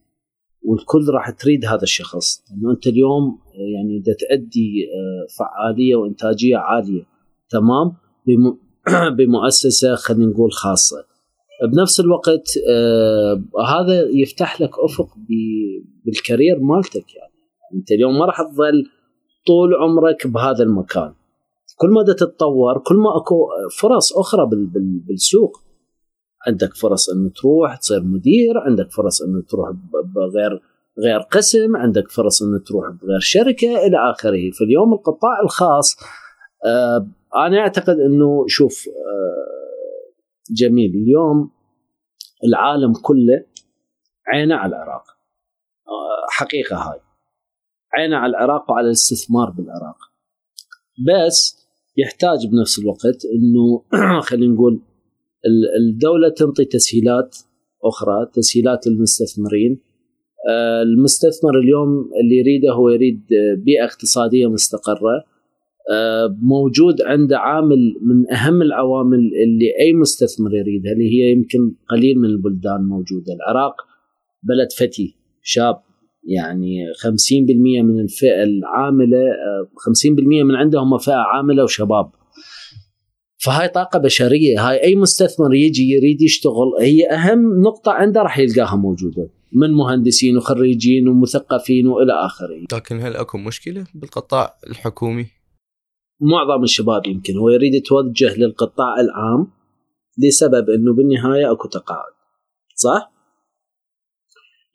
والكل 0.62 1.08
راح 1.14 1.30
تريد 1.30 1.64
هذا 1.64 1.82
الشخص. 1.82 2.44
لأنه 2.50 2.70
أنت 2.70 2.86
اليوم 2.86 3.38
يعني 3.74 3.98
دا 3.98 4.12
تأدي 4.12 4.86
فعالية 5.38 5.96
وإنتاجية 5.96 6.56
عالية 6.56 7.02
تمام؟ 7.50 8.05
بمؤسسة 9.18 9.94
خلينا 9.94 10.26
نقول 10.26 10.52
خاصة. 10.52 10.96
بنفس 11.72 12.00
الوقت 12.00 12.48
آه 12.70 13.42
هذا 13.68 14.08
يفتح 14.14 14.60
لك 14.60 14.70
أفق 14.78 15.08
بالكارير 16.04 16.60
مالتك 16.60 17.14
يعني. 17.14 17.32
أنت 17.74 17.92
اليوم 17.92 18.18
ما 18.18 18.24
راح 18.24 18.42
تظل 18.42 18.84
طول 19.46 19.74
عمرك 19.74 20.26
بهذا 20.26 20.64
المكان. 20.64 21.14
كل 21.76 21.88
ما 21.88 22.02
تتطور 22.02 22.78
كل 22.78 22.94
ما 22.94 23.16
أكو 23.16 23.48
فرص 23.80 24.16
أخرى 24.16 24.50
بالسوق. 25.08 25.56
عندك 26.46 26.74
فرص 26.74 27.10
انه 27.10 27.30
تروح 27.30 27.76
تصير 27.76 28.02
مدير 28.02 28.58
عندك 28.58 28.90
فرص 28.92 29.22
انه 29.22 29.42
تروح 29.48 29.70
بغير 30.14 30.60
غير 31.04 31.20
قسم 31.20 31.76
عندك 31.76 32.10
فرص 32.10 32.42
انه 32.42 32.58
تروح 32.58 32.90
بغير 32.90 33.20
شركة 33.20 33.86
إلى 33.86 33.96
آخره. 34.10 34.50
فاليوم 34.50 34.92
القطاع 34.92 35.40
الخاص 35.44 35.96
آه 36.66 37.06
أنا 37.36 37.58
أعتقد 37.58 38.00
إنه 38.00 38.44
شوف 38.48 38.88
آه 38.88 40.12
جميل. 40.50 40.90
اليوم 40.90 41.50
العالم 42.44 42.92
كله 43.02 43.44
عينه 44.28 44.54
على 44.54 44.76
العراق. 44.76 45.02
آه 45.88 46.26
حقيقة 46.30 46.76
هاي. 46.76 47.00
عينه 47.94 48.16
على 48.16 48.30
العراق 48.30 48.70
وعلى 48.70 48.86
الاستثمار 48.86 49.50
بالعراق. 49.50 49.96
بس 51.08 51.66
يحتاج 51.96 52.46
بنفس 52.46 52.78
الوقت 52.78 53.24
إنه 53.34 53.82
خلينا 54.28 54.54
نقول 54.54 54.80
الدولة 55.80 56.28
تنطي 56.28 56.64
تسهيلات 56.64 57.36
أخرى 57.84 58.26
تسهيلات 58.32 58.86
للمستثمرين. 58.86 59.80
المستثمر 60.82 61.58
اليوم 61.58 62.10
اللي 62.22 62.36
يريده 62.36 62.72
هو 62.72 62.88
يريد 62.88 63.26
بيئة 63.64 63.84
اقتصادية 63.84 64.46
مستقرة. 64.46 65.35
موجود 66.42 67.02
عنده 67.02 67.38
عامل 67.38 67.94
من 68.02 68.32
أهم 68.32 68.62
العوامل 68.62 69.18
اللي 69.18 69.66
أي 69.80 69.92
مستثمر 69.92 70.54
يريدها 70.54 70.92
اللي 70.92 71.04
هي 71.04 71.32
يمكن 71.32 71.74
قليل 71.90 72.18
من 72.18 72.28
البلدان 72.28 72.82
موجودة 72.82 73.32
العراق 73.34 73.74
بلد 74.42 74.72
فتي 74.72 75.16
شاب 75.42 75.80
يعني 76.24 76.78
50% 76.92 77.84
من 77.84 78.00
الفئة 78.00 78.42
العاملة 78.42 79.18
50% 80.08 80.44
من 80.44 80.54
عندهم 80.54 80.98
فئة 80.98 81.14
عاملة 81.14 81.64
وشباب 81.64 82.10
فهاي 83.38 83.68
طاقة 83.68 83.98
بشرية 83.98 84.68
هاي 84.68 84.82
أي 84.82 84.96
مستثمر 84.96 85.54
يجي 85.54 85.90
يريد 85.90 86.22
يشتغل 86.22 86.72
هي 86.80 87.06
أهم 87.10 87.60
نقطة 87.60 87.92
عنده 87.92 88.22
راح 88.22 88.38
يلقاها 88.38 88.76
موجودة 88.76 89.30
من 89.52 89.72
مهندسين 89.72 90.36
وخريجين 90.36 91.08
ومثقفين 91.08 91.86
وإلى 91.86 92.12
آخره. 92.12 92.64
لكن 92.72 93.00
هل 93.00 93.16
أكو 93.16 93.38
مشكلة 93.38 93.86
بالقطاع 93.94 94.54
الحكومي؟ 94.70 95.35
معظم 96.20 96.62
الشباب 96.62 97.06
يمكن 97.06 97.36
هو 97.36 97.50
يريد 97.50 97.74
يتوجه 97.74 98.36
للقطاع 98.38 99.00
العام 99.00 99.52
لسبب 100.18 100.70
إنه 100.70 100.94
بالنهاية 100.94 101.52
أكو 101.52 101.68
تقاعد. 101.68 102.12
صح؟ 102.74 103.12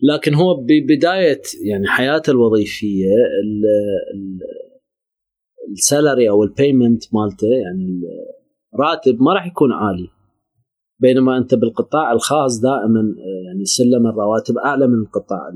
لكن 0.01 0.33
هو 0.33 0.55
ببدايه 0.55 1.41
يعني 1.63 1.87
حياته 1.87 2.31
الوظيفية 2.31 3.07
ال 5.71 5.79
salary 5.79 6.29
أو 6.29 6.43
ال 6.43 6.51
payment 6.51 7.03
مالته 7.13 7.47
يعني 7.47 8.01
الراتب 8.73 9.21
ما 9.21 9.33
راح 9.33 9.47
يكون 9.47 9.71
عالي 9.71 10.07
بينما 10.99 11.37
أنت 11.37 11.55
بالقطاع 11.55 12.11
الخاص 12.11 12.61
دائما 12.61 13.15
يعني 13.45 13.65
سلم 13.65 14.07
الرواتب 14.07 14.57
أعلى 14.57 14.87
من 14.87 14.99
القطاع 15.01 15.51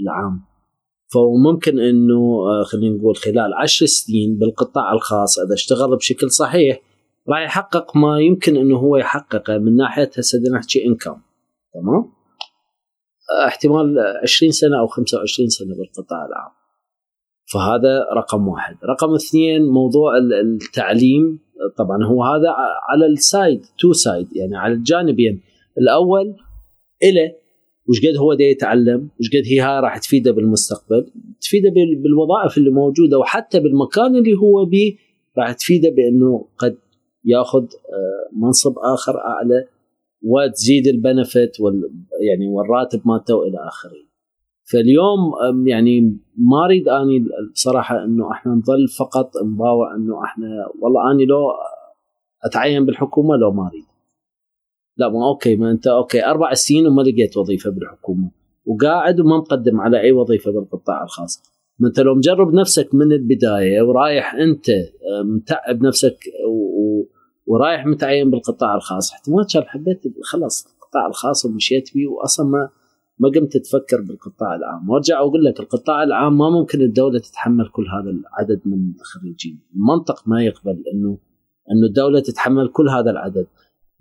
العام 0.00 0.40
فممكن 1.14 1.78
إنه 1.78 2.44
خلينا 2.64 2.96
نقول 2.96 3.16
خلال 3.16 3.54
عشر 3.54 3.86
سنين 3.86 4.38
بالقطاع 4.38 4.92
الخاص 4.92 5.38
إذا 5.38 5.54
اشتغل 5.54 5.96
بشكل 5.96 6.30
صحيح 6.30 6.80
راح 7.28 7.40
يحقق 7.40 7.96
ما 7.96 8.20
يمكن 8.20 8.56
إنه 8.56 8.76
هو 8.76 8.96
يحققه 8.96 9.58
من 9.58 9.76
ناحية 9.76 10.10
هسه 10.18 10.38
نحكي 10.54 10.86
انكم 10.86 11.20
تمام؟ 11.74 12.12
احتمال 13.46 13.98
20 14.22 14.52
سنة 14.52 14.78
أو 14.80 14.86
25 14.86 15.48
سنة 15.48 15.74
بالقطاع 15.76 16.26
العام. 16.26 16.52
فهذا 17.52 18.06
رقم 18.16 18.48
واحد. 18.48 18.76
رقم 18.84 19.14
اثنين 19.14 19.62
موضوع 19.62 20.12
التعليم. 20.42 21.38
طبعا 21.76 22.04
هو 22.04 22.24
هذا 22.24 22.48
على 22.88 23.06
ال 23.06 23.18
side 23.18 23.66
to 23.78 23.92
side 23.92 24.36
يعني 24.36 24.56
على 24.56 24.74
الجانبين. 24.74 25.42
الأول 25.78 26.36
إله 27.02 27.45
وشقد 27.88 28.16
هو 28.16 28.34
دا 28.34 28.44
يتعلم 28.44 29.08
وش 29.20 29.28
قد 29.28 29.42
هي 29.46 29.80
راح 29.80 29.98
تفيده 29.98 30.32
بالمستقبل 30.32 31.06
تفيده 31.40 31.70
بالوظائف 32.02 32.58
اللي 32.58 32.70
موجودة 32.70 33.18
وحتى 33.18 33.60
بالمكان 33.60 34.16
اللي 34.16 34.34
هو 34.34 34.64
به 34.64 34.96
راح 35.38 35.52
تفيده 35.52 35.90
بأنه 35.90 36.46
قد 36.58 36.78
ياخذ 37.24 37.62
آه، 37.62 38.36
منصب 38.36 38.74
آخر 38.78 39.18
أعلى 39.18 39.66
وتزيد 40.22 40.86
ال 40.86 40.95
benefit 40.95 41.60
وال 41.60 41.90
يعني 42.28 42.48
والراتب 42.48 43.00
مالته 43.04 43.34
وإلى 43.34 43.58
آخره. 43.68 44.06
فاليوم 44.72 45.18
يعني 45.66 46.00
ما 46.36 46.64
أريد 46.64 46.88
أني 46.88 47.24
بصراحة 47.52 48.04
أنه 48.04 48.32
إحنا 48.32 48.52
نظل 48.52 48.88
فقط 48.98 49.30
نباوع 49.44 49.94
أنه 49.96 50.24
إحنا 50.24 50.46
والله 50.80 51.12
أني 51.12 51.24
لو 51.24 51.46
أتعين 52.44 52.86
بالحكومة 52.86 53.36
لو 53.36 53.52
ما 53.52 53.68
أريد. 53.68 53.84
لا 54.96 55.08
ما 55.08 55.28
okay 55.28 55.56
ما 55.56 55.70
أنت 55.70 55.86
okay 55.86 56.24
أربع 56.24 56.54
سنين 56.54 56.86
وما 56.86 57.02
لقيت 57.02 57.36
وظيفة 57.36 57.70
بالحكومة 57.70 58.30
وقاعد 58.66 59.20
وما 59.20 59.36
مقدم 59.36 59.80
على 59.80 60.00
أي 60.00 60.12
وظيفة 60.12 60.50
بالقطاع 60.50 61.02
الخاص. 61.04 61.42
ما 61.78 61.88
انت 61.88 62.00
لو 62.00 62.14
مجرب 62.14 62.54
نفسك 62.54 62.94
من 62.94 63.12
البداية 63.12 63.82
ورايح 63.82 64.34
أنت 64.34 64.66
متعب 65.24 65.82
نفسك 65.82 66.16
ورايح 67.46 67.86
متعين 67.86 68.30
بالقطاع 68.30 68.74
الخاص 68.74 69.12
احتمال 69.12 69.46
كان 69.52 69.62
حبيت 69.62 70.02
خلاص 70.22 70.66
القطاع 70.66 71.06
الخاص 71.06 71.44
ومشيت 71.44 71.94
بيه 71.94 72.06
واصلا 72.06 72.46
ما 72.46 72.68
ما 73.18 73.28
قمت 73.28 73.56
تفكر 73.56 74.00
بالقطاع 74.00 74.54
العام. 74.54 74.90
وأرجع 74.90 75.20
واقول 75.20 75.44
لك 75.44 75.60
القطاع 75.60 76.02
العام 76.02 76.38
ما 76.38 76.50
ممكن 76.50 76.80
الدولة 76.80 77.18
تتحمل 77.18 77.68
كل 77.68 77.86
هذا 77.88 78.10
العدد 78.10 78.60
من 78.64 78.92
الخريجين. 79.00 79.60
المنطق 79.74 80.22
ما 80.28 80.42
يقبل 80.42 80.84
انه 80.92 81.18
إنه 81.72 81.86
الدولة 81.86 82.20
تتحمل 82.20 82.68
كل 82.68 82.88
هذا 82.88 83.10
العدد. 83.10 83.46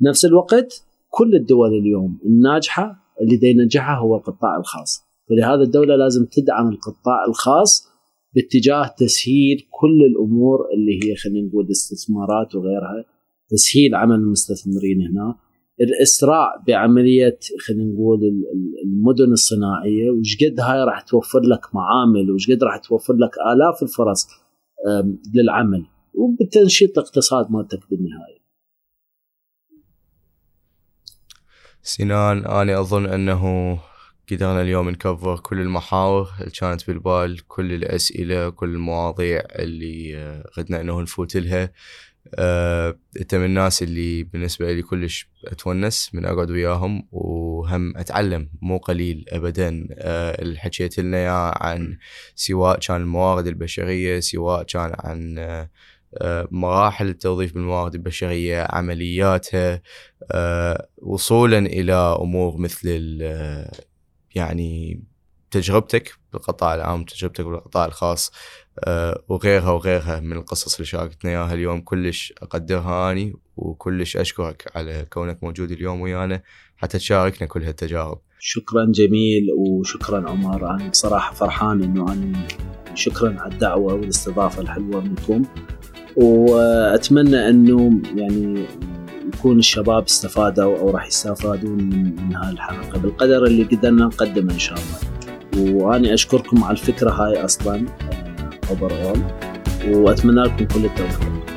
نفس 0.02 0.26
الوقت 0.26 0.85
كل 1.18 1.36
الدول 1.36 1.70
اليوم 1.74 2.20
الناجحة 2.26 2.95
اللي 3.22 3.38
دي 3.38 3.47
ينجحها 3.47 3.97
هو 3.99 4.16
القطاع 4.16 4.57
الخاص 4.57 5.03
فلهذا 5.30 5.63
الدولة 5.63 5.95
لازم 5.95 6.26
تدعم 6.26 6.70
القطاع 6.70 7.26
الخاص 7.30 7.88
باتجاه 8.36 8.95
تسهيل 8.97 9.57
كل 9.72 9.99
الأمور 10.11 10.59
اللي 10.74 10.95
هي 11.03 11.16
خلينا 11.16 11.47
نقول 11.47 11.68
استثمارات 11.72 12.55
وغيرها 12.55 13.05
تسهيل 13.49 13.95
عمل 13.95 14.16
المستثمرين 14.16 15.01
هنا 15.01 15.36
الاسراع 15.82 16.63
بعملية 16.68 17.38
خلينا 17.68 17.93
نقول 17.93 18.20
المدن 18.86 19.32
الصناعية 19.32 20.09
وش 20.11 20.38
قد 20.43 20.59
هاي 20.59 20.80
راح 20.84 21.01
توفر 21.01 21.39
لك 21.39 21.76
معامل 21.76 22.32
وش 22.32 22.51
قد 22.51 22.63
راح 22.63 22.78
توفر 22.78 23.13
لك 23.13 23.32
آلاف 23.53 23.84
الفرص 23.84 24.28
للعمل 25.36 25.86
وبتنشيط 26.13 26.97
الاقتصاد 26.97 27.51
مالتك 27.51 27.80
بالنهاية. 27.89 28.45
سنان 31.88 32.46
أنا 32.46 32.80
أظن 32.80 33.06
أنه 33.06 33.80
قدرنا 34.32 34.62
اليوم 34.62 34.90
نكفر 34.90 35.40
كل 35.40 35.62
المحاور 35.62 36.30
اللي 36.40 36.52
كانت 36.52 36.88
بالبال 36.88 37.48
كل 37.48 37.74
الأسئلة 37.74 38.50
كل 38.50 38.70
المواضيع 38.70 39.42
اللي 39.56 40.18
آه، 40.18 40.50
غدنا 40.58 40.82
إنه 40.82 41.02
نفوت 41.02 41.38
لها. 41.38 41.72
آه، 42.36 43.00
انت 43.20 43.36
من 43.36 43.46
الناس 43.46 43.84
اللي 43.84 44.24
بالنسبة 44.24 44.74
لي 44.74 44.82
كلش 44.82 45.30
أتونس 45.46 46.10
من 46.14 46.26
أقعد 46.26 46.52
وياهم 46.52 47.08
وهم 47.12 47.98
أتعلم 47.98 48.50
مو 48.62 48.78
قليل 48.78 49.26
ابدا. 49.30 49.88
آه، 49.92 50.42
اللي 50.42 50.60
حكيت 50.60 51.00
لنا 51.00 51.54
عن 51.56 51.98
سواء 52.36 52.80
كان 52.80 53.02
الموارد 53.02 53.48
البشرية 53.48 54.20
سواء 54.20 54.64
كان 54.64 54.96
عن 55.00 55.36
آه، 55.40 55.70
مراحل 56.51 57.09
التوظيف 57.09 57.53
بالموارد 57.53 57.95
البشرية 57.95 58.68
عملياتها 58.70 59.82
وصولا 60.97 61.57
إلى 61.59 61.93
أمور 61.93 62.57
مثل 62.57 62.88
يعني 64.36 65.03
تجربتك 65.51 66.18
بالقطاع 66.34 66.76
العام 66.76 67.03
تجربتك 67.03 67.45
بالقطاع 67.45 67.86
الخاص 67.86 68.32
آه، 68.80 69.24
وغيرها 69.28 69.72
وغيرها 69.72 70.20
من 70.20 70.34
القصص 70.34 70.76
اللي 70.76 70.86
شاركتنا 70.86 71.32
إياها 71.32 71.53
اليوم. 71.53 71.82
كلش 71.82 72.34
أقدرها 72.41 73.11
أني 73.11 73.34
وكلش 73.57 74.18
أشكرك 74.18 74.72
على 74.76 75.05
كونك 75.09 75.43
موجود 75.43 75.72
اليوم 75.72 76.01
ويانا 76.01 76.41
حتى 76.78 76.97
تشاركنا 76.97 77.47
كل 77.47 77.63
هالتجارب. 77.63 78.20
شكرا 78.39 78.86
جميل 78.91 79.47
وشكرا 79.57 80.30
عمر. 80.30 80.70
أنا 80.70 80.89
بصراحة 80.89 81.34
فرحان 81.34 81.84
إنه 81.84 82.13
أنا 82.13 82.47
شكرا 82.93 83.39
على 83.39 83.53
الدعوة 83.53 83.93
والإستضافة 83.93 84.61
الحلوة 84.61 85.01
منكم. 85.01 85.43
وأتمنى 86.16 87.49
أنه 87.49 87.99
يعني 88.16 88.66
يكون 89.34 89.59
الشباب 89.59 90.03
استفادوا 90.03 90.78
أو 90.78 90.89
راح 90.89 91.07
يستفادون 91.07 91.72
من, 91.72 92.16
من 92.16 92.36
الحلقة 92.36 92.99
بالقدر 92.99 93.45
اللي 93.45 93.63
قدرنا 93.63 94.05
نقدمه 94.05 94.53
إن 94.53 94.59
شاء 94.59 94.78
الله. 94.78 95.76
واني 95.76 96.13
أشكركم 96.13 96.63
على 96.63 96.72
الفكرة 96.72 97.11
هاي 97.11 97.45
أصلا 97.45 97.86
أوفر 98.70 98.91
اول 99.03 99.22
وأتمنى 99.97 100.41
لكم 100.41 100.66
كل 100.66 100.86
التوفيق. 100.86 101.55